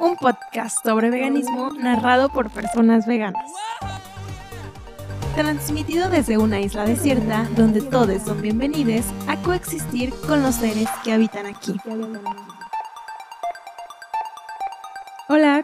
un 0.00 0.16
podcast 0.16 0.84
sobre 0.84 1.10
veganismo 1.10 1.70
narrado 1.72 2.28
por 2.28 2.50
personas 2.50 3.06
veganas. 3.06 3.50
Transmitido 5.34 6.08
desde 6.08 6.38
una 6.38 6.60
isla 6.60 6.84
desierta 6.84 7.46
donde 7.56 7.82
todos 7.82 8.22
son 8.22 8.40
bienvenidos 8.40 9.04
a 9.26 9.36
coexistir 9.36 10.12
con 10.26 10.42
los 10.42 10.56
seres 10.56 10.88
que 11.04 11.12
habitan 11.12 11.46
aquí. 11.46 11.74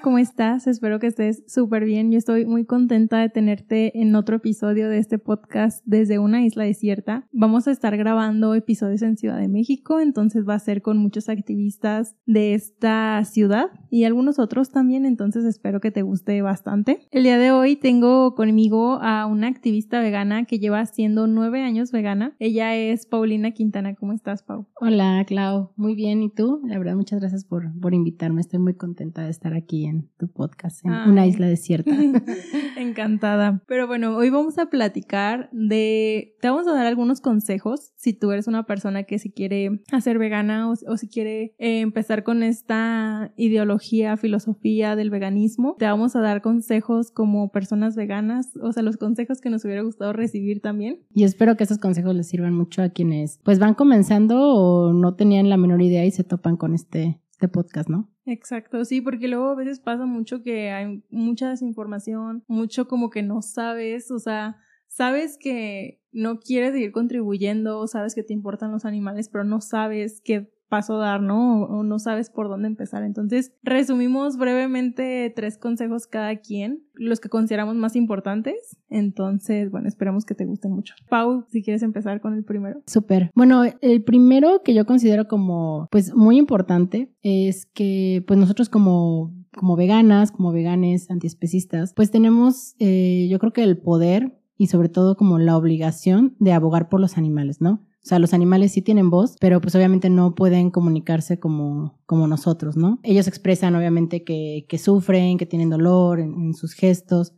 ¿Cómo 0.03 0.19
estás? 0.19 0.67
Espero 0.67 0.99
que 0.99 1.07
estés 1.07 1.45
súper 1.47 1.85
bien. 1.85 2.11
Yo 2.11 2.19
estoy 2.19 2.45
muy 2.45 2.65
contenta 2.65 3.19
de 3.19 3.29
tenerte 3.29 4.01
en 4.01 4.15
otro 4.17 4.37
episodio 4.37 4.89
de 4.89 4.99
este 4.99 5.19
podcast 5.19 5.83
desde 5.87 6.19
una 6.19 6.45
isla 6.45 6.65
desierta. 6.65 7.29
Vamos 7.33 7.69
a 7.69 7.71
estar 7.71 7.97
grabando 7.97 8.55
episodios 8.55 9.03
en 9.03 9.17
Ciudad 9.17 9.39
de 9.39 9.49
México, 9.49 10.01
entonces 10.01 10.47
va 10.47 10.55
a 10.55 10.59
ser 10.59 10.83
con 10.83 10.99
muchos 10.99 11.29
activistas 11.29 12.17
de 12.27 12.55
esta 12.55 13.25
ciudad 13.25 13.67
y 13.91 14.05
algunos 14.05 14.41
otros 14.41 14.71
también, 14.71 15.07
entonces 15.07 15.45
espero 15.45 15.81
que 15.81 15.93
te 15.93 16.03
guste 16.03 16.43
bastante. 16.43 17.07
El 17.13 17.23
día 17.23 17.39
de 17.39 17.53
hoy 17.53 17.77
tengo 17.77 18.35
conmigo 18.35 18.99
a 19.03 19.27
una 19.27 19.47
activista 19.47 20.01
vegana 20.01 20.45
que 20.45 20.59
lleva 20.59 20.85
siendo 20.87 21.29
nueve 21.29 21.63
años 21.63 21.93
vegana. 21.93 22.35
Ella 22.41 22.75
es 22.75 23.07
Paulina 23.07 23.53
Quintana. 23.53 23.95
¿Cómo 23.95 24.13
estás, 24.13 24.43
Pau? 24.43 24.67
Hola, 24.81 25.25
Clau. 25.27 25.71
Muy 25.77 25.95
bien. 25.95 26.23
¿Y 26.23 26.31
tú? 26.31 26.61
La 26.65 26.79
verdad, 26.79 26.97
muchas 26.97 27.21
gracias 27.21 27.45
por, 27.45 27.73
por 27.81 27.95
invitarme. 27.95 28.41
Estoy 28.41 28.59
muy 28.59 28.75
contenta 28.75 29.23
de 29.23 29.31
estar 29.31 29.55
aquí 29.55 29.92
en 29.93 30.09
tu 30.19 30.29
podcast, 30.29 30.85
en 30.85 30.93
una 30.93 31.27
isla 31.27 31.47
desierta. 31.47 31.91
Encantada. 32.77 33.63
Pero 33.67 33.87
bueno, 33.87 34.17
hoy 34.17 34.31
vamos 34.31 34.59
a 34.59 34.67
platicar 34.67 35.49
de, 35.53 36.35
te 36.41 36.49
vamos 36.49 36.67
a 36.67 36.73
dar 36.73 36.87
algunos 36.87 37.21
consejos 37.21 37.93
si 37.97 38.13
tú 38.13 38.33
eres 38.33 38.49
una 38.49 38.67
persona 38.67 39.05
que 39.05 39.19
si 39.19 39.31
quiere 39.31 39.83
hacer 39.93 40.19
vegana 40.19 40.71
o, 40.71 40.97
si 40.97 41.09
quiere 41.09 41.55
eh, 41.59 41.81
empezar 41.81 42.25
con 42.25 42.43
esta 42.43 43.33
ideología, 43.37 44.17
filosofía 44.17 44.97
del 44.97 45.11
veganismo. 45.11 45.77
Te 45.79 45.87
vamos 45.87 46.17
a 46.17 46.21
dar 46.21 46.43
consejos 46.43 47.11
como 47.11 47.51
personas 47.51 47.97
veganas, 47.97 48.51
o 48.61 48.73
sea, 48.73 48.83
los 48.83 48.97
consejos 48.97 49.41
que 49.41 49.51
nos 49.51 49.65
hubiera 49.65 49.83
gustado 49.83 50.13
recibir 50.13 50.61
también. 50.61 51.01
Y 51.15 51.25
espero 51.25 51.57
que 51.57 51.65
esos 51.65 51.79
consejos 51.79 52.15
les 52.15 52.29
sirvan 52.29 52.55
mucho 52.55 52.83
a 52.83 52.89
quienes 52.89 53.41
pues 53.45 53.59
van 53.59 53.75
comenzando 53.75 54.55
o 54.55 54.93
no 54.93 55.15
tenían 55.15 55.49
la 55.49 55.57
menor 55.57 55.83
idea 55.83 56.05
y 56.05 56.11
se 56.11 56.25
topan 56.25 56.57
con 56.57 56.75
este 56.75 57.23
este 57.43 57.49
podcast, 57.49 57.89
¿no? 57.89 58.09
Exacto, 58.25 58.85
sí, 58.85 59.01
porque 59.01 59.27
luego 59.27 59.49
a 59.49 59.55
veces 59.57 59.81
pasa 59.81 60.07
mucho 60.07 60.43
que 60.43 60.71
hay 60.71 61.03
mucha 61.11 61.51
desinformación, 61.51 62.45
mucho 62.47 62.87
como 62.87 63.11
que 63.11 63.23
no 63.23 63.43
sabes, 63.43 64.13
o 64.13 64.21
sea, 64.21 64.59
sabes 64.87 65.37
que 65.41 66.01
no 66.13 66.39
quieres 66.39 66.73
seguir 66.73 66.93
contribuyendo, 66.93 67.85
sabes 67.89 68.15
que 68.15 68.23
te 68.23 68.33
importan 68.33 68.71
los 68.71 68.85
animales, 68.85 69.29
pero 69.29 69.43
no 69.43 69.61
sabes 69.61 70.21
qué 70.25 70.53
paso 70.73 70.97
dar, 70.97 71.21
¿no? 71.21 71.65
O, 71.65 71.83
no 71.83 71.99
sabes 71.99 72.31
por 72.31 72.49
dónde 72.49 72.67
empezar. 72.67 73.03
Entonces, 73.03 73.53
resumimos 73.63 74.39
brevemente 74.39 75.31
tres 75.37 75.59
consejos 75.59 76.07
cada 76.07 76.37
quien, 76.37 76.83
los 76.95 77.21
que 77.21 77.29
consideramos 77.29 77.75
más 77.75 77.95
importantes. 77.95 78.79
Entonces, 78.89 79.71
bueno, 79.71 79.87
esperamos 79.87 80.25
que 80.25 80.35
te 80.35 80.47
gusten 80.47 80.73
mucho. 80.73 80.95
Pau, 81.11 81.45
si 81.51 81.63
quieres 81.63 81.83
empezar 81.83 82.23
con 82.23 82.33
el 82.33 82.43
primero. 82.43 82.81
Súper. 82.87 83.31
Bueno, 83.35 83.65
el 83.83 84.03
primero 84.03 84.63
que 84.65 84.73
yo 84.73 84.87
considero 84.87 85.29
como, 85.29 85.89
pues, 85.91 86.15
muy 86.15 86.39
importante 86.39 87.13
es 87.21 87.67
que, 87.67 88.25
pues, 88.27 88.41
nosotros 88.41 88.71
como 88.71 89.31
como 89.55 89.77
veganas, 89.77 90.33
como 90.33 90.51
veganes, 90.51 91.11
antiespecistas, 91.11 91.93
pues 91.93 92.11
tenemos, 92.11 92.75
eh, 92.79 93.29
yo 93.31 93.39
creo 93.39 93.53
que 93.53 93.63
el 93.63 93.77
poder 93.77 94.41
y 94.57 94.69
sobre 94.69 94.89
todo 94.89 95.15
como 95.15 95.39
la 95.39 95.59
obligación 95.59 96.37
de 96.39 96.53
abogar 96.53 96.89
por 96.89 97.01
los 97.01 97.19
animales, 97.19 97.61
¿no? 97.61 97.83
O 98.05 98.09
sea, 98.09 98.19
los 98.19 98.35
animales 98.35 98.73
sí 98.73 98.83
tienen 98.83 99.11
voz, 99.11 99.37
pero 99.41 99.61
pues 99.61 99.77
obviamente 99.77 100.11
no 100.11 100.35
pueden 100.35 100.71
comunicarse 100.71 101.39
como, 101.39 102.01
como 102.05 102.27
nosotros, 102.27 102.77
¿no? 102.77 102.99
Ellos 103.05 103.29
expresan 103.29 103.77
obviamente 103.77 104.25
que, 104.25 104.67
que 104.69 104.79
sufren, 104.79 105.39
que 105.39 105.47
tienen 105.47 105.71
dolor 105.71 106.19
en, 106.19 106.53
sus 106.55 106.75
gestos, 106.75 107.33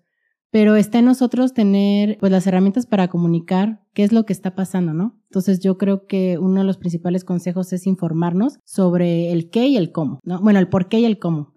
pero 0.50 0.76
está 0.76 1.00
en 1.00 1.04
nosotros 1.04 1.52
tener 1.52 2.16
pues 2.18 2.32
las 2.32 2.46
herramientas 2.46 2.86
para 2.86 3.08
comunicar 3.08 3.82
qué 3.92 4.04
es 4.04 4.12
lo 4.12 4.24
que 4.24 4.32
está 4.32 4.54
pasando, 4.54 4.94
¿no? 4.94 5.20
Entonces 5.24 5.60
yo 5.60 5.76
creo 5.76 6.06
que 6.06 6.38
uno 6.38 6.60
de 6.60 6.66
los 6.66 6.78
principales 6.78 7.24
consejos 7.24 7.70
es 7.74 7.86
informarnos 7.86 8.58
sobre 8.64 9.32
el 9.32 9.50
qué 9.50 9.66
y 9.66 9.76
el 9.76 9.92
cómo, 9.92 10.20
¿no? 10.24 10.40
Bueno, 10.40 10.60
el 10.60 10.68
por 10.68 10.88
qué 10.88 11.00
y 11.00 11.04
el 11.04 11.18
cómo 11.18 11.52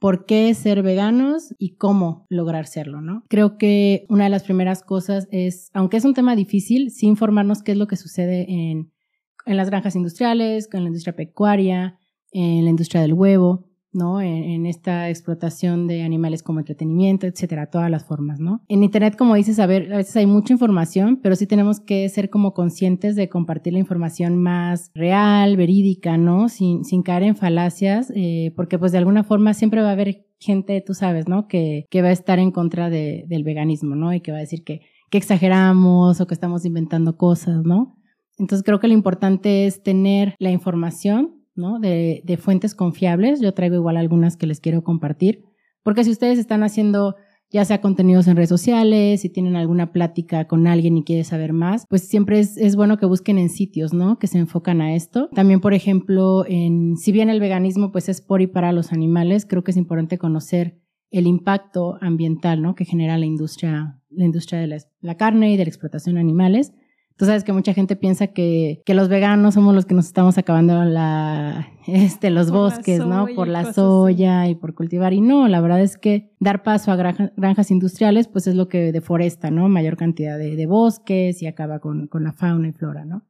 por 0.00 0.24
qué 0.24 0.52
ser 0.54 0.82
veganos 0.82 1.54
y 1.58 1.76
cómo 1.76 2.26
lograr 2.30 2.66
serlo, 2.66 3.02
¿no? 3.02 3.22
Creo 3.28 3.58
que 3.58 4.06
una 4.08 4.24
de 4.24 4.30
las 4.30 4.42
primeras 4.42 4.82
cosas 4.82 5.28
es, 5.30 5.70
aunque 5.74 5.98
es 5.98 6.06
un 6.06 6.14
tema 6.14 6.34
difícil, 6.34 6.90
sí 6.90 7.06
informarnos 7.06 7.62
qué 7.62 7.72
es 7.72 7.78
lo 7.78 7.86
que 7.86 7.96
sucede 7.96 8.46
en, 8.48 8.92
en 9.44 9.56
las 9.58 9.68
granjas 9.68 9.94
industriales, 9.94 10.68
en 10.72 10.84
la 10.84 10.88
industria 10.88 11.14
pecuaria, 11.14 11.98
en 12.32 12.64
la 12.64 12.70
industria 12.70 13.02
del 13.02 13.12
huevo, 13.12 13.69
¿no? 13.92 14.20
En, 14.20 14.66
esta 14.66 15.08
explotación 15.08 15.86
de 15.86 16.02
animales 16.02 16.42
como 16.42 16.60
entretenimiento, 16.60 17.26
etcétera, 17.26 17.66
todas 17.66 17.90
las 17.90 18.04
formas, 18.04 18.38
¿no? 18.38 18.62
En 18.68 18.84
Internet, 18.84 19.16
como 19.16 19.34
dices, 19.34 19.58
a 19.58 19.66
ver, 19.66 19.92
a 19.92 19.96
veces 19.96 20.16
hay 20.16 20.26
mucha 20.26 20.52
información, 20.52 21.18
pero 21.22 21.34
sí 21.34 21.46
tenemos 21.46 21.80
que 21.80 22.08
ser 22.08 22.30
como 22.30 22.54
conscientes 22.54 23.16
de 23.16 23.28
compartir 23.28 23.72
la 23.72 23.78
información 23.78 24.36
más 24.36 24.90
real, 24.94 25.56
verídica, 25.56 26.16
¿no? 26.18 26.48
Sin, 26.48 26.84
sin 26.84 27.02
caer 27.02 27.24
en 27.24 27.36
falacias, 27.36 28.12
eh, 28.14 28.52
porque 28.54 28.78
pues 28.78 28.92
de 28.92 28.98
alguna 28.98 29.24
forma 29.24 29.54
siempre 29.54 29.82
va 29.82 29.88
a 29.88 29.92
haber 29.92 30.26
gente, 30.38 30.82
tú 30.84 30.94
sabes, 30.94 31.28
¿no? 31.28 31.48
Que, 31.48 31.86
que 31.90 32.02
va 32.02 32.08
a 32.08 32.12
estar 32.12 32.38
en 32.38 32.50
contra 32.50 32.90
de, 32.90 33.24
del 33.28 33.44
veganismo, 33.44 33.96
¿no? 33.96 34.12
Y 34.14 34.20
que 34.20 34.32
va 34.32 34.38
a 34.38 34.42
decir 34.42 34.62
que, 34.62 34.82
que 35.10 35.18
exageramos 35.18 36.20
o 36.20 36.26
que 36.26 36.34
estamos 36.34 36.64
inventando 36.64 37.16
cosas, 37.16 37.64
¿no? 37.64 37.96
Entonces 38.38 38.64
creo 38.64 38.80
que 38.80 38.88
lo 38.88 38.94
importante 38.94 39.66
es 39.66 39.82
tener 39.82 40.34
la 40.38 40.50
información 40.50 41.39
de, 41.80 42.38
fuentes 42.40 42.74
confiables. 42.74 43.40
Yo 43.40 43.54
traigo 43.54 43.76
igual 43.76 43.96
algunas 43.96 44.36
que 44.36 44.46
les 44.46 44.60
quiero 44.60 44.82
compartir, 44.82 45.44
porque 45.82 46.04
si 46.04 46.10
ustedes 46.10 46.38
están 46.38 46.62
haciendo 46.62 47.16
ya 47.52 47.64
sea 47.64 47.80
contenidos 47.80 48.28
en 48.28 48.36
redes 48.36 48.48
sociales, 48.48 49.22
si 49.22 49.28
tienen 49.28 49.56
alguna 49.56 49.92
plática 49.92 50.46
con 50.46 50.68
alguien 50.68 50.96
y 50.96 51.02
quieren 51.02 51.24
saber 51.24 51.52
más, 51.52 51.84
pues 51.88 52.06
siempre 52.06 52.38
es, 52.38 52.76
bueno 52.76 52.96
que 52.96 53.06
busquen 53.06 53.38
en 53.38 53.48
sitios, 53.48 53.92
¿no? 53.92 54.20
Que 54.20 54.28
se 54.28 54.38
enfocan 54.38 54.80
a 54.80 54.94
esto. 54.94 55.28
También, 55.34 55.60
por 55.60 55.74
ejemplo, 55.74 56.44
en, 56.46 56.96
si 56.96 57.10
bien 57.10 57.28
el 57.28 57.40
veganismo 57.40 57.90
pues 57.90 58.08
es 58.08 58.20
por 58.20 58.40
y 58.40 58.46
para 58.46 58.70
los 58.70 58.92
animales, 58.92 59.46
creo 59.46 59.64
que 59.64 59.72
es 59.72 59.76
importante 59.76 60.16
conocer 60.16 60.78
el 61.10 61.26
impacto 61.26 61.98
ambiental, 62.00 62.62
¿no? 62.62 62.76
Que 62.76 62.84
genera 62.84 63.18
la 63.18 63.26
industria, 63.26 64.00
la 64.10 64.24
industria 64.24 64.60
de 64.60 64.82
la 65.00 65.16
carne 65.16 65.52
y 65.52 65.56
de 65.56 65.64
la 65.64 65.70
explotación 65.70 66.14
de 66.14 66.20
animales. 66.20 66.72
Tú 67.20 67.26
sabes 67.26 67.44
que 67.44 67.52
mucha 67.52 67.74
gente 67.74 67.96
piensa 67.96 68.28
que, 68.28 68.80
que 68.86 68.94
los 68.94 69.10
veganos 69.10 69.52
somos 69.52 69.74
los 69.74 69.84
que 69.84 69.92
nos 69.92 70.06
estamos 70.06 70.38
acabando 70.38 70.82
la, 70.84 71.68
este, 71.86 72.30
los 72.30 72.50
bosques, 72.50 73.04
¿no? 73.04 73.26
Por 73.36 73.46
la 73.46 73.74
soya 73.74 74.48
y 74.48 74.54
por 74.54 74.74
cultivar. 74.74 75.12
Y 75.12 75.20
no, 75.20 75.46
la 75.46 75.60
verdad 75.60 75.82
es 75.82 75.98
que 75.98 76.32
dar 76.40 76.62
paso 76.62 76.90
a 76.90 76.96
granjas 76.96 77.70
industriales, 77.70 78.26
pues 78.26 78.46
es 78.46 78.54
lo 78.54 78.68
que 78.68 78.90
deforesta, 78.90 79.50
¿no? 79.50 79.68
Mayor 79.68 79.98
cantidad 79.98 80.38
de, 80.38 80.56
de 80.56 80.64
bosques 80.64 81.42
y 81.42 81.46
acaba 81.46 81.78
con, 81.78 82.06
con 82.06 82.24
la 82.24 82.32
fauna 82.32 82.68
y 82.68 82.72
flora, 82.72 83.04
¿no? 83.04 83.26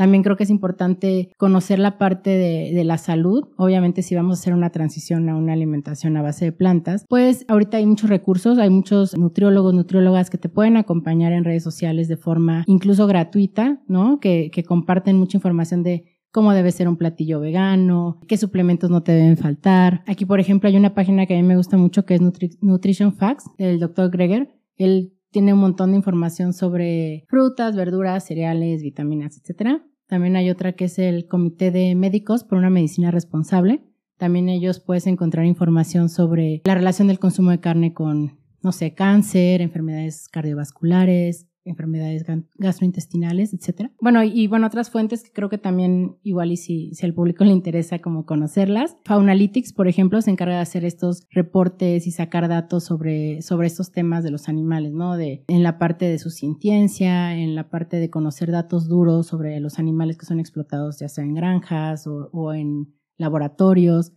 También 0.00 0.22
creo 0.22 0.34
que 0.34 0.44
es 0.44 0.50
importante 0.50 1.30
conocer 1.36 1.78
la 1.78 1.98
parte 1.98 2.30
de, 2.30 2.84
la 2.84 2.96
salud. 2.96 3.48
Obviamente, 3.58 4.00
si 4.00 4.14
vamos 4.14 4.38
a 4.38 4.40
hacer 4.40 4.54
una 4.54 4.70
transición 4.70 5.28
a 5.28 5.36
una 5.36 5.52
alimentación 5.52 6.16
a 6.16 6.22
base 6.22 6.46
de 6.46 6.52
plantas, 6.52 7.04
pues 7.06 7.44
ahorita 7.48 7.76
hay 7.76 7.84
muchos 7.84 8.08
recursos, 8.08 8.56
hay 8.56 8.70
muchos 8.70 9.14
nutriólogos, 9.14 9.74
nutriólogas 9.74 10.30
que 10.30 10.38
te 10.38 10.48
pueden 10.48 10.78
acompañar 10.78 11.34
en 11.34 11.44
redes 11.44 11.62
sociales 11.62 12.08
de 12.08 12.16
forma 12.16 12.64
incluso 12.66 13.06
gratuita, 13.06 13.82
¿no? 13.88 14.20
Que, 14.20 14.50
comparten 14.66 15.18
mucha 15.18 15.36
información 15.36 15.82
de 15.82 16.06
cómo 16.32 16.54
debe 16.54 16.72
ser 16.72 16.88
un 16.88 16.96
platillo 16.96 17.38
vegano, 17.38 18.20
qué 18.26 18.38
suplementos 18.38 18.88
no 18.88 19.02
te 19.02 19.12
deben 19.12 19.36
faltar. 19.36 20.02
Aquí, 20.06 20.24
por 20.24 20.40
ejemplo, 20.40 20.70
hay 20.70 20.78
una 20.78 20.94
página 20.94 21.26
que 21.26 21.34
a 21.34 21.36
mí 21.36 21.42
me 21.42 21.58
gusta 21.58 21.76
mucho 21.76 22.06
que 22.06 22.14
es 22.14 22.22
Nutrition 22.62 23.12
Facts 23.12 23.50
del 23.58 23.78
doctor 23.78 24.10
Greger. 24.10 24.48
Él 24.76 25.12
tiene 25.30 25.52
un 25.52 25.60
montón 25.60 25.90
de 25.90 25.98
información 25.98 26.54
sobre 26.54 27.26
frutas, 27.28 27.76
verduras, 27.76 28.24
cereales, 28.24 28.82
vitaminas, 28.82 29.38
etcétera. 29.38 29.84
También 30.10 30.34
hay 30.34 30.50
otra 30.50 30.72
que 30.72 30.86
es 30.86 30.98
el 30.98 31.28
Comité 31.28 31.70
de 31.70 31.94
Médicos 31.94 32.42
por 32.42 32.58
una 32.58 32.68
Medicina 32.68 33.12
Responsable. 33.12 33.84
También 34.16 34.48
ellos 34.48 34.80
puedes 34.80 35.06
encontrar 35.06 35.46
información 35.46 36.08
sobre 36.08 36.62
la 36.64 36.74
relación 36.74 37.06
del 37.06 37.20
consumo 37.20 37.52
de 37.52 37.60
carne 37.60 37.94
con, 37.94 38.40
no 38.60 38.72
sé, 38.72 38.92
cáncer, 38.92 39.62
enfermedades 39.62 40.28
cardiovasculares, 40.28 41.46
enfermedades 41.70 42.24
gastrointestinales, 42.56 43.54
etcétera. 43.54 43.90
Bueno, 44.00 44.22
y, 44.22 44.46
bueno, 44.46 44.66
otras 44.66 44.90
fuentes 44.90 45.22
que 45.22 45.32
creo 45.32 45.48
que 45.48 45.58
también 45.58 46.16
igual 46.22 46.52
y 46.52 46.56
si, 46.56 46.94
si 46.94 47.06
al 47.06 47.14
público 47.14 47.44
le 47.44 47.52
interesa 47.52 47.98
como 48.00 48.26
conocerlas. 48.26 48.96
Faunalytics, 49.04 49.72
por 49.72 49.88
ejemplo, 49.88 50.20
se 50.20 50.30
encarga 50.30 50.56
de 50.56 50.62
hacer 50.62 50.84
estos 50.84 51.26
reportes 51.30 52.06
y 52.06 52.10
sacar 52.10 52.48
datos 52.48 52.84
sobre, 52.84 53.42
sobre 53.42 53.66
estos 53.66 53.92
temas 53.92 54.24
de 54.24 54.30
los 54.30 54.48
animales, 54.48 54.92
¿no? 54.92 55.16
De, 55.16 55.44
en 55.48 55.62
la 55.62 55.78
parte 55.78 56.06
de 56.06 56.18
su 56.18 56.30
ciencia, 56.30 57.36
en 57.36 57.54
la 57.54 57.70
parte 57.70 57.96
de 57.96 58.10
conocer 58.10 58.50
datos 58.50 58.88
duros 58.88 59.26
sobre 59.26 59.58
los 59.60 59.78
animales 59.78 60.18
que 60.18 60.26
son 60.26 60.40
explotados 60.40 60.98
ya 60.98 61.08
sea 61.08 61.24
en 61.24 61.34
granjas 61.34 62.06
o, 62.06 62.30
o 62.32 62.52
en 62.52 62.94
laboratorios. 63.16 64.12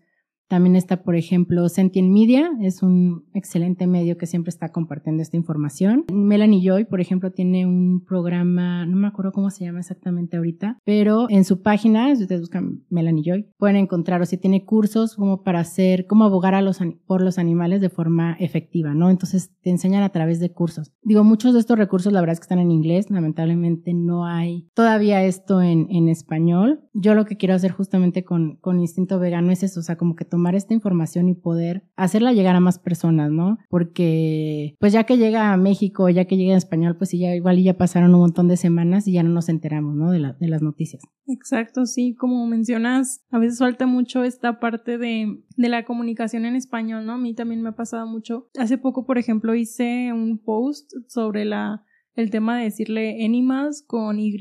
También 0.54 0.76
está, 0.76 1.02
por 1.02 1.16
ejemplo, 1.16 1.68
Sentient 1.68 2.12
Media, 2.12 2.52
es 2.62 2.84
un 2.84 3.26
excelente 3.34 3.88
medio 3.88 4.20
que 4.20 4.28
siempre 4.28 4.52
está 4.52 4.72
compartiendo 4.72 5.24
esta 5.24 5.36
información. 5.36 6.06
Melanie 6.14 6.62
Joy, 6.64 6.86
por 6.86 7.02
ejemplo, 7.02 7.32
tiene 7.32 7.66
un 7.66 8.04
programa, 8.06 8.86
no 8.86 8.96
me 8.96 9.08
acuerdo 9.08 9.32
cómo 9.32 9.50
se 9.50 9.66
llama 9.66 9.80
exactamente 9.80 10.38
ahorita, 10.38 10.78
pero 10.86 11.26
en 11.32 11.44
su 11.44 11.64
página, 11.64 12.16
si 12.16 12.22
ustedes 12.22 12.42
buscan 12.42 12.84
Melanie 12.92 13.24
Joy, 13.26 13.50
pueden 13.58 13.78
encontrar, 13.78 14.22
o 14.22 14.28
si 14.28 14.38
tiene 14.38 14.64
cursos 14.64 15.16
como 15.16 15.42
para 15.42 15.60
hacer, 15.60 16.06
cómo 16.06 16.24
abogar 16.24 16.54
a 16.54 16.62
los, 16.62 16.78
por 17.08 17.24
los 17.24 17.40
animales 17.40 17.82
de 17.82 17.90
forma 17.90 18.34
efectiva, 18.34 18.94
¿no? 18.94 19.10
Entonces 19.10 19.56
te 19.64 19.72
enseñan 19.72 20.04
a 20.04 20.10
través 20.10 20.40
de 20.40 20.54
cursos. 20.54 20.92
Digo, 21.02 21.24
muchos 21.24 21.56
de 21.56 21.62
estos 21.62 21.80
recursos, 21.80 22.14
la 22.14 22.20
verdad 22.20 22.34
es 22.34 22.40
que 22.42 22.46
están 22.46 22.60
en 22.60 22.70
inglés, 22.70 23.10
lamentablemente 23.10 23.96
no 23.96 24.28
hay 24.28 24.70
todavía 24.76 25.24
esto 25.24 25.64
en, 25.64 25.88
en 25.90 26.10
español. 26.10 26.82
Yo 26.94 27.16
lo 27.16 27.26
que 27.26 27.38
quiero 27.38 27.56
hacer 27.56 27.72
justamente 27.72 28.24
con, 28.24 28.58
con 28.58 28.80
Instinto 28.80 29.18
Vegano 29.18 29.52
es 29.52 29.64
eso, 29.64 29.80
o 29.80 29.84
sea, 29.84 29.96
como 29.96 30.16
que 30.16 30.26
tomar 30.26 30.43
esta 30.56 30.74
información 30.74 31.30
y 31.30 31.34
poder 31.34 31.84
hacerla 31.96 32.34
llegar 32.34 32.56
a 32.56 32.60
más 32.60 32.80
personas, 32.80 33.32
¿no? 33.32 33.58
Porque, 33.70 34.76
pues 34.80 34.94
ya 34.94 35.06
que 35.06 35.18
llega 35.18 35.54
a 35.54 35.58
México, 35.58 36.10
ya 36.10 36.26
que 36.26 36.38
llega 36.38 36.52
en 36.52 36.58
español, 36.58 36.98
pues 36.98 37.12
ya 37.12 37.34
igual 37.36 37.62
ya 37.64 37.78
pasaron 37.78 38.14
un 38.14 38.22
montón 38.22 38.48
de 38.48 38.58
semanas 38.58 39.08
y 39.08 39.14
ya 39.14 39.24
no 39.24 39.30
nos 39.30 39.50
enteramos, 39.50 39.96
¿no? 39.96 40.12
De, 40.12 40.20
la, 40.20 40.34
de 40.34 40.48
las 40.48 40.62
noticias. 40.62 41.04
Exacto, 41.28 41.86
sí, 41.86 42.16
como 42.16 42.46
mencionas, 42.48 43.24
a 43.32 43.40
veces 43.40 43.60
falta 43.60 43.88
mucho 43.88 44.24
esta 44.24 44.60
parte 44.60 44.98
de, 44.98 45.42
de 45.56 45.70
la 45.70 45.86
comunicación 45.86 46.46
en 46.46 46.56
español, 46.56 47.06
¿no? 47.06 47.14
A 47.14 47.18
mí 47.18 47.34
también 47.34 47.62
me 47.62 47.70
ha 47.70 47.76
pasado 47.76 48.06
mucho. 48.06 48.50
Hace 48.60 48.78
poco, 48.78 49.06
por 49.06 49.18
ejemplo, 49.18 49.56
hice 49.56 50.12
un 50.14 50.38
post 50.38 50.92
sobre 51.08 51.46
la 51.46 51.86
el 52.16 52.30
tema 52.30 52.58
de 52.58 52.66
decirle 52.66 53.26
animals 53.26 53.84
con 53.86 54.20
Y 54.20 54.34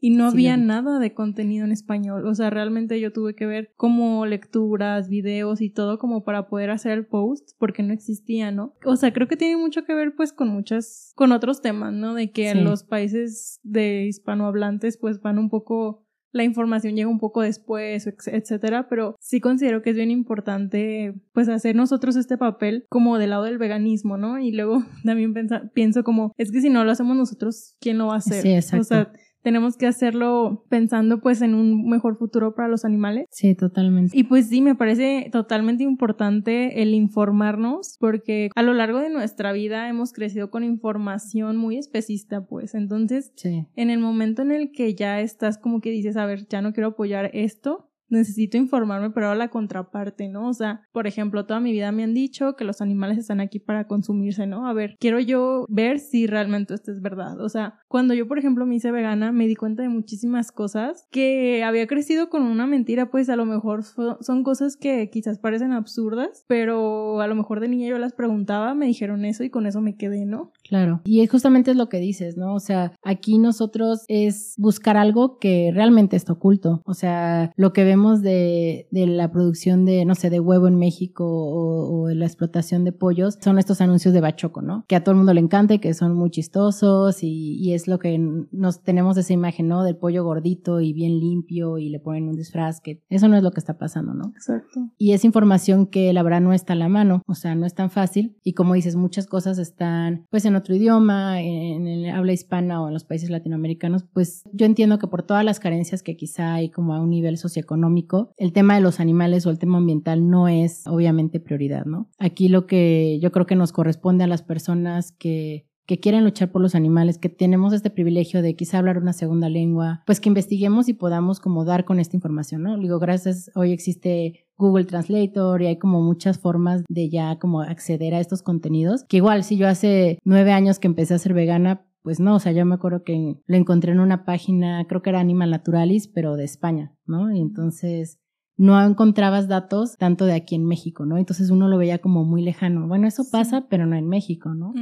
y 0.00 0.10
no 0.10 0.26
había 0.26 0.56
nada 0.56 0.98
de 0.98 1.12
contenido 1.12 1.64
en 1.64 1.72
español. 1.72 2.26
O 2.26 2.34
sea, 2.34 2.50
realmente 2.50 3.00
yo 3.00 3.12
tuve 3.12 3.34
que 3.34 3.46
ver 3.46 3.72
como 3.76 4.24
lecturas, 4.26 5.08
videos 5.08 5.60
y 5.60 5.70
todo 5.70 5.98
como 5.98 6.24
para 6.24 6.48
poder 6.48 6.70
hacer 6.70 6.92
el 6.92 7.06
post 7.06 7.50
porque 7.58 7.82
no 7.82 7.92
existía, 7.92 8.50
¿no? 8.50 8.74
O 8.84 8.96
sea, 8.96 9.12
creo 9.12 9.28
que 9.28 9.36
tiene 9.36 9.56
mucho 9.56 9.84
que 9.84 9.94
ver 9.94 10.14
pues 10.14 10.32
con 10.32 10.48
muchas, 10.48 11.12
con 11.14 11.32
otros 11.32 11.60
temas, 11.60 11.92
¿no? 11.92 12.14
De 12.14 12.30
que 12.30 12.50
en 12.50 12.64
los 12.64 12.84
países 12.84 13.60
de 13.62 14.06
hispanohablantes 14.06 14.96
pues 14.96 15.20
van 15.20 15.38
un 15.38 15.50
poco 15.50 16.06
la 16.32 16.44
información 16.44 16.94
llega 16.94 17.08
un 17.08 17.18
poco 17.18 17.42
después, 17.42 18.06
etcétera, 18.06 18.88
pero 18.88 19.16
sí 19.20 19.40
considero 19.40 19.82
que 19.82 19.90
es 19.90 19.96
bien 19.96 20.10
importante, 20.10 21.14
pues, 21.32 21.48
hacer 21.48 21.74
nosotros 21.76 22.16
este 22.16 22.38
papel 22.38 22.86
como 22.88 23.18
del 23.18 23.30
lado 23.30 23.44
del 23.44 23.58
veganismo, 23.58 24.16
¿no? 24.16 24.38
Y 24.38 24.52
luego 24.52 24.84
también 25.04 25.34
pienso 25.74 26.04
como, 26.04 26.32
es 26.36 26.52
que 26.52 26.60
si 26.60 26.70
no 26.70 26.84
lo 26.84 26.90
hacemos 26.92 27.16
nosotros, 27.16 27.76
¿quién 27.80 27.98
lo 27.98 28.06
va 28.06 28.14
a 28.14 28.18
hacer? 28.18 28.42
Sí, 28.42 28.52
exacto. 28.52 28.80
O 28.80 28.84
sea, 28.84 29.12
tenemos 29.42 29.76
que 29.76 29.86
hacerlo 29.86 30.64
pensando 30.68 31.20
pues 31.20 31.42
en 31.42 31.54
un 31.54 31.88
mejor 31.88 32.16
futuro 32.16 32.54
para 32.54 32.68
los 32.68 32.84
animales. 32.84 33.26
Sí, 33.30 33.54
totalmente. 33.54 34.16
Y 34.16 34.24
pues 34.24 34.48
sí, 34.48 34.60
me 34.60 34.74
parece 34.74 35.28
totalmente 35.32 35.82
importante 35.84 36.82
el 36.82 36.94
informarnos 36.94 37.96
porque 37.98 38.50
a 38.54 38.62
lo 38.62 38.74
largo 38.74 38.98
de 38.98 39.10
nuestra 39.10 39.52
vida 39.52 39.88
hemos 39.88 40.12
crecido 40.12 40.50
con 40.50 40.64
información 40.64 41.56
muy 41.56 41.76
especista 41.76 42.46
pues. 42.46 42.74
Entonces, 42.74 43.32
en 43.44 43.90
el 43.90 43.98
momento 43.98 44.42
en 44.42 44.52
el 44.52 44.72
que 44.72 44.94
ya 44.94 45.20
estás 45.20 45.58
como 45.58 45.80
que 45.80 45.90
dices, 45.90 46.16
a 46.16 46.26
ver, 46.26 46.46
ya 46.48 46.62
no 46.62 46.72
quiero 46.72 46.90
apoyar 46.90 47.30
esto, 47.34 47.89
necesito 48.10 48.56
informarme, 48.56 49.10
pero 49.10 49.34
la 49.34 49.48
contraparte, 49.48 50.28
¿no? 50.28 50.48
O 50.48 50.54
sea, 50.54 50.82
por 50.92 51.06
ejemplo, 51.06 51.46
toda 51.46 51.60
mi 51.60 51.72
vida 51.72 51.92
me 51.92 52.04
han 52.04 52.14
dicho 52.14 52.56
que 52.56 52.64
los 52.64 52.80
animales 52.80 53.18
están 53.18 53.40
aquí 53.40 53.58
para 53.58 53.86
consumirse, 53.86 54.46
¿no? 54.46 54.66
A 54.66 54.72
ver, 54.72 54.96
quiero 54.98 55.20
yo 55.20 55.66
ver 55.68 55.98
si 55.98 56.26
realmente 56.26 56.74
esto 56.74 56.92
es 56.92 57.00
verdad. 57.00 57.40
O 57.40 57.48
sea, 57.48 57.78
cuando 57.88 58.14
yo, 58.14 58.26
por 58.28 58.38
ejemplo, 58.38 58.66
me 58.66 58.76
hice 58.76 58.90
vegana, 58.90 59.32
me 59.32 59.46
di 59.46 59.56
cuenta 59.56 59.82
de 59.82 59.88
muchísimas 59.88 60.52
cosas 60.52 61.06
que 61.10 61.62
había 61.64 61.86
crecido 61.86 62.28
con 62.28 62.42
una 62.42 62.66
mentira, 62.66 63.10
pues 63.10 63.28
a 63.30 63.36
lo 63.36 63.46
mejor 63.46 63.82
son 63.84 64.42
cosas 64.42 64.76
que 64.76 65.10
quizás 65.10 65.38
parecen 65.38 65.72
absurdas, 65.72 66.44
pero 66.48 67.20
a 67.20 67.26
lo 67.26 67.34
mejor 67.34 67.60
de 67.60 67.68
niña 67.68 67.88
yo 67.88 67.98
las 67.98 68.12
preguntaba, 68.12 68.74
me 68.74 68.86
dijeron 68.86 69.24
eso 69.24 69.44
y 69.44 69.50
con 69.50 69.66
eso 69.66 69.80
me 69.80 69.96
quedé, 69.96 70.26
¿no? 70.26 70.52
Claro. 70.70 71.00
Y 71.04 71.26
justamente 71.26 71.72
es 71.72 71.76
lo 71.76 71.88
que 71.88 71.98
dices, 71.98 72.36
¿no? 72.36 72.54
O 72.54 72.60
sea, 72.60 72.92
aquí 73.02 73.38
nosotros 73.38 74.04
es 74.06 74.54
buscar 74.56 74.96
algo 74.96 75.36
que 75.38 75.72
realmente 75.74 76.14
está 76.14 76.34
oculto. 76.34 76.80
O 76.84 76.94
sea, 76.94 77.52
lo 77.56 77.72
que 77.72 77.82
vemos 77.82 78.22
de, 78.22 78.86
de 78.92 79.08
la 79.08 79.32
producción 79.32 79.84
de, 79.84 80.04
no 80.04 80.14
sé, 80.14 80.30
de 80.30 80.38
huevo 80.38 80.68
en 80.68 80.76
México 80.76 81.24
o, 81.26 82.04
o, 82.04 82.10
la 82.10 82.24
explotación 82.24 82.84
de 82.84 82.92
pollos 82.92 83.36
son 83.40 83.58
estos 83.58 83.80
anuncios 83.80 84.14
de 84.14 84.20
bachoco, 84.20 84.62
¿no? 84.62 84.84
Que 84.86 84.94
a 84.94 85.02
todo 85.02 85.10
el 85.10 85.16
mundo 85.16 85.34
le 85.34 85.40
encanta 85.40 85.74
y 85.74 85.80
que 85.80 85.92
son 85.92 86.14
muy 86.14 86.30
chistosos 86.30 87.24
y, 87.24 87.56
y 87.56 87.72
es 87.72 87.88
lo 87.88 87.98
que 87.98 88.16
nos 88.52 88.84
tenemos 88.84 89.16
esa 89.16 89.32
imagen, 89.32 89.66
¿no? 89.66 89.82
Del 89.82 89.96
pollo 89.96 90.22
gordito 90.22 90.80
y 90.80 90.92
bien 90.92 91.18
limpio 91.18 91.78
y 91.78 91.88
le 91.88 91.98
ponen 91.98 92.28
un 92.28 92.36
disfraz 92.36 92.80
que 92.80 93.02
eso 93.08 93.26
no 93.26 93.36
es 93.36 93.42
lo 93.42 93.50
que 93.50 93.58
está 93.58 93.76
pasando, 93.76 94.14
¿no? 94.14 94.28
Exacto. 94.36 94.88
Y 94.98 95.14
es 95.14 95.24
información 95.24 95.86
que 95.86 96.12
la 96.12 96.22
verdad 96.22 96.42
no 96.42 96.52
está 96.52 96.74
a 96.74 96.76
la 96.76 96.88
mano, 96.88 97.22
o 97.26 97.34
sea, 97.34 97.56
no 97.56 97.66
es 97.66 97.74
tan 97.74 97.90
fácil 97.90 98.36
y 98.44 98.52
como 98.52 98.74
dices, 98.74 98.94
muchas 98.94 99.26
cosas 99.26 99.58
están 99.58 100.26
pues 100.30 100.44
en 100.44 100.59
otro 100.60 100.74
idioma, 100.74 101.42
en 101.42 101.86
el 101.86 102.08
habla 102.10 102.32
hispana 102.32 102.82
o 102.82 102.88
en 102.88 102.94
los 102.94 103.04
países 103.04 103.30
latinoamericanos, 103.30 104.04
pues 104.12 104.44
yo 104.52 104.66
entiendo 104.66 104.98
que 104.98 105.08
por 105.08 105.22
todas 105.22 105.44
las 105.44 105.60
carencias 105.60 106.02
que 106.02 106.16
quizá 106.16 106.54
hay 106.54 106.70
como 106.70 106.94
a 106.94 107.00
un 107.00 107.10
nivel 107.10 107.36
socioeconómico, 107.36 108.32
el 108.36 108.52
tema 108.52 108.76
de 108.76 108.80
los 108.80 109.00
animales 109.00 109.46
o 109.46 109.50
el 109.50 109.58
tema 109.58 109.78
ambiental 109.78 110.28
no 110.28 110.48
es 110.48 110.86
obviamente 110.86 111.40
prioridad, 111.40 111.84
¿no? 111.84 112.08
Aquí 112.18 112.48
lo 112.48 112.66
que 112.66 113.18
yo 113.20 113.32
creo 113.32 113.46
que 113.46 113.56
nos 113.56 113.72
corresponde 113.72 114.24
a 114.24 114.28
las 114.28 114.42
personas 114.42 115.12
que 115.12 115.66
que 115.90 115.98
quieren 115.98 116.22
luchar 116.22 116.52
por 116.52 116.62
los 116.62 116.76
animales, 116.76 117.18
que 117.18 117.28
tenemos 117.28 117.72
este 117.72 117.90
privilegio 117.90 118.42
de 118.42 118.54
quizá 118.54 118.78
hablar 118.78 118.96
una 118.96 119.12
segunda 119.12 119.48
lengua, 119.48 120.04
pues 120.06 120.20
que 120.20 120.28
investiguemos 120.28 120.88
y 120.88 120.92
podamos 120.94 121.40
como 121.40 121.64
dar 121.64 121.84
con 121.84 121.98
esta 121.98 122.14
información, 122.14 122.62
¿no? 122.62 122.78
Digo, 122.78 123.00
gracias, 123.00 123.50
hoy 123.56 123.72
existe 123.72 124.46
Google 124.60 124.84
Translator 124.84 125.62
y 125.62 125.66
hay 125.66 125.78
como 125.78 126.00
muchas 126.00 126.38
formas 126.38 126.84
de 126.88 127.08
ya 127.08 127.38
como 127.38 127.62
acceder 127.62 128.14
a 128.14 128.20
estos 128.20 128.42
contenidos, 128.42 129.04
que 129.08 129.16
igual 129.16 129.42
si 129.42 129.56
yo 129.56 129.66
hace 129.66 130.18
nueve 130.24 130.52
años 130.52 130.78
que 130.78 130.86
empecé 130.86 131.14
a 131.14 131.18
ser 131.18 131.34
vegana, 131.34 131.86
pues 132.02 132.20
no, 132.20 132.36
o 132.36 132.38
sea, 132.38 132.52
yo 132.52 132.64
me 132.64 132.74
acuerdo 132.74 133.02
que 133.02 133.36
lo 133.44 133.56
encontré 133.56 133.92
en 133.92 134.00
una 134.00 134.24
página, 134.24 134.84
creo 134.86 135.02
que 135.02 135.10
era 135.10 135.20
Animal 135.20 135.50
Naturalis, 135.50 136.08
pero 136.08 136.36
de 136.36 136.44
España, 136.44 136.94
¿no? 137.06 137.34
Y 137.34 137.40
entonces 137.40 138.20
no 138.56 138.78
encontrabas 138.84 139.48
datos 139.48 139.96
tanto 139.96 140.26
de 140.26 140.34
aquí 140.34 140.54
en 140.54 140.66
México, 140.66 141.06
¿no? 141.06 141.16
Entonces 141.16 141.48
uno 141.48 141.66
lo 141.66 141.78
veía 141.78 141.98
como 141.98 142.24
muy 142.24 142.42
lejano. 142.42 142.86
Bueno, 142.86 143.08
eso 143.08 143.24
pasa, 143.32 143.66
pero 143.70 143.86
no 143.86 143.96
en 143.96 144.06
México, 144.06 144.54
¿no? 144.54 144.74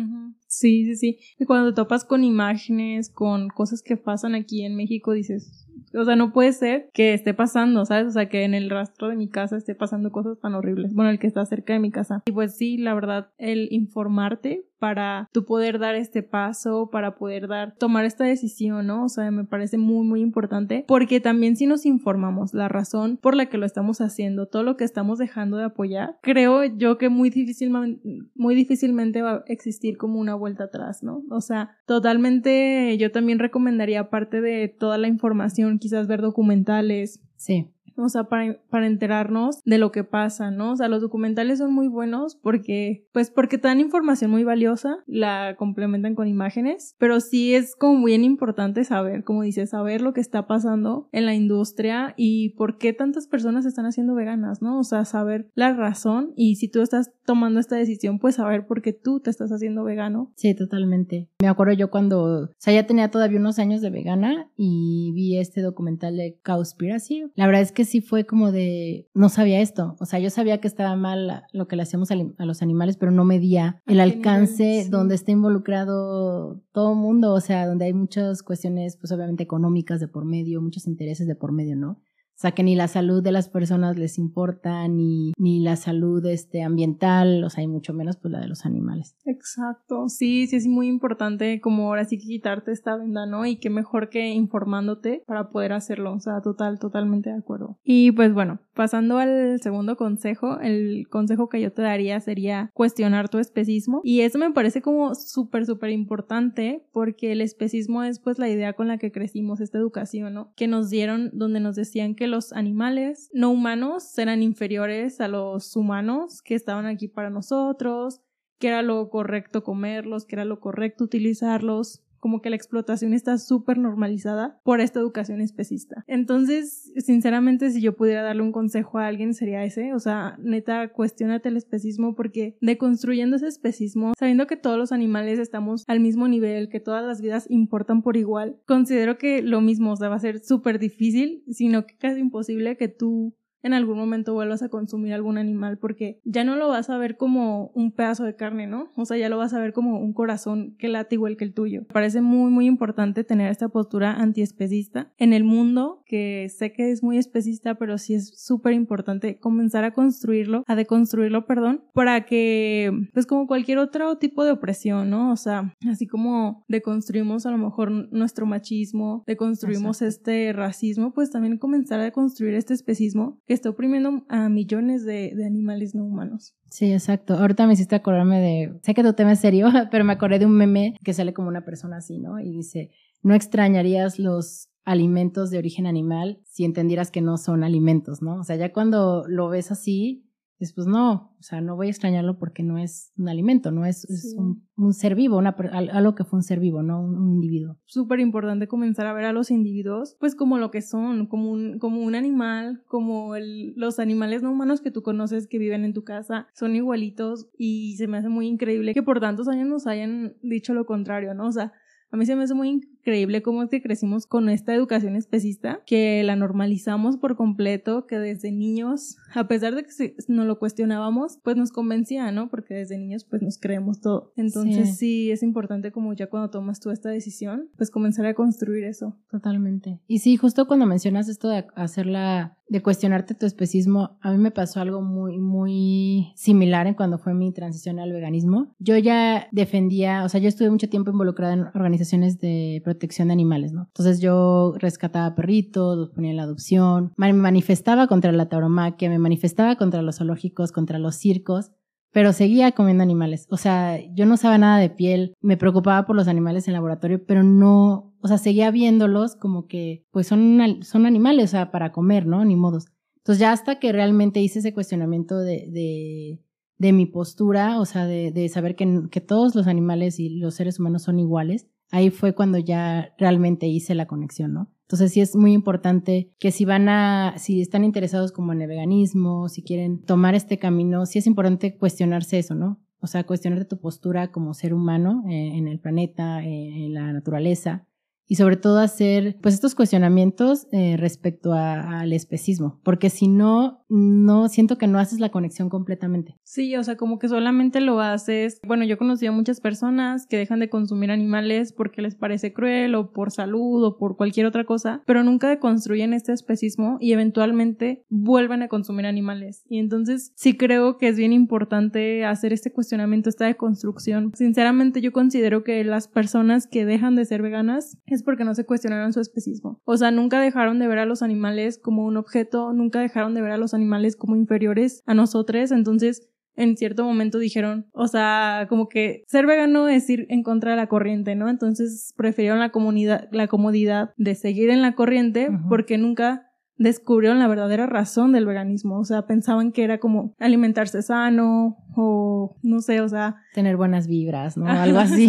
Sí, 0.48 0.84
sí, 0.84 0.96
sí. 0.96 1.18
Y 1.38 1.44
cuando 1.44 1.70
te 1.70 1.76
topas 1.76 2.04
con 2.04 2.24
imágenes, 2.24 3.08
con 3.08 3.48
cosas 3.48 3.82
que 3.82 3.96
pasan 3.96 4.34
aquí 4.34 4.64
en 4.64 4.74
México, 4.74 5.12
dices, 5.12 5.67
o 5.94 6.04
sea, 6.04 6.16
no 6.16 6.32
puede 6.32 6.52
ser 6.52 6.90
que 6.92 7.14
esté 7.14 7.34
pasando, 7.34 7.84
¿sabes? 7.84 8.06
O 8.06 8.10
sea, 8.10 8.28
que 8.28 8.44
en 8.44 8.54
el 8.54 8.70
rastro 8.70 9.08
de 9.08 9.16
mi 9.16 9.28
casa 9.28 9.56
esté 9.56 9.74
pasando 9.74 10.10
cosas 10.10 10.38
tan 10.38 10.54
horribles. 10.54 10.94
Bueno, 10.94 11.10
el 11.10 11.18
que 11.18 11.26
está 11.26 11.44
cerca 11.46 11.72
de 11.72 11.78
mi 11.78 11.90
casa. 11.90 12.22
Y 12.26 12.32
pues 12.32 12.56
sí, 12.56 12.76
la 12.76 12.94
verdad, 12.94 13.30
el 13.38 13.68
informarte 13.70 14.64
para 14.78 15.28
tú 15.32 15.44
poder 15.44 15.78
dar 15.78 15.94
este 15.94 16.22
paso, 16.22 16.88
para 16.90 17.16
poder 17.16 17.48
dar, 17.48 17.74
tomar 17.76 18.04
esta 18.04 18.24
decisión, 18.24 18.86
¿no? 18.86 19.04
O 19.04 19.08
sea, 19.08 19.30
me 19.30 19.44
parece 19.44 19.78
muy, 19.78 20.06
muy 20.06 20.20
importante 20.20 20.84
porque 20.86 21.20
también 21.20 21.56
si 21.56 21.66
nos 21.66 21.86
informamos 21.86 22.54
la 22.54 22.68
razón 22.68 23.18
por 23.20 23.34
la 23.34 23.46
que 23.46 23.58
lo 23.58 23.66
estamos 23.66 24.00
haciendo, 24.00 24.46
todo 24.46 24.62
lo 24.62 24.76
que 24.76 24.84
estamos 24.84 25.18
dejando 25.18 25.56
de 25.56 25.64
apoyar, 25.64 26.18
creo 26.22 26.64
yo 26.64 26.98
que 26.98 27.08
muy 27.08 27.30
difícilmente, 27.30 28.00
muy 28.34 28.54
difícilmente 28.54 29.22
va 29.22 29.32
a 29.32 29.44
existir 29.46 29.96
como 29.96 30.20
una 30.20 30.34
vuelta 30.34 30.64
atrás, 30.64 31.02
¿no? 31.02 31.22
O 31.30 31.40
sea, 31.40 31.76
totalmente 31.86 32.96
yo 32.98 33.10
también 33.10 33.38
recomendaría, 33.38 34.00
aparte 34.00 34.40
de 34.40 34.68
toda 34.68 34.98
la 34.98 35.08
información, 35.08 35.78
quizás 35.78 36.06
ver 36.06 36.20
documentales. 36.20 37.20
Sí 37.36 37.72
o 38.04 38.08
sea, 38.08 38.24
para, 38.24 38.60
para 38.70 38.86
enterarnos 38.86 39.60
de 39.64 39.78
lo 39.78 39.92
que 39.92 40.04
pasa, 40.04 40.50
¿no? 40.50 40.72
O 40.72 40.76
sea, 40.76 40.88
los 40.88 41.00
documentales 41.00 41.58
son 41.58 41.72
muy 41.72 41.88
buenos 41.88 42.36
porque, 42.36 43.06
pues, 43.12 43.30
porque 43.30 43.58
te 43.58 43.68
dan 43.68 43.80
información 43.80 44.30
muy 44.30 44.44
valiosa, 44.44 44.98
la 45.06 45.56
complementan 45.56 46.14
con 46.14 46.28
imágenes, 46.28 46.94
pero 46.98 47.20
sí 47.20 47.54
es 47.54 47.74
como 47.76 48.04
bien 48.04 48.24
importante 48.24 48.84
saber, 48.84 49.24
como 49.24 49.42
dices, 49.42 49.70
saber 49.70 50.00
lo 50.00 50.12
que 50.12 50.20
está 50.20 50.46
pasando 50.46 51.08
en 51.12 51.26
la 51.26 51.34
industria 51.34 52.14
y 52.16 52.50
por 52.50 52.78
qué 52.78 52.92
tantas 52.92 53.26
personas 53.26 53.66
están 53.66 53.86
haciendo 53.86 54.14
veganas, 54.14 54.62
¿no? 54.62 54.78
O 54.78 54.84
sea, 54.84 55.04
saber 55.04 55.50
la 55.54 55.72
razón 55.72 56.32
y 56.36 56.56
si 56.56 56.68
tú 56.68 56.82
estás 56.82 57.12
tomando 57.24 57.60
esta 57.60 57.76
decisión, 57.76 58.18
pues 58.18 58.36
saber 58.36 58.66
por 58.66 58.82
qué 58.82 58.92
tú 58.92 59.20
te 59.20 59.30
estás 59.30 59.50
haciendo 59.50 59.84
vegano. 59.84 60.32
Sí, 60.36 60.54
totalmente. 60.54 61.28
Me 61.40 61.48
acuerdo 61.48 61.74
yo 61.74 61.90
cuando, 61.90 62.22
o 62.22 62.48
sea, 62.58 62.72
ya 62.72 62.86
tenía 62.86 63.10
todavía 63.10 63.38
unos 63.38 63.58
años 63.58 63.80
de 63.80 63.90
vegana 63.90 64.50
y 64.56 65.12
vi 65.14 65.38
este 65.38 65.60
documental 65.60 66.16
de 66.16 66.38
Cowspiracy. 66.42 67.24
La 67.34 67.46
verdad 67.46 67.62
es 67.62 67.72
que 67.72 67.84
sí 67.90 68.00
fue 68.00 68.24
como 68.24 68.52
de, 68.52 69.08
no 69.14 69.28
sabía 69.28 69.60
esto, 69.60 69.96
o 70.00 70.06
sea, 70.06 70.18
yo 70.18 70.30
sabía 70.30 70.60
que 70.60 70.68
estaba 70.68 70.96
mal 70.96 71.44
lo 71.52 71.68
que 71.68 71.76
le 71.76 71.82
hacíamos 71.82 72.10
a, 72.10 72.44
los 72.44 72.62
animales, 72.62 72.96
pero 72.96 73.12
no 73.12 73.24
medía 73.24 73.82
el 73.86 74.00
alcance 74.00 74.86
donde 74.88 75.14
está 75.14 75.32
involucrado 75.32 76.62
todo 76.72 76.92
el 76.92 76.98
mundo, 76.98 77.32
o 77.32 77.40
sea, 77.40 77.66
donde 77.66 77.86
hay 77.86 77.92
muchas 77.92 78.42
cuestiones, 78.42 78.96
pues 78.96 79.12
obviamente 79.12 79.42
económicas 79.42 80.00
de 80.00 80.08
por 80.08 80.24
medio, 80.24 80.62
muchos 80.62 80.86
intereses 80.86 81.26
de 81.26 81.34
por 81.34 81.52
medio, 81.52 81.76
¿no? 81.76 82.00
O 82.38 82.40
sea, 82.40 82.52
que 82.52 82.62
ni 82.62 82.76
la 82.76 82.86
salud 82.86 83.20
de 83.20 83.32
las 83.32 83.48
personas 83.48 83.98
les 83.98 84.16
importa, 84.16 84.86
ni, 84.86 85.32
ni 85.36 85.58
la 85.58 85.74
salud 85.74 86.24
este, 86.24 86.62
ambiental, 86.62 87.42
o 87.42 87.50
sea, 87.50 87.64
y 87.64 87.66
mucho 87.66 87.92
menos 87.92 88.16
pues 88.16 88.30
la 88.30 88.38
de 88.38 88.46
los 88.46 88.64
animales. 88.64 89.16
Exacto, 89.24 90.08
sí, 90.08 90.46
sí 90.46 90.54
es 90.54 90.68
muy 90.68 90.86
importante 90.86 91.60
como 91.60 91.88
ahora 91.88 92.04
sí 92.04 92.16
que 92.16 92.28
quitarte 92.28 92.70
esta 92.70 92.96
venda, 92.96 93.26
¿no? 93.26 93.44
Y 93.44 93.56
qué 93.56 93.70
mejor 93.70 94.08
que 94.08 94.28
informándote 94.28 95.24
para 95.26 95.50
poder 95.50 95.72
hacerlo, 95.72 96.14
o 96.14 96.20
sea, 96.20 96.40
total, 96.40 96.78
totalmente 96.78 97.30
de 97.30 97.38
acuerdo. 97.38 97.76
Y 97.82 98.12
pues 98.12 98.32
bueno, 98.32 98.60
pasando 98.78 99.18
al 99.18 99.60
segundo 99.60 99.96
consejo, 99.96 100.60
el 100.60 101.08
consejo 101.10 101.48
que 101.48 101.60
yo 101.60 101.72
te 101.72 101.82
daría 101.82 102.20
sería 102.20 102.70
cuestionar 102.74 103.28
tu 103.28 103.38
especismo. 103.38 104.00
Y 104.04 104.20
eso 104.20 104.38
me 104.38 104.52
parece 104.52 104.82
como 104.82 105.16
súper, 105.16 105.66
súper 105.66 105.90
importante 105.90 106.86
porque 106.92 107.32
el 107.32 107.40
especismo 107.40 108.04
es 108.04 108.20
pues 108.20 108.38
la 108.38 108.48
idea 108.48 108.74
con 108.74 108.86
la 108.86 108.96
que 108.98 109.10
crecimos, 109.10 109.60
esta 109.60 109.78
educación, 109.78 110.32
¿no? 110.32 110.52
Que 110.54 110.68
nos 110.68 110.90
dieron 110.90 111.30
donde 111.32 111.58
nos 111.58 111.74
decían 111.74 112.14
que 112.14 112.28
los 112.28 112.52
animales 112.52 113.30
no 113.32 113.50
humanos 113.50 114.16
eran 114.16 114.44
inferiores 114.44 115.20
a 115.20 115.26
los 115.26 115.74
humanos 115.74 116.40
que 116.40 116.54
estaban 116.54 116.86
aquí 116.86 117.08
para 117.08 117.30
nosotros, 117.30 118.20
que 118.60 118.68
era 118.68 118.82
lo 118.82 119.10
correcto 119.10 119.64
comerlos, 119.64 120.24
que 120.24 120.36
era 120.36 120.44
lo 120.44 120.60
correcto 120.60 121.02
utilizarlos, 121.02 122.04
como 122.18 122.40
que 122.40 122.50
la 122.50 122.56
explotación 122.56 123.14
está 123.14 123.38
súper 123.38 123.78
normalizada 123.78 124.60
por 124.64 124.80
esta 124.80 125.00
educación 125.00 125.40
especista. 125.40 126.04
Entonces, 126.06 126.92
sinceramente, 126.96 127.70
si 127.70 127.80
yo 127.80 127.96
pudiera 127.96 128.22
darle 128.22 128.42
un 128.42 128.52
consejo 128.52 128.98
a 128.98 129.06
alguien 129.06 129.34
sería 129.34 129.64
ese, 129.64 129.94
o 129.94 129.98
sea, 129.98 130.36
neta, 130.40 130.88
cuestionate 130.92 131.48
el 131.48 131.56
especismo 131.56 132.14
porque 132.14 132.56
deconstruyendo 132.60 133.36
ese 133.36 133.48
especismo, 133.48 134.12
sabiendo 134.18 134.46
que 134.46 134.56
todos 134.56 134.78
los 134.78 134.92
animales 134.92 135.38
estamos 135.38 135.84
al 135.86 136.00
mismo 136.00 136.28
nivel, 136.28 136.68
que 136.68 136.80
todas 136.80 137.04
las 137.04 137.20
vidas 137.20 137.46
importan 137.48 138.02
por 138.02 138.16
igual, 138.16 138.60
considero 138.66 139.18
que 139.18 139.42
lo 139.42 139.60
mismo, 139.60 139.92
o 139.92 139.96
sea, 139.96 140.08
va 140.08 140.16
a 140.16 140.20
ser 140.20 140.40
súper 140.40 140.78
difícil, 140.78 141.42
sino 141.48 141.86
que 141.86 141.96
casi 141.96 142.20
imposible 142.20 142.76
que 142.76 142.88
tú 142.88 143.34
en 143.62 143.74
algún 143.74 143.98
momento 143.98 144.34
vuelvas 144.34 144.62
a 144.62 144.68
consumir 144.68 145.12
algún 145.12 145.38
animal 145.38 145.78
porque 145.78 146.20
ya 146.24 146.44
no 146.44 146.56
lo 146.56 146.68
vas 146.68 146.90
a 146.90 146.98
ver 146.98 147.16
como 147.16 147.70
un 147.74 147.92
pedazo 147.92 148.24
de 148.24 148.36
carne, 148.36 148.66
¿no? 148.66 148.90
O 148.96 149.04
sea, 149.04 149.16
ya 149.16 149.28
lo 149.28 149.38
vas 149.38 149.54
a 149.54 149.60
ver 149.60 149.72
como 149.72 149.98
un 149.98 150.12
corazón 150.12 150.76
que 150.78 150.88
late 150.88 151.16
igual 151.16 151.36
que 151.36 151.44
el 151.44 151.54
tuyo. 151.54 151.86
Parece 151.92 152.20
muy, 152.20 152.50
muy 152.50 152.66
importante 152.66 153.24
tener 153.24 153.50
esta 153.50 153.68
postura 153.68 154.12
antiespecista 154.12 155.12
en 155.18 155.32
el 155.32 155.44
mundo, 155.44 156.02
que 156.06 156.48
sé 156.48 156.72
que 156.72 156.90
es 156.90 157.02
muy 157.02 157.18
especista, 157.18 157.76
pero 157.76 157.98
sí 157.98 158.14
es 158.14 158.32
súper 158.36 158.72
importante 158.72 159.38
comenzar 159.38 159.84
a 159.84 159.92
construirlo, 159.92 160.64
a 160.66 160.76
deconstruirlo, 160.76 161.46
perdón, 161.46 161.84
para 161.94 162.24
que, 162.26 162.90
pues 163.12 163.26
como 163.26 163.46
cualquier 163.46 163.78
otro 163.78 164.16
tipo 164.18 164.44
de 164.44 164.52
opresión, 164.52 165.10
¿no? 165.10 165.32
O 165.32 165.36
sea, 165.36 165.74
así 165.88 166.06
como 166.06 166.64
deconstruimos 166.68 167.46
a 167.46 167.50
lo 167.50 167.58
mejor 167.58 167.90
nuestro 168.12 168.46
machismo, 168.46 169.24
deconstruimos 169.26 170.02
este 170.02 170.52
racismo, 170.52 171.12
pues 171.12 171.30
también 171.30 171.58
comenzar 171.58 172.00
a 172.00 172.04
deconstruir 172.04 172.54
este 172.54 172.74
especismo 172.74 173.40
que 173.48 173.54
está 173.54 173.70
oprimiendo 173.70 174.24
a 174.28 174.50
millones 174.50 175.06
de, 175.06 175.32
animales 175.44 175.94
no 175.94 176.04
humanos. 176.04 176.54
Sí, 176.70 176.92
exacto. 176.92 177.32
Ahorita 177.32 177.66
me 177.66 177.72
hiciste 177.72 177.96
acordarme 177.96 178.40
de, 178.40 178.78
sé 178.82 178.92
que 178.92 179.02
tu 179.02 179.14
tema 179.14 179.32
es 179.32 179.40
serio, 179.40 179.68
pero 179.90 180.04
me 180.04 180.12
acordé 180.12 180.38
de 180.38 180.44
un 180.44 180.52
meme 180.52 180.94
que 181.02 181.14
sale 181.14 181.32
como 181.32 181.48
una 181.48 181.64
persona 181.64 181.96
así, 181.96 182.18
¿no? 182.18 182.38
Y 182.38 182.52
dice, 182.52 182.90
no 183.22 183.34
extrañarías 183.34 184.18
los 184.18 184.68
alimentos 184.84 185.48
de 185.50 185.56
origen 185.56 185.86
animal 185.86 186.42
si 186.44 186.64
entendieras 186.64 187.10
que 187.10 187.22
no 187.22 187.38
son 187.38 187.64
alimentos, 187.64 188.20
¿no? 188.20 188.36
O 188.36 188.44
sea, 188.44 188.56
ya 188.56 188.70
cuando 188.70 189.24
lo 189.26 189.48
ves 189.48 189.72
así, 189.72 190.27
Después 190.58 190.88
no, 190.88 191.36
o 191.38 191.42
sea, 191.42 191.60
no 191.60 191.76
voy 191.76 191.86
a 191.86 191.90
extrañarlo 191.90 192.36
porque 192.36 192.64
no 192.64 192.78
es 192.78 193.12
un 193.16 193.28
alimento, 193.28 193.70
no 193.70 193.86
es, 193.86 194.06
un, 194.36 194.92
ser 194.92 195.14
vivo, 195.14 195.38
una, 195.38 195.50
algo 195.50 196.16
que 196.16 196.24
fue 196.24 196.38
un 196.38 196.42
ser 196.42 196.58
vivo, 196.58 196.82
no 196.82 197.00
un, 197.00 197.34
individuo. 197.34 197.76
Súper 197.84 198.18
importante 198.18 198.66
comenzar 198.66 199.06
a 199.06 199.12
ver 199.12 199.24
a 199.26 199.32
los 199.32 199.52
individuos, 199.52 200.16
pues 200.18 200.34
como 200.34 200.58
lo 200.58 200.72
que 200.72 200.82
son, 200.82 201.26
como 201.26 201.52
un, 201.52 201.78
como 201.78 202.02
un 202.02 202.16
animal, 202.16 202.82
como 202.86 203.36
el, 203.36 203.72
los 203.76 204.00
animales 204.00 204.42
no 204.42 204.50
humanos 204.50 204.80
que 204.80 204.90
tú 204.90 205.02
conoces 205.02 205.46
que 205.46 205.58
viven 205.58 205.84
en 205.84 205.92
tu 205.92 206.02
casa, 206.02 206.48
son 206.54 206.74
igualitos 206.74 207.48
y 207.56 207.96
se 207.96 208.08
me 208.08 208.18
hace 208.18 208.28
muy 208.28 208.48
increíble 208.48 208.94
que 208.94 209.02
por 209.04 209.20
tantos 209.20 209.46
años 209.46 209.68
nos 209.68 209.86
hayan 209.86 210.34
dicho 210.42 210.74
lo 210.74 210.86
contrario, 210.86 211.34
¿no? 211.34 211.46
O 211.46 211.52
sea, 211.52 211.72
a 212.10 212.16
mí 212.16 212.26
se 212.26 212.34
me 212.34 212.44
hace 212.44 212.54
muy 212.54 212.80
increíble 213.08 213.40
cómo 213.40 213.62
es 213.62 213.70
que 213.70 213.80
crecimos 213.80 214.26
con 214.26 214.50
esta 214.50 214.74
educación 214.74 215.16
especista, 215.16 215.80
que 215.86 216.22
la 216.24 216.36
normalizamos 216.36 217.16
por 217.16 217.36
completo, 217.36 218.06
que 218.06 218.18
desde 218.18 218.52
niños, 218.52 219.16
a 219.34 219.48
pesar 219.48 219.74
de 219.74 219.84
que 219.84 220.14
no 220.28 220.44
lo 220.44 220.58
cuestionábamos, 220.58 221.38
pues 221.42 221.56
nos 221.56 221.72
convencía, 221.72 222.30
¿no? 222.32 222.50
Porque 222.50 222.74
desde 222.74 222.98
niños 222.98 223.24
pues 223.24 223.40
nos 223.40 223.56
creemos 223.56 224.02
todo. 224.02 224.34
Entonces 224.36 224.90
sí. 224.90 224.96
sí 224.96 225.30
es 225.30 225.42
importante 225.42 225.90
como 225.90 226.12
ya 226.12 226.26
cuando 226.26 226.50
tomas 226.50 226.80
tú 226.80 226.90
esta 226.90 227.08
decisión, 227.08 227.70
pues 227.78 227.90
comenzar 227.90 228.26
a 228.26 228.34
construir 228.34 228.84
eso. 228.84 229.16
Totalmente. 229.30 230.00
Y 230.06 230.18
sí, 230.18 230.36
justo 230.36 230.66
cuando 230.66 230.84
mencionas 230.84 231.30
esto 231.30 231.48
de 231.48 231.64
hacer 231.76 232.04
la 232.04 232.58
de 232.68 232.82
cuestionarte 232.82 233.34
tu 233.34 233.46
especismo, 233.46 234.18
a 234.20 234.30
mí 234.30 234.36
me 234.36 234.50
pasó 234.50 234.80
algo 234.80 235.00
muy, 235.00 235.38
muy 235.38 236.32
similar 236.36 236.86
en 236.86 236.94
cuando 236.94 237.18
fue 237.18 237.32
mi 237.32 237.50
transición 237.52 237.98
al 237.98 238.12
veganismo. 238.12 238.74
Yo 238.78 238.98
ya 238.98 239.48
defendía, 239.52 240.22
o 240.24 240.28
sea, 240.28 240.40
yo 240.40 240.48
estuve 240.48 240.70
mucho 240.70 240.88
tiempo 240.88 241.10
involucrada 241.10 241.54
en 241.54 241.60
organizaciones 241.74 242.38
de 242.38 242.82
protección 242.84 242.97
de 242.98 243.32
animales, 243.32 243.72
¿no? 243.72 243.84
Entonces 243.86 244.20
yo 244.20 244.74
rescataba 244.78 245.34
perritos, 245.34 245.96
los 245.96 246.10
ponía 246.10 246.30
en 246.30 246.36
la 246.36 246.44
adopción, 246.44 247.12
me 247.16 247.32
manifestaba 247.32 248.06
contra 248.06 248.32
la 248.32 248.48
tauromaquia, 248.48 249.08
me 249.08 249.18
manifestaba 249.18 249.76
contra 249.76 250.02
los 250.02 250.18
zoológicos, 250.18 250.72
contra 250.72 250.98
los 250.98 251.16
circos, 251.16 251.72
pero 252.12 252.32
seguía 252.32 252.72
comiendo 252.72 253.02
animales. 253.02 253.46
O 253.50 253.56
sea, 253.56 253.98
yo 254.14 254.26
no 254.26 254.36
sabía 254.36 254.58
nada 254.58 254.78
de 254.78 254.90
piel, 254.90 255.34
me 255.40 255.56
preocupaba 255.56 256.06
por 256.06 256.16
los 256.16 256.28
animales 256.28 256.66
en 256.66 256.74
laboratorio, 256.74 257.24
pero 257.24 257.42
no, 257.42 258.14
o 258.20 258.28
sea, 258.28 258.38
seguía 258.38 258.70
viéndolos 258.70 259.36
como 259.36 259.66
que, 259.66 260.06
pues 260.10 260.26
son, 260.26 260.82
son 260.82 261.06
animales, 261.06 261.44
o 261.44 261.48
sea, 261.48 261.70
para 261.70 261.92
comer, 261.92 262.26
¿no? 262.26 262.44
Ni 262.44 262.56
modos. 262.56 262.86
Entonces 263.18 263.40
ya 263.40 263.52
hasta 263.52 263.78
que 263.78 263.92
realmente 263.92 264.40
hice 264.40 264.60
ese 264.60 264.72
cuestionamiento 264.72 265.38
de, 265.38 265.68
de, 265.70 266.40
de 266.78 266.92
mi 266.92 267.04
postura, 267.04 267.78
o 267.78 267.84
sea, 267.84 268.06
de, 268.06 268.32
de 268.32 268.48
saber 268.48 268.74
que, 268.74 269.02
que 269.10 269.20
todos 269.20 269.54
los 269.54 269.66
animales 269.66 270.18
y 270.18 270.30
los 270.30 270.54
seres 270.54 270.80
humanos 270.80 271.02
son 271.02 271.18
iguales, 271.18 271.68
ahí 271.90 272.10
fue 272.10 272.34
cuando 272.34 272.58
ya 272.58 273.14
realmente 273.18 273.66
hice 273.66 273.94
la 273.94 274.06
conexión, 274.06 274.52
¿no? 274.52 274.70
Entonces 274.82 275.12
sí 275.12 275.20
es 275.20 275.36
muy 275.36 275.52
importante 275.52 276.32
que 276.38 276.50
si 276.50 276.64
van 276.64 276.88
a, 276.88 277.34
si 277.36 277.60
están 277.60 277.84
interesados 277.84 278.32
como 278.32 278.54
en 278.54 278.62
el 278.62 278.68
veganismo, 278.68 279.48
si 279.50 279.62
quieren 279.62 280.00
tomar 280.00 280.34
este 280.34 280.58
camino, 280.58 281.04
sí 281.04 281.18
es 281.18 281.26
importante 281.26 281.76
cuestionarse 281.76 282.38
eso, 282.38 282.54
¿no? 282.54 282.80
O 283.00 283.06
sea, 283.06 283.24
cuestionarte 283.24 283.66
tu 283.66 283.78
postura 283.78 284.32
como 284.32 284.54
ser 284.54 284.72
humano 284.72 285.24
eh, 285.28 285.52
en 285.54 285.68
el 285.68 285.78
planeta, 285.78 286.42
eh, 286.42 286.86
en 286.86 286.94
la 286.94 287.12
naturaleza, 287.12 287.86
y 288.28 288.36
sobre 288.36 288.56
todo 288.56 288.78
hacer 288.78 289.38
pues 289.40 289.54
estos 289.54 289.74
cuestionamientos 289.74 290.66
eh, 290.70 290.96
respecto 290.98 291.52
al 291.54 292.12
especismo, 292.12 292.78
porque 292.84 293.10
si 293.10 293.26
no, 293.26 293.77
no 293.88 294.48
siento 294.48 294.78
que 294.78 294.86
no 294.86 294.98
haces 294.98 295.20
la 295.20 295.30
conexión 295.30 295.68
completamente. 295.68 296.36
Sí, 296.42 296.76
o 296.76 296.84
sea, 296.84 296.96
como 296.96 297.18
que 297.18 297.28
solamente 297.28 297.80
lo 297.80 298.00
haces, 298.00 298.60
bueno, 298.66 298.84
yo 298.84 298.98
conocí 298.98 299.26
a 299.26 299.32
muchas 299.32 299.60
personas 299.60 300.26
que 300.26 300.36
dejan 300.36 300.60
de 300.60 300.68
consumir 300.68 301.10
animales 301.10 301.72
porque 301.72 302.02
les 302.02 302.14
parece 302.14 302.52
cruel 302.52 302.94
o 302.94 303.12
por 303.12 303.30
salud 303.30 303.84
o 303.84 303.96
por 303.96 304.16
cualquier 304.16 304.46
otra 304.46 304.64
cosa, 304.64 305.02
pero 305.06 305.24
nunca 305.24 305.48
deconstruyen 305.48 306.12
este 306.12 306.32
especismo 306.32 306.98
y 307.00 307.12
eventualmente 307.12 308.04
vuelven 308.08 308.62
a 308.62 308.68
consumir 308.68 309.06
animales. 309.06 309.64
Y 309.68 309.78
entonces 309.78 310.32
sí 310.36 310.56
creo 310.56 310.98
que 310.98 311.08
es 311.08 311.16
bien 311.16 311.32
importante 311.32 312.24
hacer 312.24 312.52
este 312.52 312.72
cuestionamiento, 312.72 313.30
esta 313.30 313.46
deconstrucción. 313.46 314.32
Sinceramente 314.34 315.00
yo 315.00 315.12
considero 315.12 315.64
que 315.64 315.82
las 315.84 316.08
personas 316.08 316.66
que 316.66 316.84
dejan 316.84 317.16
de 317.16 317.24
ser 317.24 317.42
veganas 317.42 317.98
porque 318.24 318.44
no 318.44 318.54
se 318.54 318.66
cuestionaron 318.66 319.12
su 319.12 319.20
especismo. 319.20 319.80
O 319.84 319.96
sea, 319.96 320.10
nunca 320.10 320.40
dejaron 320.40 320.78
de 320.78 320.88
ver 320.88 320.98
a 320.98 321.06
los 321.06 321.22
animales 321.22 321.78
como 321.78 322.04
un 322.04 322.16
objeto, 322.16 322.72
nunca 322.72 323.00
dejaron 323.00 323.32
de 323.32 323.40
ver 323.40 323.52
a 323.52 323.56
los 323.56 323.74
animales 323.74 323.77
como 324.16 324.36
inferiores 324.36 325.02
a 325.06 325.14
nosotros, 325.14 325.70
entonces 325.70 326.28
en 326.58 326.76
cierto 326.76 327.04
momento 327.04 327.38
dijeron, 327.38 327.86
o 327.92 328.08
sea, 328.08 328.66
como 328.68 328.88
que 328.88 329.22
ser 329.28 329.46
vegano 329.46 329.86
es 329.88 330.10
ir 330.10 330.26
en 330.28 330.42
contra 330.42 330.72
de 330.72 330.76
la 330.76 330.88
corriente, 330.88 331.36
¿no? 331.36 331.48
Entonces 331.48 332.12
prefirieron 332.16 332.58
la 332.58 332.70
comunidad, 332.70 333.28
la 333.30 333.46
comodidad 333.46 334.10
de 334.16 334.34
seguir 334.34 334.70
en 334.70 334.82
la 334.82 334.96
corriente 334.96 335.50
porque 335.68 335.98
nunca 335.98 336.47
descubrieron 336.78 337.38
la 337.38 337.48
verdadera 337.48 337.86
razón 337.86 338.32
del 338.32 338.46
veganismo. 338.46 338.98
O 338.98 339.04
sea, 339.04 339.26
pensaban 339.26 339.72
que 339.72 339.84
era 339.84 339.98
como 339.98 340.34
alimentarse 340.38 341.02
sano 341.02 341.76
o 341.96 342.56
no 342.62 342.80
sé, 342.80 343.00
o 343.00 343.08
sea... 343.08 343.36
Tener 343.52 343.76
buenas 343.76 344.06
vibras, 344.06 344.56
¿no? 344.56 344.66
Algo 344.68 344.98
así. 344.98 345.28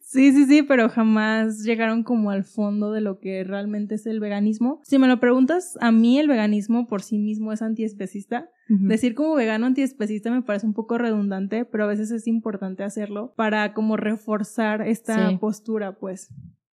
Sí. 0.00 0.32
sí, 0.32 0.46
sí, 0.46 0.62
pero 0.62 0.88
jamás 0.88 1.64
llegaron 1.64 2.02
como 2.02 2.30
al 2.30 2.44
fondo 2.44 2.92
de 2.92 3.00
lo 3.00 3.18
que 3.18 3.44
realmente 3.44 3.96
es 3.96 4.06
el 4.06 4.20
veganismo. 4.20 4.80
Si 4.84 4.98
me 4.98 5.08
lo 5.08 5.20
preguntas, 5.20 5.76
a 5.80 5.90
mí 5.90 6.18
el 6.18 6.28
veganismo 6.28 6.86
por 6.86 7.02
sí 7.02 7.18
mismo 7.18 7.52
es 7.52 7.60
antiespecista. 7.60 8.48
Decir 8.68 9.14
como 9.14 9.34
vegano 9.34 9.64
antiespecista 9.64 10.30
me 10.30 10.42
parece 10.42 10.66
un 10.66 10.74
poco 10.74 10.98
redundante, 10.98 11.64
pero 11.64 11.84
a 11.84 11.86
veces 11.86 12.10
es 12.10 12.26
importante 12.26 12.84
hacerlo 12.84 13.32
para 13.34 13.72
como 13.72 13.96
reforzar 13.96 14.86
esta 14.86 15.38
postura, 15.38 15.98
pues. 15.98 16.28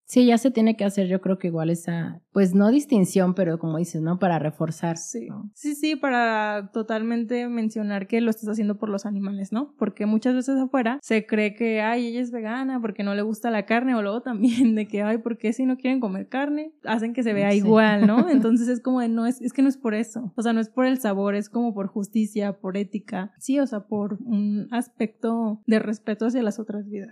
Sí, 0.05 0.27
ya 0.27 0.37
se 0.37 0.51
tiene 0.51 0.77
que 0.77 0.85
hacer, 0.85 1.07
yo 1.07 1.21
creo 1.21 1.39
que 1.39 1.47
igual 1.47 1.71
esa, 1.71 2.21
pues 2.35 2.53
no 2.53 2.69
distinción, 2.73 3.33
pero 3.35 3.61
como 3.61 3.79
dices, 3.79 4.03
¿no? 4.03 4.19
Para 4.19 4.41
reforzar. 4.41 4.97
Sí, 4.97 5.29
sí, 5.55 5.77
sí, 5.77 5.95
para 5.95 6.73
totalmente 6.73 7.49
mencionar 7.49 8.09
que 8.09 8.21
lo 8.21 8.29
estás 8.29 8.49
haciendo 8.49 8.77
por 8.77 8.89
los 8.89 9.07
animales, 9.07 9.53
¿no? 9.53 9.73
Porque 9.79 10.05
muchas 10.05 10.35
veces 10.35 10.59
afuera 10.59 10.99
se 11.01 11.27
cree 11.27 11.55
que, 11.55 11.81
ay, 11.81 12.09
ella 12.09 12.21
es 12.21 12.33
vegana 12.33 12.81
porque 12.81 13.05
no 13.05 13.15
le 13.15 13.23
gusta 13.23 13.53
la 13.53 13.67
carne, 13.67 13.95
o 13.95 14.03
luego 14.03 14.21
también 14.23 14.75
de 14.75 14.89
que, 14.89 15.03
ay, 15.05 15.19
¿por 15.19 15.39
qué 15.39 15.53
si 15.53 15.65
no 15.65 15.77
quieren 15.77 16.01
comer 16.01 16.29
carne? 16.29 16.73
Hacen 16.83 17.13
que 17.13 17.23
se 17.23 17.33
vea 17.33 17.55
igual, 17.55 18.09
¿no? 18.09 18.29
Entonces 18.29 18.67
es 18.67 18.81
como 18.81 19.01
de, 19.01 19.09
no, 19.09 19.29
es, 19.29 19.41
es 19.41 19.53
que 19.53 19.63
no 19.63 19.69
es 19.69 19.77
por 19.77 19.95
eso. 19.95 20.33
O 20.35 20.43
sea, 20.43 20.53
no 20.53 20.61
es 20.61 20.69
por 20.69 20.87
el 20.87 20.99
sabor, 20.99 21.37
es 21.37 21.49
como 21.49 21.73
por 21.73 21.87
justicia, 21.87 22.59
por 22.59 22.77
ética. 22.77 23.33
Sí, 23.39 23.61
o 23.61 23.67
sea, 23.69 23.87
por 23.87 24.19
un 24.25 24.67
aspecto 24.73 25.63
de 25.69 25.79
respeto 25.79 26.27
hacia 26.27 26.43
las 26.43 26.59
otras 26.59 26.89
vidas. 26.89 27.11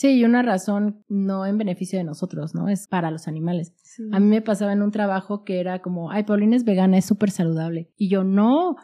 Sí, 0.00 0.12
y 0.12 0.24
una 0.24 0.42
razón 0.42 1.04
no 1.08 1.44
en 1.44 1.58
beneficio 1.58 1.98
de 1.98 2.04
nosotros, 2.04 2.54
¿no? 2.54 2.68
Es 2.68 2.88
para 2.88 3.10
los 3.10 3.28
animales. 3.28 3.74
A 4.12 4.20
mí 4.20 4.26
me 4.26 4.40
pasaba 4.40 4.59
pasaba 4.60 4.74
en 4.74 4.82
un 4.82 4.90
trabajo 4.90 5.42
que 5.42 5.58
era 5.58 5.78
como, 5.78 6.10
ay, 6.10 6.24
Paulina 6.24 6.54
es 6.54 6.64
vegana, 6.64 6.98
es 6.98 7.06
súper 7.06 7.30
saludable. 7.30 7.88
Y 7.96 8.08
yo, 8.08 8.24
no. 8.24 8.76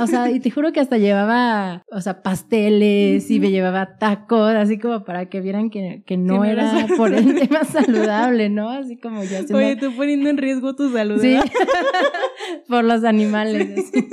O 0.00 0.06
sea, 0.08 0.28
y 0.28 0.40
te 0.40 0.50
juro 0.50 0.72
que 0.72 0.80
hasta 0.80 0.98
llevaba, 0.98 1.84
o 1.92 2.00
sea, 2.00 2.24
pasteles 2.24 3.30
y 3.30 3.38
me 3.38 3.52
llevaba 3.52 3.96
tacos, 3.96 4.52
así 4.54 4.78
como 4.78 5.04
para 5.04 5.28
que 5.28 5.40
vieran 5.40 5.70
que, 5.70 6.02
que 6.04 6.16
no 6.16 6.44
era 6.44 6.88
por 6.96 7.14
el 7.14 7.38
tema 7.38 7.62
saludable, 7.62 8.48
¿no? 8.48 8.70
Así 8.70 8.96
como 8.96 9.22
ya 9.22 9.46
se 9.46 9.54
Oye, 9.54 9.76
tú 9.76 9.94
poniendo 9.94 10.28
en 10.30 10.36
riesgo 10.36 10.74
tu 10.74 10.90
salud. 10.90 11.20
Sí. 11.20 11.36
por 12.68 12.82
los 12.82 13.04
animales. 13.04 13.88
Sí, 13.92 14.08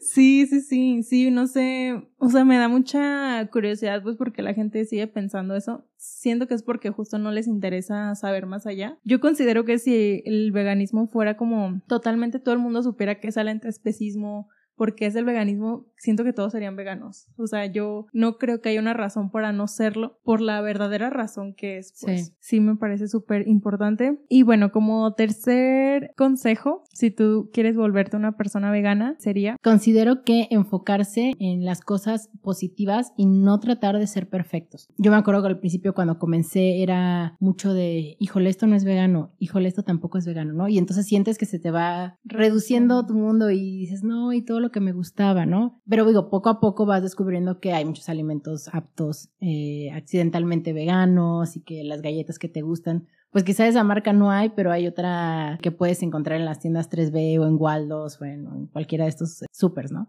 sí, 0.00 0.46
sí, 0.46 1.02
sí, 1.02 1.30
no 1.30 1.46
sé, 1.46 2.02
o 2.18 2.28
sea, 2.28 2.44
me 2.44 2.58
da 2.58 2.68
mucha 2.68 3.48
curiosidad 3.50 4.02
pues 4.02 4.16
porque 4.16 4.42
la 4.42 4.54
gente 4.54 4.84
sigue 4.84 5.06
pensando 5.06 5.54
eso. 5.54 5.86
Siento 5.96 6.46
que 6.46 6.54
es 6.54 6.62
porque 6.62 6.90
justo 6.90 7.18
no 7.18 7.30
les 7.30 7.46
interesa 7.46 8.14
saber 8.14 8.46
más 8.46 8.66
allá. 8.66 8.98
Yo 9.04 9.20
considero 9.20 9.64
que 9.64 9.78
si 9.78 10.22
el 10.26 10.52
veganismo 10.52 11.06
fuera 11.06 11.36
como 11.36 11.80
totalmente 11.86 12.38
todo 12.38 12.54
el 12.54 12.60
mundo 12.60 12.82
supiera 12.82 13.20
que 13.20 13.28
es 13.28 13.36
el 13.36 13.48
especismo, 13.48 14.48
porque 14.76 15.06
es 15.06 15.14
el 15.14 15.24
veganismo, 15.24 15.86
siento 15.96 16.24
que 16.24 16.32
todos 16.32 16.52
serían 16.52 16.76
veganos. 16.76 17.28
O 17.36 17.46
sea, 17.46 17.66
yo 17.66 18.06
no 18.12 18.38
creo 18.38 18.60
que 18.60 18.70
haya 18.70 18.80
una 18.80 18.94
razón 18.94 19.30
para 19.30 19.52
no 19.52 19.68
serlo, 19.68 20.18
por 20.22 20.40
la 20.40 20.60
verdadera 20.60 21.10
razón 21.10 21.54
que 21.54 21.78
es, 21.78 21.94
pues 22.02 22.34
sí, 22.40 22.60
me 22.60 22.76
parece 22.76 23.08
súper 23.08 23.48
importante. 23.48 24.18
Y 24.28 24.42
bueno, 24.42 24.72
como 24.72 25.14
tercer 25.14 26.12
consejo, 26.16 26.84
si 26.92 27.10
tú 27.10 27.50
quieres 27.52 27.76
volverte 27.76 28.16
una 28.16 28.36
persona 28.36 28.70
vegana, 28.70 29.16
sería... 29.18 29.56
Considero 29.62 30.22
que 30.24 30.48
enfocarse 30.50 31.32
en 31.38 31.64
las 31.64 31.80
cosas 31.80 32.30
positivas 32.42 33.12
y 33.16 33.26
no 33.26 33.58
tratar 33.60 33.98
de 33.98 34.06
ser 34.06 34.28
perfectos. 34.28 34.88
Yo 34.98 35.10
me 35.10 35.16
acuerdo 35.16 35.42
que 35.42 35.48
al 35.48 35.60
principio 35.60 35.94
cuando 35.94 36.18
comencé 36.18 36.82
era 36.82 37.36
mucho 37.40 37.72
de, 37.72 38.16
híjole, 38.18 38.50
esto 38.50 38.66
no 38.66 38.76
es 38.76 38.84
vegano, 38.84 39.32
híjole, 39.38 39.68
esto 39.68 39.82
tampoco 39.82 40.18
es 40.18 40.26
vegano, 40.26 40.52
¿no? 40.52 40.68
Y 40.68 40.78
entonces 40.78 41.06
sientes 41.06 41.38
que 41.38 41.46
se 41.46 41.58
te 41.58 41.70
va 41.70 42.18
reduciendo 42.24 43.06
tu 43.06 43.14
mundo 43.14 43.50
y 43.50 43.78
dices, 43.78 44.02
no, 44.02 44.32
y 44.32 44.42
todo 44.42 44.60
lo 44.64 44.70
que 44.70 44.80
me 44.80 44.92
gustaba, 44.92 45.46
¿no? 45.46 45.80
Pero 45.88 46.06
digo, 46.06 46.30
poco 46.30 46.48
a 46.48 46.60
poco 46.60 46.86
vas 46.86 47.02
descubriendo 47.02 47.60
que 47.60 47.72
hay 47.72 47.84
muchos 47.84 48.08
alimentos 48.08 48.68
aptos 48.72 49.30
eh, 49.40 49.90
accidentalmente 49.92 50.72
veganos 50.72 51.56
y 51.56 51.60
que 51.60 51.84
las 51.84 52.02
galletas 52.02 52.38
que 52.38 52.48
te 52.48 52.62
gustan, 52.62 53.06
pues 53.30 53.44
quizá 53.44 53.66
esa 53.66 53.84
marca 53.84 54.12
no 54.12 54.30
hay, 54.30 54.50
pero 54.50 54.70
hay 54.72 54.86
otra 54.86 55.58
que 55.60 55.72
puedes 55.72 56.02
encontrar 56.02 56.38
en 56.38 56.44
las 56.44 56.60
tiendas 56.60 56.88
3B 56.88 57.38
o 57.40 57.46
en 57.46 57.56
Waldos 57.58 58.20
o 58.20 58.24
en, 58.24 58.68
cualquiera 58.68 59.04
de 59.04 59.10
estos 59.10 59.44
supers, 59.52 59.92
¿no? 59.92 60.08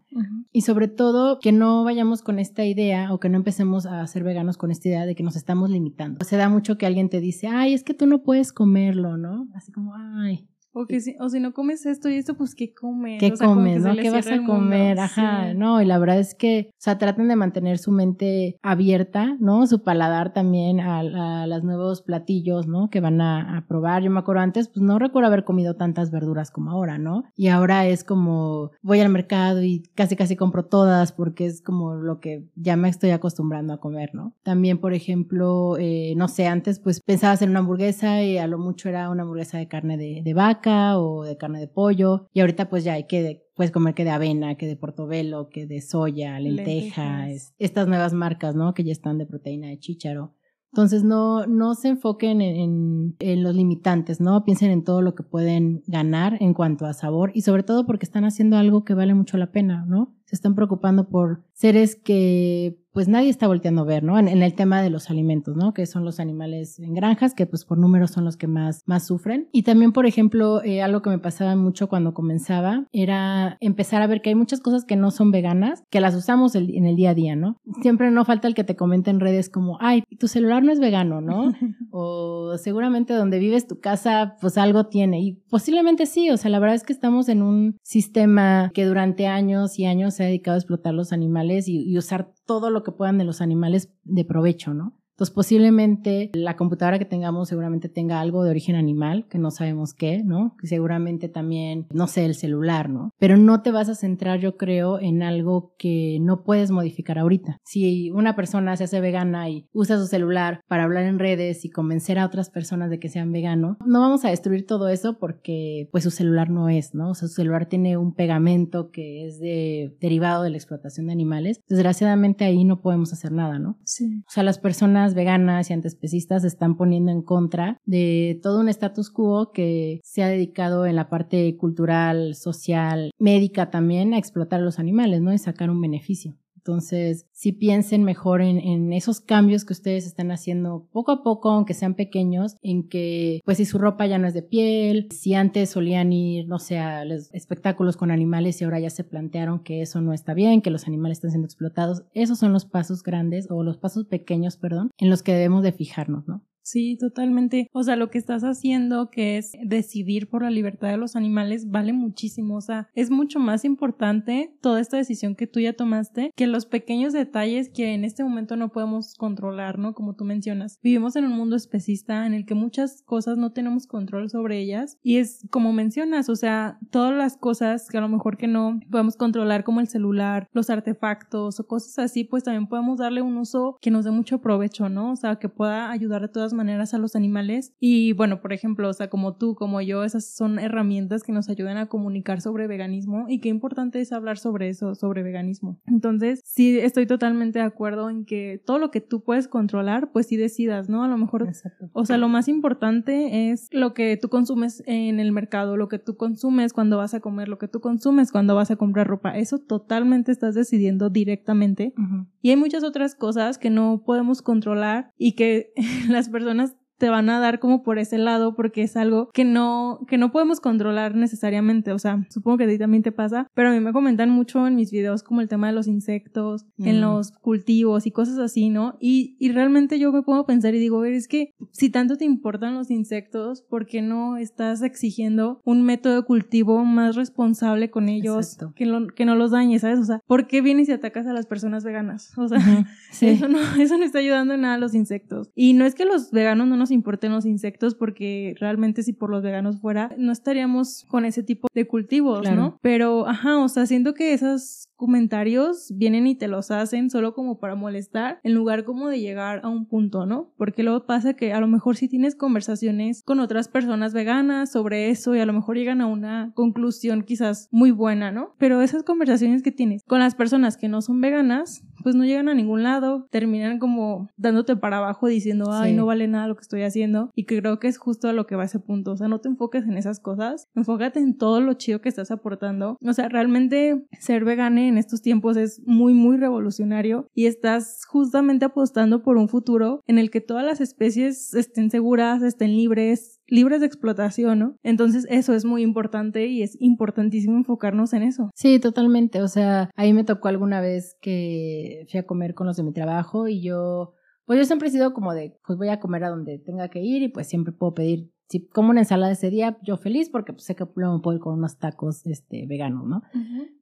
Y 0.51 0.61
sobre 0.61 0.87
todo 0.87 1.39
que 1.39 1.51
no 1.51 1.83
vayamos 1.83 2.21
con 2.21 2.39
esta 2.39 2.63
idea 2.65 3.11
o 3.13 3.19
que 3.19 3.29
no 3.29 3.37
empecemos 3.37 3.85
a 3.85 4.05
ser 4.07 4.23
veganos 4.23 4.57
con 4.57 4.71
esta 4.71 4.87
idea 4.89 5.05
de 5.05 5.15
que 5.15 5.23
nos 5.23 5.35
estamos 5.35 5.69
limitando. 5.69 6.23
Se 6.23 6.37
da 6.37 6.49
mucho 6.49 6.77
que 6.77 6.85
alguien 6.85 7.09
te 7.09 7.19
dice, 7.19 7.47
ay, 7.47 7.73
es 7.73 7.83
que 7.83 7.93
tú 7.93 8.05
no 8.05 8.21
puedes 8.23 8.53
comerlo, 8.53 9.17
¿no? 9.17 9.47
Así 9.55 9.71
como, 9.71 9.93
ay, 9.95 10.47
o, 10.75 10.85
que 10.85 10.99
si, 10.99 11.15
o 11.21 11.29
si 11.29 11.39
no 11.39 11.53
comes 11.53 11.85
esto 11.85 12.09
y 12.09 12.15
esto, 12.15 12.35
pues 12.35 12.53
¿qué 12.53 12.73
comes? 12.73 13.17
¿Qué 13.17 13.31
comes, 13.31 13.81
no? 13.81 13.95
¿Qué 13.95 14.09
vas 14.09 14.27
a 14.27 14.43
comer? 14.43 14.99
Ajá, 14.99 15.53
no, 15.53 15.81
y 15.81 15.85
la 15.85 15.97
verdad 15.97 16.19
es 16.19 16.35
que, 16.35 16.67
o 16.71 16.75
sea, 16.77 16.97
traten 16.97 17.29
de 17.29 17.37
mantener 17.37 17.77
su 17.77 17.93
mente 17.93 18.57
abierta, 18.61 19.37
¿no? 19.39 19.65
Su 19.67 19.83
paladar 19.83 20.33
también 20.33 20.81
a, 20.81 20.99
a 21.43 21.47
los 21.47 21.63
nuevos 21.63 22.01
platillos, 22.01 22.67
¿no? 22.67 22.89
Que 22.89 22.99
van 22.99 23.21
a, 23.21 23.57
a, 23.57 23.67
probar. 23.67 24.03
Yo 24.03 24.11
me 24.11 24.19
acuerdo 24.19 24.41
antes, 24.41 24.67
pues 24.67 24.81
no 24.81 24.99
recuerdo 24.99 25.27
haber 25.27 25.45
comido 25.45 25.77
tantas 25.77 26.11
verduras 26.11 26.51
como 26.51 26.71
ahora, 26.71 26.97
¿no? 26.97 27.23
Y 27.37 27.47
ahora 27.47 27.87
es 27.87 28.03
como, 28.03 28.71
voy 28.81 28.99
al 28.99 29.09
mercado 29.09 29.63
y 29.63 29.81
casi 29.95 30.17
casi 30.17 30.35
compro 30.35 30.65
todas 30.65 31.13
porque 31.13 31.45
es 31.45 31.61
como 31.61 31.95
lo 31.95 32.19
que 32.19 32.49
ya 32.55 32.75
me 32.75 32.89
estoy 32.89 33.11
acostumbrando 33.11 33.71
a 33.71 33.79
comer, 33.79 34.13
¿no? 34.13 34.33
También, 34.43 34.79
por 34.79 34.93
ejemplo, 34.93 35.77
eh, 35.79 36.15
no 36.17 36.27
sé, 36.27 36.47
antes 36.47 36.81
pues 36.81 36.99
pensaba 36.99 37.31
hacer 37.31 37.49
una 37.49 37.59
hamburguesa 37.59 38.21
y 38.23 38.37
a 38.37 38.47
lo 38.47 38.57
mucho 38.57 38.89
era 38.89 39.09
una 39.09 39.23
hamburguesa 39.23 39.57
de 39.57 39.69
carne 39.69 39.95
de, 39.95 40.21
de 40.21 40.33
vaca 40.33 40.64
o 40.65 41.23
de 41.23 41.37
carne 41.37 41.59
de 41.59 41.67
pollo 41.67 42.27
y 42.33 42.41
ahorita 42.41 42.69
pues 42.69 42.83
ya 42.83 42.93
hay 42.93 43.05
que 43.05 43.45
puedes 43.55 43.71
comer 43.71 43.93
que 43.93 44.03
de 44.03 44.11
avena, 44.11 44.55
que 44.55 44.67
de 44.67 44.75
portobelo, 44.75 45.49
que 45.49 45.65
de 45.65 45.81
soya, 45.81 46.39
lenteja, 46.39 47.27
estas 47.57 47.87
nuevas 47.87 48.13
marcas, 48.13 48.55
¿no? 48.55 48.73
Que 48.73 48.83
ya 48.83 48.91
están 48.91 49.17
de 49.17 49.25
proteína 49.25 49.67
de 49.67 49.79
chícharo. 49.79 50.33
Entonces 50.73 51.05
no, 51.05 51.47
no 51.47 51.73
se 51.73 51.87
enfoquen 51.87 52.41
en, 52.41 53.15
en, 53.19 53.43
los 53.43 53.55
limitantes, 53.55 54.19
¿no? 54.19 54.43
Piensen 54.43 54.71
en 54.71 54.83
todo 54.83 55.01
lo 55.01 55.15
que 55.15 55.23
pueden 55.23 55.83
ganar 55.87 56.35
en 56.41 56.53
cuanto 56.53 56.85
a 56.85 56.93
sabor 56.93 57.31
y 57.33 57.43
sobre 57.43 57.63
todo 57.63 57.85
porque 57.85 58.05
están 58.05 58.25
haciendo 58.25 58.57
algo 58.57 58.83
que 58.83 58.93
vale 58.93 59.13
mucho 59.13 59.37
la 59.37 59.51
pena, 59.51 59.85
¿no? 59.87 60.13
Se 60.25 60.35
están 60.35 60.55
preocupando 60.55 61.07
por 61.07 61.43
seres 61.53 61.95
que 61.95 62.77
pues 62.95 63.09
nadie 63.09 63.29
está 63.29 63.45
volteando 63.47 63.81
a 63.81 63.85
ver, 63.85 64.03
¿no? 64.03 64.17
En, 64.17 64.29
el 64.29 64.53
tema 64.55 64.81
de 64.81 64.89
los 64.89 65.09
alimentos, 65.09 65.57
¿no? 65.57 65.73
Que 65.73 65.85
son 65.85 66.05
los 66.05 66.21
animales 66.21 66.79
en 66.79 66.93
granjas, 66.93 67.33
que 67.33 67.45
pues 67.45 67.65
por 67.65 67.77
números 67.77 68.11
son 68.11 68.23
los 68.23 68.37
que 68.37 68.47
más, 68.47 68.83
más 68.85 69.05
sufren. 69.05 69.49
Y 69.51 69.63
también, 69.63 69.91
por 69.91 70.05
ejemplo, 70.05 70.63
eh, 70.63 70.81
algo 70.81 71.01
que 71.01 71.09
me 71.09 71.19
pasaba 71.19 71.57
mucho 71.57 71.89
cuando 71.89 72.13
comenzaba 72.13 72.85
era 72.93 73.57
empezar 73.59 74.01
a 74.01 74.07
ver 74.07 74.21
que 74.21 74.29
hay 74.29 74.35
muchas 74.35 74.61
cosas 74.61 74.85
que 74.85 74.95
no 74.95 75.11
son 75.11 75.31
veganas, 75.31 75.83
que 75.89 75.99
las 75.99 76.15
usamos 76.15 76.55
en 76.55 76.85
el 76.85 76.95
día 76.95 77.09
a 77.09 77.15
día, 77.15 77.35
¿no? 77.35 77.57
Siempre 77.81 78.11
no 78.11 78.23
falta 78.23 78.47
el 78.47 78.55
que 78.55 78.63
te 78.63 78.77
comente 78.77 79.09
en 79.09 79.19
redes 79.19 79.49
como, 79.49 79.77
ay, 79.81 80.03
tu 80.17 80.29
celular 80.29 80.63
no 80.63 80.71
es 80.71 80.79
vegano, 80.79 81.19
¿no? 81.19 81.51
o 81.91 82.57
seguramente 82.57 83.13
donde 83.13 83.39
vives 83.39 83.67
tu 83.67 83.81
casa, 83.81 84.37
pues 84.39 84.57
algo 84.57 84.85
tiene. 84.85 85.19
Y 85.19 85.33
posiblemente 85.49 86.05
sí, 86.05 86.29
o 86.29 86.37
sea, 86.37 86.49
la 86.49 86.59
verdad 86.59 86.75
es 86.75 86.83
que 86.83 86.93
estamos 86.93 87.27
en 87.27 87.41
un 87.41 87.77
sistema 87.83 88.71
que 88.73 88.85
durante 88.85 89.27
años 89.27 89.77
y 89.79 89.85
años 89.85 90.14
se 90.15 90.23
ha 90.23 90.27
dedicado 90.27 90.55
a 90.55 90.59
explotar 90.59 90.93
los 90.93 91.13
animales 91.13 91.67
y 91.67 91.97
usar 91.97 92.33
todo 92.45 92.69
lo 92.69 92.83
que 92.83 92.91
puedan 92.91 93.17
de 93.17 93.25
los 93.25 93.41
animales 93.41 93.91
de 94.03 94.25
provecho, 94.25 94.73
¿no? 94.73 94.97
Entonces, 95.15 95.33
posiblemente 95.33 96.29
la 96.33 96.57
computadora 96.57 96.99
que 96.99 97.05
tengamos 97.05 97.47
seguramente 97.47 97.87
tenga 97.87 98.19
algo 98.19 98.43
de 98.43 98.49
origen 98.49 98.75
animal, 98.75 99.27
que 99.29 99.37
no 99.37 99.49
sabemos 99.49 99.93
qué, 99.93 100.21
¿no? 100.25 100.55
Que 100.59 100.67
seguramente 100.67 101.29
también, 101.29 101.87
no 101.93 102.07
sé, 102.07 102.25
el 102.25 102.35
celular, 102.35 102.89
¿no? 102.89 103.11
Pero 103.17 103.37
no 103.37 103.61
te 103.61 103.71
vas 103.71 103.87
a 103.87 103.95
centrar, 103.95 104.39
yo 104.39 104.57
creo, 104.57 104.99
en 104.99 105.23
algo 105.23 105.73
que 105.77 106.17
no 106.19 106.43
puedes 106.43 106.69
modificar 106.69 107.17
ahorita. 107.17 107.59
Si 107.63 108.11
una 108.11 108.35
persona 108.35 108.75
se 108.75 108.83
hace 108.83 108.99
vegana 108.99 109.49
y 109.49 109.69
usa 109.71 109.97
su 109.97 110.07
celular 110.07 110.59
para 110.67 110.83
hablar 110.83 111.05
en 111.05 111.17
redes 111.17 111.63
y 111.63 111.69
convencer 111.69 112.19
a 112.19 112.25
otras 112.25 112.49
personas 112.49 112.89
de 112.89 112.99
que 112.99 113.07
sean 113.07 113.31
vegano, 113.31 113.77
no 113.85 114.01
vamos 114.01 114.25
a 114.25 114.31
destruir 114.31 114.65
todo 114.65 114.89
eso 114.89 115.17
porque, 115.17 115.87
pues, 115.93 116.03
su 116.03 116.11
celular 116.11 116.49
no 116.49 116.67
es, 116.67 116.93
¿no? 116.93 117.11
O 117.11 117.15
sea, 117.15 117.29
su 117.29 117.35
celular 117.35 117.67
tiene 117.67 117.95
un 117.95 118.15
pegamento 118.15 118.91
que 118.91 119.25
es 119.27 119.39
de, 119.39 119.95
derivado 120.01 120.43
de 120.43 120.49
la 120.49 120.57
explotación 120.57 121.07
de 121.07 121.13
animales. 121.13 121.61
Desgraciadamente 121.69 122.43
ahí 122.43 122.65
no 122.65 122.81
podemos 122.81 123.13
hacer 123.13 123.31
nada, 123.31 123.59
¿no? 123.59 123.79
Sí. 123.85 124.23
O 124.27 124.31
sea, 124.31 124.43
las 124.43 124.59
personas 124.59 125.04
veganas 125.13 125.69
y 125.69 125.73
antiespecistas 125.73 126.41
se 126.41 126.47
están 126.47 126.75
poniendo 126.75 127.11
en 127.11 127.21
contra 127.21 127.77
de 127.85 128.39
todo 128.41 128.59
un 128.59 128.69
status 128.69 129.11
quo 129.11 129.51
que 129.53 129.99
se 130.03 130.23
ha 130.23 130.27
dedicado 130.27 130.85
en 130.85 130.95
la 130.95 131.09
parte 131.09 131.55
cultural, 131.57 132.35
social, 132.35 133.11
médica 133.19 133.69
también 133.69 134.13
a 134.13 134.17
explotar 134.17 134.61
a 134.61 134.63
los 134.63 134.79
animales, 134.79 135.21
¿no? 135.21 135.33
Y 135.33 135.37
sacar 135.37 135.69
un 135.69 135.81
beneficio. 135.81 136.35
Entonces, 136.67 137.27
si 137.31 137.51
piensen 137.51 138.03
mejor 138.03 138.41
en, 138.41 138.91
esos 138.91 139.21
cambios 139.21 139.65
que 139.65 139.73
ustedes 139.73 140.07
están 140.07 140.31
haciendo 140.31 140.87
poco 140.91 141.11
a 141.11 141.21
poco, 141.21 141.51
aunque 141.51 141.75
sean 141.75 141.93
pequeños, 141.93 142.57
en 142.63 142.89
que, 142.89 143.41
pues, 143.45 143.57
si 143.57 143.65
su 143.65 143.77
ropa 143.77 144.07
ya 144.07 144.17
no 144.17 144.27
es 144.27 144.33
de 144.33 144.41
piel, 144.41 145.07
si 145.11 145.35
antes 145.35 145.69
solían 145.69 146.11
ir, 146.11 146.47
no 146.47 146.57
sé, 146.57 146.79
a 146.79 147.05
los 147.05 147.31
espectáculos 147.35 147.97
con 147.97 148.09
animales 148.09 148.59
y 148.59 148.63
ahora 148.63 148.79
ya 148.79 148.89
se 148.89 149.03
plantearon 149.03 149.59
que 149.59 149.83
eso 149.83 150.01
no 150.01 150.11
está 150.11 150.33
bien, 150.33 150.63
que 150.63 150.71
los 150.71 150.87
animales 150.87 151.19
están 151.19 151.29
siendo 151.29 151.45
explotados, 151.45 152.03
esos 152.15 152.39
son 152.39 152.51
los 152.51 152.65
pasos 152.65 153.03
grandes 153.03 153.45
o 153.51 153.61
los 153.61 153.77
pasos 153.77 154.05
pequeños, 154.05 154.57
perdón, 154.57 154.89
en 154.97 155.11
los 155.11 155.21
que 155.21 155.33
debemos 155.33 155.61
de 155.61 155.71
fijarnos, 155.71 156.27
¿no? 156.27 156.41
Sí, 156.65 156.97
totalmente. 156.99 157.69
O 157.73 157.83
sea, 157.83 157.95
lo 157.95 158.09
que 158.09 158.17
estás 158.17 158.43
haciendo, 158.43 159.11
que 159.11 159.37
es 159.37 159.51
decidir 159.63 160.27
por 160.27 160.41
la 160.41 160.49
libertad 160.49 160.89
de 160.89 160.97
los 160.97 161.15
animales, 161.15 161.69
vale 161.69 161.93
muchísimo. 161.93 162.57
O 162.57 162.61
sea, 162.61 162.89
es 162.95 163.11
mucho 163.11 163.37
más 163.37 163.65
importante 163.65 164.51
toda 164.61 164.81
esta 164.81 164.97
decisión 164.97 165.35
que 165.35 165.45
tú 165.45 165.59
ya 165.59 165.73
tomaste 165.73 166.31
que 166.35 166.47
los 166.47 166.65
pequeños 166.65 167.13
detalles 167.13 167.69
que 167.69 167.93
en 167.93 168.03
este 168.03 168.23
momento 168.23 168.55
no 168.55 168.69
podemos 168.69 169.13
controlar, 169.13 169.77
¿no? 169.77 169.93
Como 169.93 170.15
tú 170.15 170.25
mencionas. 170.25 170.79
Vivimos 170.81 171.15
en 171.15 171.25
un 171.25 171.33
mundo 171.33 171.55
especista 171.55 172.25
en 172.25 172.33
el 172.33 172.47
que 172.47 172.55
muchas 172.55 173.03
cosas 173.03 173.37
no 173.37 173.51
tenemos 173.51 173.85
control 173.85 174.31
sobre 174.31 174.59
ellas 174.59 174.97
y 175.03 175.17
es 175.17 175.47
como 175.51 175.71
mencionas, 175.71 176.29
o 176.29 176.35
sea, 176.35 176.79
todas 176.89 177.15
las 177.15 177.37
cosas 177.37 177.89
que 177.89 177.99
a 177.99 178.01
lo 178.01 178.09
mejor 178.09 178.37
que 178.37 178.47
no 178.47 178.79
podemos 178.89 179.17
controlar 179.17 179.63
como 179.63 179.81
el 179.81 179.87
celular, 179.87 180.49
los 180.51 180.71
artefactos 180.71 181.59
o 181.59 181.67
cosas 181.67 181.99
así, 181.99 182.23
pues 182.23 182.43
también 182.43 182.65
podemos 182.65 182.97
darle 182.97 183.21
un 183.21 183.37
uso 183.37 183.77
que 183.81 183.91
nos 183.91 184.03
dé 184.03 184.09
mucho 184.09 184.41
provecho, 184.41 184.89
¿no? 184.89 185.11
O 185.11 185.15
sea, 185.15 185.35
que 185.35 185.47
pueda 185.47 185.91
ayudar 185.91 186.23
de 186.23 186.29
todas 186.29 186.54
maneras 186.55 186.93
a 186.93 186.97
los 186.97 187.15
animales. 187.15 187.73
Y 187.79 188.13
bueno, 188.13 188.41
por 188.41 188.53
ejemplo, 188.53 188.89
o 188.89 188.93
sea, 188.93 189.09
como 189.09 189.35
tú, 189.35 189.55
como 189.55 189.81
yo, 189.81 190.03
esas 190.03 190.35
son 190.35 190.59
herramientas 190.59 191.23
que 191.23 191.31
nos 191.31 191.49
ayudan 191.49 191.77
a 191.77 191.87
comunicar 191.87 192.41
sobre 192.41 192.67
veganismo 192.67 193.25
y 193.27 193.39
qué 193.39 193.49
importante 193.49 194.01
es 194.01 194.11
hablar 194.11 194.37
sobre 194.37 194.69
eso, 194.69 194.95
sobre 194.95 195.23
veganismo. 195.23 195.79
Entonces, 195.85 196.41
sí, 196.43 196.79
estoy 196.79 197.05
totalmente 197.05 197.59
de 197.59 197.65
acuerdo 197.65 198.09
en 198.09 198.25
que 198.25 198.61
todo 198.65 198.79
lo 198.79 198.91
que 198.91 199.01
tú 199.01 199.23
puedes 199.23 199.47
controlar, 199.47 200.11
pues 200.11 200.27
sí 200.27 200.37
decidas, 200.37 200.89
¿no? 200.89 201.03
A 201.03 201.07
lo 201.07 201.17
mejor, 201.17 201.47
o 201.93 202.05
sea, 202.05 202.17
lo 202.17 202.29
más 202.29 202.47
importante 202.47 203.51
es 203.51 203.67
lo 203.71 203.93
que 203.93 204.17
tú 204.17 204.29
consumes 204.29 204.83
en 204.85 205.19
el 205.19 205.31
mercado, 205.31 205.77
lo 205.77 205.87
que 205.87 205.99
tú 205.99 206.17
consumes 206.17 206.73
cuando 206.73 206.97
vas 206.97 207.13
a 207.13 207.19
comer, 207.19 207.47
lo 207.47 207.57
que 207.57 207.67
tú 207.67 207.81
consumes 207.81 208.31
cuando 208.31 208.55
vas 208.55 208.71
a 208.71 208.75
comprar 208.75 209.07
ropa. 209.07 209.37
Eso 209.37 209.59
totalmente 209.59 210.31
estás 210.31 210.55
decidiendo 210.55 211.09
directamente. 211.09 211.93
Y 212.41 212.51
hay 212.51 212.55
muchas 212.55 212.83
otras 212.83 213.15
cosas 213.15 213.57
que 213.57 213.69
no 213.69 214.03
podemos 214.05 214.41
controlar 214.41 215.11
y 215.17 215.33
que 215.33 215.73
las 216.09 216.29
personas 216.29 216.44
personas 216.45 216.75
te 216.97 217.09
van 217.09 217.29
a 217.29 217.39
dar 217.39 217.59
como 217.59 217.83
por 217.83 217.99
ese 217.99 218.17
lado 218.17 218.55
porque 218.55 218.83
es 218.83 218.95
algo 218.95 219.29
que 219.33 219.45
no, 219.45 219.99
que 220.07 220.17
no 220.17 220.31
podemos 220.31 220.59
controlar 220.59 221.15
necesariamente. 221.15 221.91
O 221.91 221.99
sea, 221.99 222.25
supongo 222.29 222.57
que 222.57 222.63
a 222.65 222.67
ti 222.67 222.77
también 222.77 223.03
te 223.03 223.11
pasa, 223.11 223.47
pero 223.53 223.69
a 223.69 223.71
mí 223.71 223.79
me 223.79 223.93
comentan 223.93 224.29
mucho 224.29 224.65
en 224.67 224.75
mis 224.75 224.91
videos 224.91 225.23
como 225.23 225.41
el 225.41 225.49
tema 225.49 225.67
de 225.67 225.73
los 225.73 225.87
insectos, 225.87 226.65
en 226.77 226.97
mm. 226.97 227.01
los 227.01 227.31
cultivos 227.31 228.05
y 228.05 228.11
cosas 228.11 228.37
así, 228.39 228.69
¿no? 228.69 228.97
Y, 228.99 229.35
y 229.39 229.51
realmente 229.51 229.99
yo 229.99 230.11
me 230.11 230.21
pongo 230.21 230.39
a 230.39 230.45
pensar 230.45 230.73
y 230.75 230.79
digo, 230.79 231.03
es 231.05 231.27
que 231.27 231.51
si 231.71 231.89
tanto 231.89 232.17
te 232.17 232.25
importan 232.25 232.75
los 232.75 232.89
insectos, 232.89 233.63
¿por 233.69 233.85
qué 233.85 234.01
no 234.01 234.37
estás 234.37 234.81
exigiendo 234.81 235.61
un 235.63 235.83
método 235.83 236.15
de 236.15 236.23
cultivo 236.23 236.83
más 236.85 237.15
responsable 237.15 237.89
con 237.89 238.09
ellos 238.09 238.57
que, 238.75 238.85
que 239.15 239.25
no 239.25 239.35
los 239.35 239.51
dañe, 239.51 239.79
¿sabes? 239.79 239.99
O 239.99 240.05
sea, 240.05 240.21
¿por 240.27 240.47
qué 240.47 240.61
vienes 240.61 240.89
y 240.89 240.91
atacas 240.91 241.27
a 241.27 241.33
las 241.33 241.45
personas 241.45 241.83
veganas? 241.83 242.31
O 242.37 242.47
sea, 242.47 242.59
eso, 243.21 243.47
no, 243.47 243.59
eso 243.79 243.97
no 243.97 244.03
está 244.03 244.19
ayudando 244.19 244.53
en 244.53 244.61
nada 244.61 244.75
a 244.75 244.79
los 244.79 244.93
insectos. 244.93 245.49
Y 245.55 245.73
no 245.73 245.85
es 245.85 245.95
que 245.95 246.05
los 246.05 246.31
veganos 246.31 246.67
no 246.67 246.77
nos 246.77 246.84
importen 246.91 247.31
los 247.31 247.45
insectos, 247.45 247.95
porque 247.95 248.55
realmente 248.59 249.03
si 249.03 249.13
por 249.13 249.29
los 249.29 249.43
veganos 249.43 249.79
fuera, 249.79 250.11
no 250.17 250.31
estaríamos 250.31 251.05
con 251.07 251.25
ese 251.25 251.43
tipo 251.43 251.67
de 251.73 251.87
cultivos, 251.87 252.49
¿no? 252.51 252.77
Pero, 252.81 253.27
ajá, 253.27 253.59
o 253.59 253.67
sea, 253.67 253.85
siento 253.85 254.13
que 254.13 254.33
esas 254.33 254.89
comentarios 254.95 255.91
vienen 255.93 256.27
y 256.27 256.35
te 256.35 256.47
los 256.47 256.71
hacen 256.71 257.09
solo 257.09 257.33
como 257.33 257.59
para 257.59 257.75
molestar 257.75 258.39
en 258.43 258.53
lugar 258.53 258.85
como 258.85 259.09
de 259.09 259.19
llegar 259.19 259.61
a 259.63 259.69
un 259.69 259.85
punto, 259.85 260.25
¿no? 260.25 260.53
Porque 260.57 260.83
luego 260.83 261.05
pasa 261.05 261.33
que 261.33 261.53
a 261.53 261.59
lo 261.59 261.67
mejor 261.67 261.97
si 261.97 262.07
tienes 262.07 262.35
conversaciones 262.35 263.21
con 263.23 263.39
otras 263.39 263.67
personas 263.67 264.13
veganas 264.13 264.71
sobre 264.71 265.09
eso 265.09 265.35
y 265.35 265.39
a 265.39 265.45
lo 265.45 265.53
mejor 265.53 265.77
llegan 265.77 266.01
a 266.01 266.07
una 266.07 266.51
conclusión 266.55 267.23
quizás 267.23 267.67
muy 267.71 267.91
buena, 267.91 268.31
¿no? 268.31 268.55
Pero 268.57 268.81
esas 268.81 269.03
conversaciones 269.03 269.63
que 269.63 269.71
tienes 269.71 270.03
con 270.07 270.19
las 270.19 270.35
personas 270.35 270.77
que 270.77 270.87
no 270.87 271.01
son 271.01 271.21
veganas, 271.21 271.83
pues 272.03 272.15
no 272.15 272.23
llegan 272.23 272.49
a 272.49 272.53
ningún 272.53 272.83
lado, 272.83 273.27
terminan 273.31 273.79
como 273.79 274.29
dándote 274.37 274.75
para 274.75 274.97
abajo 274.97 275.27
diciendo, 275.27 275.71
ay, 275.71 275.93
no 275.93 276.05
vale 276.05 276.27
nada 276.27 276.47
lo 276.47 276.55
que 276.55 276.61
estoy 276.61 276.74
haciendo 276.83 277.31
y 277.35 277.45
creo 277.45 277.79
que 277.79 277.87
es 277.87 277.97
justo 277.97 278.27
a 278.27 278.33
lo 278.33 278.45
que 278.45 278.55
va 278.55 278.65
ese 278.65 278.79
punto, 278.79 279.11
o 279.11 279.17
sea, 279.17 279.27
no 279.27 279.39
te 279.39 279.49
enfoques 279.49 279.85
en 279.85 279.97
esas 279.97 280.19
cosas, 280.19 280.67
enfócate 280.75 281.19
en 281.19 281.37
todo 281.37 281.61
lo 281.61 281.73
chido 281.73 282.01
que 282.01 282.09
estás 282.09 282.31
aportando, 282.31 282.97
o 283.01 283.13
sea, 283.13 283.29
realmente 283.29 284.05
ser 284.19 284.45
vegana 284.45 284.87
en 284.87 284.97
estos 284.97 285.21
tiempos 285.21 285.57
es 285.57 285.81
muy, 285.85 286.13
muy 286.13 286.37
revolucionario 286.37 287.27
y 287.33 287.45
estás 287.45 288.05
justamente 288.07 288.65
apostando 288.65 289.21
por 289.21 289.37
un 289.37 289.49
futuro 289.49 290.01
en 290.07 290.17
el 290.17 290.29
que 290.31 290.41
todas 290.41 290.65
las 290.65 290.81
especies 290.81 291.53
estén 291.53 291.89
seguras, 291.89 292.41
estén 292.43 292.75
libres, 292.75 293.41
libres 293.47 293.79
de 293.79 293.87
explotación, 293.87 294.59
¿no? 294.59 294.75
Entonces 294.83 295.27
eso 295.29 295.53
es 295.53 295.65
muy 295.65 295.81
importante 295.81 296.47
y 296.47 296.63
es 296.63 296.79
importantísimo 296.79 297.57
enfocarnos 297.57 298.13
en 298.13 298.23
eso. 298.23 298.49
Sí, 298.55 298.79
totalmente. 298.79 299.41
O 299.41 299.47
sea, 299.47 299.89
ahí 299.95 300.13
me 300.13 300.23
tocó 300.23 300.47
alguna 300.47 300.81
vez 300.81 301.15
que 301.21 302.05
fui 302.09 302.19
a 302.19 302.25
comer 302.25 302.53
con 302.53 302.67
los 302.67 302.77
de 302.77 302.83
mi 302.83 302.93
trabajo 302.93 303.47
y 303.47 303.61
yo, 303.61 304.13
pues 304.45 304.59
yo 304.59 304.65
siempre 304.65 304.89
he 304.89 304.91
sido 304.91 305.13
como 305.13 305.33
de, 305.33 305.57
pues 305.65 305.77
voy 305.77 305.89
a 305.89 305.99
comer 305.99 306.23
a 306.23 306.29
donde 306.29 306.59
tenga 306.59 306.89
que 306.89 307.01
ir 307.01 307.23
y 307.23 307.29
pues 307.29 307.47
siempre 307.47 307.73
puedo 307.73 307.93
pedir 307.93 308.31
si 308.47 308.67
como 308.67 308.91
una 308.91 309.01
ensalada 309.01 309.31
ese 309.31 309.49
día, 309.49 309.77
yo 309.81 309.97
feliz 309.97 310.29
porque 310.29 310.53
pues, 310.53 310.65
sé 310.65 310.75
que 310.75 310.85
luego 310.95 311.21
puedo 311.21 311.37
ir 311.37 311.41
con 311.41 311.53
unos 311.55 311.77
tacos 311.77 312.25
este, 312.25 312.65
veganos, 312.67 313.07
¿no? 313.07 313.23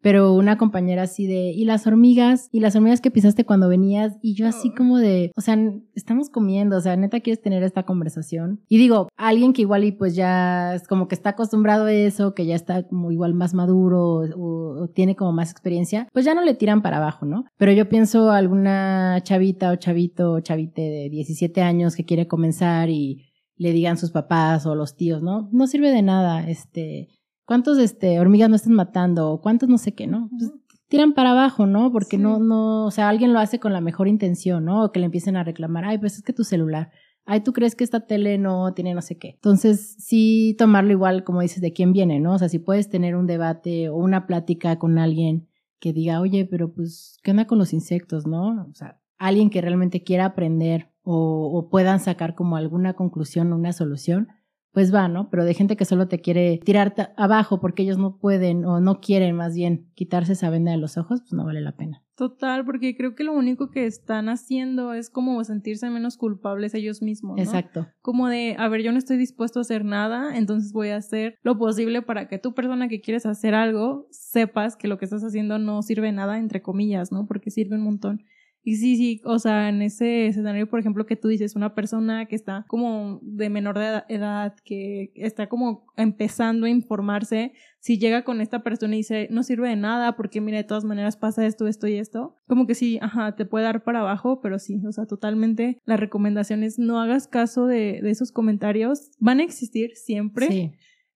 Pero 0.01 0.33
una 0.33 0.57
compañera 0.57 1.03
así 1.03 1.27
de, 1.27 1.51
y 1.51 1.65
las 1.65 1.85
hormigas, 1.85 2.49
y 2.51 2.59
las 2.59 2.75
hormigas 2.75 3.01
que 3.01 3.11
pisaste 3.11 3.45
cuando 3.45 3.67
venías, 3.67 4.17
y 4.21 4.35
yo 4.35 4.47
así 4.47 4.73
como 4.73 4.99
de, 4.99 5.31
o 5.35 5.41
sea, 5.41 5.57
estamos 5.95 6.29
comiendo, 6.29 6.77
o 6.77 6.81
sea, 6.81 6.95
neta 6.95 7.19
quieres 7.19 7.41
tener 7.41 7.63
esta 7.63 7.83
conversación. 7.83 8.61
Y 8.69 8.77
digo, 8.77 9.09
alguien 9.17 9.53
que 9.53 9.61
igual 9.61 9.83
y 9.83 9.91
pues 9.91 10.15
ya 10.15 10.75
es 10.75 10.87
como 10.87 11.07
que 11.07 11.15
está 11.15 11.31
acostumbrado 11.31 11.85
a 11.85 11.93
eso, 11.93 12.33
que 12.33 12.45
ya 12.45 12.55
está 12.55 12.87
como 12.87 13.11
igual 13.11 13.33
más 13.33 13.53
maduro 13.53 14.21
o, 14.37 14.83
o 14.83 14.87
tiene 14.87 15.15
como 15.15 15.33
más 15.33 15.51
experiencia, 15.51 16.07
pues 16.13 16.25
ya 16.25 16.33
no 16.33 16.43
le 16.43 16.53
tiran 16.53 16.81
para 16.81 16.97
abajo, 16.97 17.25
¿no? 17.25 17.45
Pero 17.57 17.71
yo 17.73 17.89
pienso 17.89 18.31
alguna 18.31 19.19
chavita 19.23 19.71
o 19.71 19.75
chavito 19.75 20.33
o 20.33 20.39
chavite 20.39 20.81
de 20.81 21.09
17 21.09 21.61
años 21.61 21.95
que 21.95 22.05
quiere 22.05 22.27
comenzar 22.27 22.89
y 22.89 23.32
le 23.63 23.71
digan 23.71 23.97
sus 23.97 24.11
papás 24.11 24.65
o 24.65 24.75
los 24.75 24.97
tíos, 24.97 25.23
¿no? 25.23 25.47
No 25.53 25.67
sirve 25.67 25.89
de 25.89 26.01
nada, 26.01 26.47
este, 26.49 27.07
¿cuántos 27.45 27.77
este, 27.77 28.19
hormigas 28.19 28.49
no 28.49 28.57
están 28.57 28.73
matando? 28.73 29.39
¿Cuántos 29.41 29.69
no 29.69 29.77
sé 29.77 29.93
qué, 29.95 30.05
no? 30.05 30.29
Pues, 30.37 30.51
tiran 30.89 31.13
para 31.13 31.31
abajo, 31.31 31.65
¿no? 31.65 31.89
Porque 31.91 32.17
no, 32.17 32.39
no, 32.39 32.85
o 32.85 32.91
sea, 32.91 33.07
alguien 33.07 33.31
lo 33.31 33.39
hace 33.39 33.61
con 33.61 33.71
la 33.71 33.79
mejor 33.79 34.09
intención, 34.09 34.65
¿no? 34.65 34.83
O 34.83 34.91
que 34.91 34.99
le 34.99 35.05
empiecen 35.05 35.37
a 35.37 35.43
reclamar, 35.45 35.85
ay, 35.85 35.97
pues 35.97 36.15
es 36.17 36.23
que 36.23 36.33
tu 36.33 36.43
celular, 36.43 36.91
ay, 37.25 37.39
tú 37.39 37.53
crees 37.53 37.73
que 37.75 37.85
esta 37.85 38.05
tele 38.05 38.37
no 38.37 38.73
tiene 38.73 38.93
no 38.93 39.01
sé 39.01 39.17
qué. 39.17 39.29
Entonces, 39.29 39.95
sí 39.97 40.55
tomarlo 40.59 40.91
igual, 40.91 41.23
como 41.23 41.39
dices, 41.39 41.61
de 41.61 41.71
quién 41.71 41.93
viene, 41.93 42.19
¿no? 42.19 42.33
O 42.33 42.37
sea, 42.37 42.49
si 42.49 42.59
puedes 42.59 42.89
tener 42.89 43.15
un 43.15 43.27
debate 43.27 43.87
o 43.87 43.95
una 43.95 44.27
plática 44.27 44.77
con 44.77 44.99
alguien 44.99 45.47
que 45.79 45.93
diga, 45.93 46.19
oye, 46.19 46.45
pero 46.45 46.73
pues, 46.73 47.17
¿qué 47.23 47.31
onda 47.31 47.47
con 47.47 47.59
los 47.59 47.71
insectos, 47.71 48.27
no? 48.27 48.67
O 48.69 48.73
sea, 48.73 48.99
alguien 49.17 49.49
que 49.49 49.61
realmente 49.61 50.03
quiera 50.03 50.25
aprender 50.25 50.92
o, 51.03 51.67
puedan 51.69 51.99
sacar 51.99 52.35
como 52.35 52.55
alguna 52.55 52.93
conclusión, 52.93 53.53
una 53.53 53.73
solución, 53.73 54.29
pues 54.71 54.93
va, 54.93 55.07
¿no? 55.07 55.29
Pero 55.29 55.45
de 55.45 55.53
gente 55.53 55.77
que 55.77 55.85
solo 55.85 56.07
te 56.07 56.19
quiere 56.19 56.59
tirar 56.63 57.13
abajo 57.15 57.59
porque 57.59 57.83
ellos 57.83 57.99
no 57.99 58.17
pueden 58.17 58.65
o 58.65 58.79
no 58.79 59.01
quieren 59.01 59.35
más 59.35 59.53
bien 59.53 59.91
quitarse 59.93 60.33
esa 60.33 60.49
venda 60.49 60.71
de 60.71 60.77
los 60.77 60.97
ojos, 60.97 61.21
pues 61.21 61.33
no 61.33 61.45
vale 61.45 61.61
la 61.61 61.75
pena. 61.75 62.03
Total, 62.15 62.65
porque 62.65 62.95
creo 62.95 63.15
que 63.15 63.23
lo 63.23 63.33
único 63.33 63.69
que 63.69 63.85
están 63.85 64.29
haciendo 64.29 64.93
es 64.93 65.09
como 65.09 65.43
sentirse 65.43 65.89
menos 65.89 66.17
culpables 66.17 66.73
ellos 66.73 67.01
mismos. 67.01 67.37
¿no? 67.37 67.43
Exacto. 67.43 67.87
Como 68.01 68.27
de, 68.29 68.55
a 68.57 68.67
ver, 68.67 68.81
yo 68.81 68.91
no 68.91 68.97
estoy 68.97 69.17
dispuesto 69.17 69.59
a 69.59 69.61
hacer 69.61 69.85
nada, 69.85 70.37
entonces 70.37 70.73
voy 70.73 70.89
a 70.89 70.97
hacer 70.97 71.35
lo 71.43 71.57
posible 71.57 72.01
para 72.01 72.27
que 72.27 72.39
tu 72.39 72.53
persona 72.53 72.87
que 72.87 73.01
quieres 73.01 73.25
hacer 73.25 73.53
algo 73.53 74.07
sepas 74.09 74.75
que 74.75 74.87
lo 74.87 74.97
que 74.97 75.05
estás 75.05 75.23
haciendo 75.23 75.59
no 75.59 75.81
sirve 75.83 76.11
nada, 76.11 76.39
entre 76.39 76.61
comillas, 76.61 77.11
¿no? 77.11 77.27
Porque 77.27 77.51
sirve 77.51 77.75
un 77.75 77.83
montón. 77.83 78.23
Y 78.65 78.77
sí, 78.77 78.95
sí, 78.95 79.21
o 79.25 79.39
sea, 79.39 79.67
en 79.67 79.81
ese 79.81 80.27
escenario, 80.27 80.69
por 80.69 80.79
ejemplo, 80.79 81.05
que 81.05 81.17
tú 81.17 81.27
dices, 81.27 81.57
una 81.57 81.75
persona 81.75 82.25
que 82.27 82.35
está 82.35 82.65
como 82.69 83.19
de 83.21 83.49
menor 83.49 83.77
de 83.77 84.03
edad, 84.07 84.55
que 84.63 85.11
está 85.15 85.49
como 85.49 85.85
empezando 85.97 86.65
a 86.65 86.69
informarse, 86.69 87.51
si 87.79 87.99
llega 87.99 88.23
con 88.23 88.39
esta 88.39 88.63
persona 88.63 88.95
y 88.95 88.99
dice, 88.99 89.27
no 89.29 89.43
sirve 89.43 89.67
de 89.67 89.75
nada 89.75 90.15
porque 90.15 90.39
mira, 90.39 90.57
de 90.57 90.63
todas 90.63 90.85
maneras 90.85 91.17
pasa 91.17 91.45
esto, 91.45 91.67
esto 91.67 91.87
y 91.87 91.95
esto, 91.95 92.37
como 92.47 92.65
que 92.65 92.75
sí, 92.75 92.99
ajá, 93.01 93.35
te 93.35 93.45
puede 93.45 93.65
dar 93.65 93.83
para 93.83 93.99
abajo, 93.99 94.39
pero 94.41 94.57
sí, 94.59 94.81
o 94.87 94.91
sea, 94.93 95.05
totalmente 95.05 95.81
la 95.83 95.97
recomendación 95.97 96.63
es 96.63 96.79
no 96.79 97.01
hagas 97.01 97.27
caso 97.27 97.67
de, 97.67 97.99
de 98.01 98.09
esos 98.11 98.31
comentarios, 98.31 99.11
van 99.19 99.41
a 99.41 99.43
existir 99.43 99.91
siempre. 99.95 100.47
Sí 100.47 100.71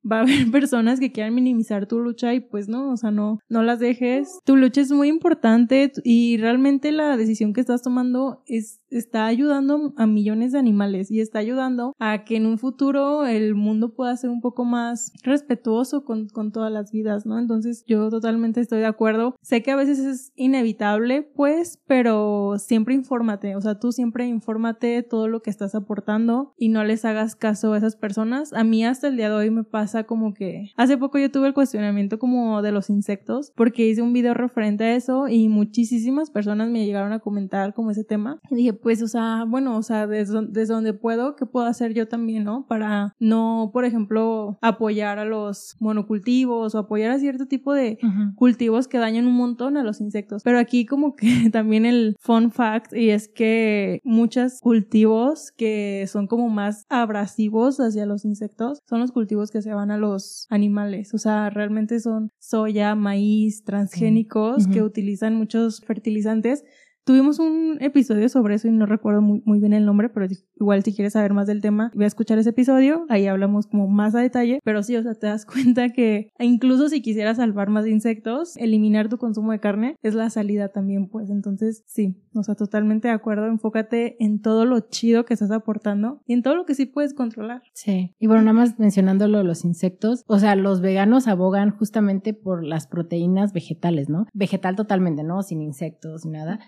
va 0.09 0.19
a 0.19 0.21
haber 0.21 0.49
personas 0.51 0.99
que 0.99 1.11
quieran 1.11 1.35
minimizar 1.35 1.87
tu 1.87 1.99
lucha 1.99 2.33
y 2.33 2.39
pues 2.39 2.67
no, 2.67 2.91
o 2.91 2.97
sea, 2.97 3.11
no, 3.11 3.39
no 3.49 3.63
las 3.63 3.79
dejes. 3.79 4.39
Tu 4.45 4.55
lucha 4.55 4.81
es 4.81 4.91
muy 4.91 5.07
importante 5.07 5.91
y 6.03 6.37
realmente 6.37 6.91
la 6.91 7.17
decisión 7.17 7.53
que 7.53 7.61
estás 7.61 7.81
tomando 7.81 8.43
es, 8.45 8.81
está 8.89 9.25
ayudando 9.25 9.93
a 9.97 10.05
millones 10.05 10.51
de 10.51 10.59
animales 10.59 11.11
y 11.11 11.21
está 11.21 11.39
ayudando 11.39 11.93
a 11.99 12.23
que 12.23 12.37
en 12.37 12.45
un 12.45 12.57
futuro 12.57 13.25
el 13.25 13.55
mundo 13.55 13.93
pueda 13.93 14.15
ser 14.15 14.29
un 14.29 14.41
poco 14.41 14.65
más 14.65 15.11
respetuoso 15.23 16.03
con, 16.03 16.27
con 16.29 16.51
todas 16.51 16.71
las 16.71 16.91
vidas, 16.91 17.25
¿no? 17.25 17.39
Entonces 17.39 17.83
yo 17.87 18.09
totalmente 18.09 18.61
estoy 18.61 18.79
de 18.79 18.85
acuerdo. 18.85 19.35
Sé 19.41 19.63
que 19.63 19.71
a 19.71 19.75
veces 19.75 19.99
es 19.99 20.31
inevitable, 20.35 21.21
pues, 21.21 21.79
pero 21.87 22.55
siempre 22.57 22.95
infórmate, 22.95 23.55
o 23.55 23.61
sea, 23.61 23.79
tú 23.79 23.91
siempre 23.91 24.27
infórmate 24.27 25.03
todo 25.03 25.27
lo 25.27 25.41
que 25.41 25.49
estás 25.49 25.75
aportando 25.75 26.53
y 26.57 26.69
no 26.69 26.83
les 26.83 27.05
hagas 27.05 27.35
caso 27.35 27.73
a 27.73 27.77
esas 27.77 27.95
personas. 27.95 28.53
A 28.53 28.63
mí 28.63 28.85
hasta 28.85 29.07
el 29.07 29.17
día 29.17 29.29
de 29.29 29.35
hoy 29.35 29.49
me 29.49 29.63
pasa 29.63 29.96
como 30.05 30.33
que 30.33 30.71
hace 30.75 30.97
poco 30.97 31.17
yo 31.17 31.31
tuve 31.31 31.47
el 31.47 31.53
cuestionamiento 31.53 32.19
como 32.19 32.61
de 32.61 32.71
los 32.71 32.89
insectos 32.89 33.51
porque 33.55 33.87
hice 33.87 34.01
un 34.01 34.13
video 34.13 34.33
referente 34.33 34.83
a 34.83 34.95
eso 34.95 35.27
y 35.27 35.49
muchísimas 35.49 36.29
personas 36.29 36.69
me 36.69 36.85
llegaron 36.85 37.11
a 37.13 37.19
comentar 37.19 37.73
como 37.73 37.91
ese 37.91 38.03
tema. 38.03 38.39
Y 38.49 38.55
dije 38.55 38.73
pues 38.73 39.01
o 39.01 39.07
sea 39.07 39.45
bueno 39.47 39.77
o 39.77 39.83
sea 39.83 40.07
desde, 40.07 40.45
desde 40.47 40.73
donde 40.73 40.93
puedo 40.93 41.35
qué 41.35 41.45
puedo 41.45 41.65
hacer 41.65 41.93
yo 41.93 42.07
también 42.07 42.43
no 42.43 42.65
para 42.67 43.15
no 43.19 43.71
por 43.73 43.85
ejemplo 43.85 44.57
apoyar 44.61 45.19
a 45.19 45.25
los 45.25 45.75
monocultivos 45.79 46.75
o 46.75 46.77
apoyar 46.77 47.11
a 47.11 47.19
cierto 47.19 47.47
tipo 47.47 47.73
de 47.73 47.97
cultivos 48.35 48.87
que 48.87 48.97
dañan 48.97 49.27
un 49.27 49.35
montón 49.35 49.77
a 49.77 49.83
los 49.83 50.01
insectos. 50.01 50.43
Pero 50.43 50.59
aquí 50.59 50.85
como 50.85 51.15
que 51.15 51.27
también 51.51 51.85
el 51.85 52.15
fun 52.19 52.51
fact 52.51 52.93
y 52.93 53.09
es 53.09 53.27
que 53.27 54.01
muchos 54.03 54.59
cultivos 54.61 55.51
que 55.51 56.05
son 56.07 56.27
como 56.27 56.49
más 56.49 56.85
abrasivos 56.89 57.79
hacia 57.79 58.05
los 58.05 58.25
insectos 58.25 58.79
son 58.87 58.99
los 58.99 59.11
cultivos 59.11 59.51
que 59.51 59.61
se 59.61 59.73
van 59.77 59.91
a 59.91 59.97
los 59.97 60.45
animales. 60.49 61.13
O 61.13 61.17
sea, 61.17 61.49
realmente 61.49 61.99
son 61.99 62.31
soya, 62.39 62.95
maíz, 62.95 63.63
transgénicos 63.63 64.67
que 64.67 64.81
utilizan 64.81 65.35
muchos 65.35 65.81
fertilizantes 65.81 66.63
Tuvimos 67.07 67.39
un 67.39 67.77
episodio 67.79 68.27
sobre 68.27 68.55
eso 68.55 68.67
y 68.67 68.71
no 68.71 68.85
recuerdo 68.85 69.21
muy, 69.21 69.41
muy, 69.45 69.61
bien 69.61 69.71
el 69.71 69.85
nombre, 69.85 70.09
pero 70.09 70.27
igual 70.59 70.83
si 70.83 70.93
quieres 70.93 71.13
saber 71.13 71.33
más 71.33 71.47
del 71.47 71.61
tema, 71.61 71.89
voy 71.95 72.03
a 72.03 72.07
escuchar 72.07 72.37
ese 72.37 72.49
episodio, 72.49 73.05
ahí 73.07 73.27
hablamos 73.27 73.65
como 73.65 73.87
más 73.87 74.13
a 74.13 74.19
detalle, 74.19 74.59
pero 74.65 74.83
sí, 74.83 74.93
o 74.97 75.01
sea, 75.01 75.13
te 75.15 75.27
das 75.27 75.45
cuenta 75.85 75.87
que 75.91 76.31
incluso 76.37 76.89
si 76.89 77.01
quisieras 77.01 77.37
salvar 77.37 77.69
más 77.69 77.87
insectos, 77.87 78.57
eliminar 78.57 79.07
tu 79.07 79.17
consumo 79.17 79.53
de 79.53 79.61
carne 79.61 79.95
es 80.03 80.15
la 80.15 80.29
salida 80.29 80.67
también, 80.73 81.07
pues 81.07 81.29
entonces 81.29 81.81
sí, 81.87 82.21
o 82.33 82.43
sea, 82.43 82.55
totalmente 82.55 83.07
de 83.07 83.13
acuerdo, 83.13 83.45
enfócate 83.45 84.21
en 84.21 84.41
todo 84.41 84.65
lo 84.65 84.81
chido 84.81 85.23
que 85.23 85.33
estás 85.33 85.51
aportando 85.51 86.19
y 86.25 86.33
en 86.33 86.41
todo 86.41 86.57
lo 86.57 86.65
que 86.65 86.75
sí 86.75 86.87
puedes 86.87 87.13
controlar. 87.13 87.61
Sí, 87.71 88.15
y 88.19 88.27
bueno, 88.27 88.41
nada 88.41 88.53
más 88.53 88.79
mencionándolo 88.79 89.43
los 89.43 89.63
insectos, 89.63 90.25
o 90.27 90.39
sea, 90.39 90.57
los 90.57 90.81
veganos 90.81 91.29
abogan 91.29 91.69
justamente 91.69 92.33
por 92.33 92.65
las 92.65 92.85
proteínas 92.85 93.53
vegetales, 93.53 94.09
¿no? 94.09 94.25
Vegetal 94.33 94.75
totalmente, 94.75 95.23
¿no? 95.23 95.41
Sin 95.41 95.61
insectos, 95.61 96.25
ni 96.25 96.31
nada. 96.31 96.59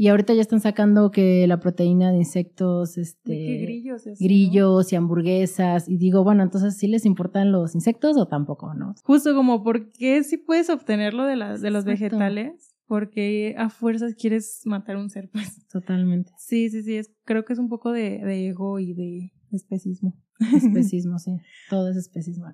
Y 0.00 0.06
ahorita 0.06 0.32
ya 0.32 0.42
están 0.42 0.60
sacando 0.60 1.10
que 1.10 1.44
la 1.48 1.58
proteína 1.58 2.12
de 2.12 2.18
insectos, 2.18 2.96
este, 2.98 3.58
grillos, 3.62 4.04
grillos 4.20 4.92
y 4.92 4.96
hamburguesas. 4.96 5.88
Y 5.88 5.96
digo, 5.96 6.22
bueno, 6.22 6.44
entonces 6.44 6.76
¿sí 6.76 6.86
les 6.86 7.04
importan 7.04 7.50
los 7.50 7.74
insectos 7.74 8.16
o 8.16 8.28
tampoco, 8.28 8.74
no? 8.74 8.94
Justo 9.02 9.34
como, 9.34 9.64
¿por 9.64 9.90
qué 9.90 10.22
sí 10.22 10.36
puedes 10.36 10.70
obtenerlo 10.70 11.24
de, 11.24 11.34
las 11.34 11.60
de 11.62 11.72
los 11.72 11.84
vegetales? 11.84 12.76
Porque 12.86 13.56
a 13.58 13.70
fuerzas 13.70 14.14
quieres 14.14 14.60
matar 14.66 14.96
un 14.96 15.10
ser, 15.10 15.30
pues. 15.32 15.66
Totalmente. 15.66 16.30
Sí, 16.38 16.70
sí, 16.70 16.84
sí. 16.84 16.94
Es, 16.94 17.12
creo 17.24 17.44
que 17.44 17.54
es 17.54 17.58
un 17.58 17.68
poco 17.68 17.90
de, 17.90 18.18
de 18.24 18.50
ego 18.50 18.78
y 18.78 18.94
de 18.94 19.32
especismo. 19.50 20.14
Especismo, 20.54 21.18
sí. 21.18 21.32
Todo 21.68 21.90
es 21.90 21.96
especismo. 21.96 22.46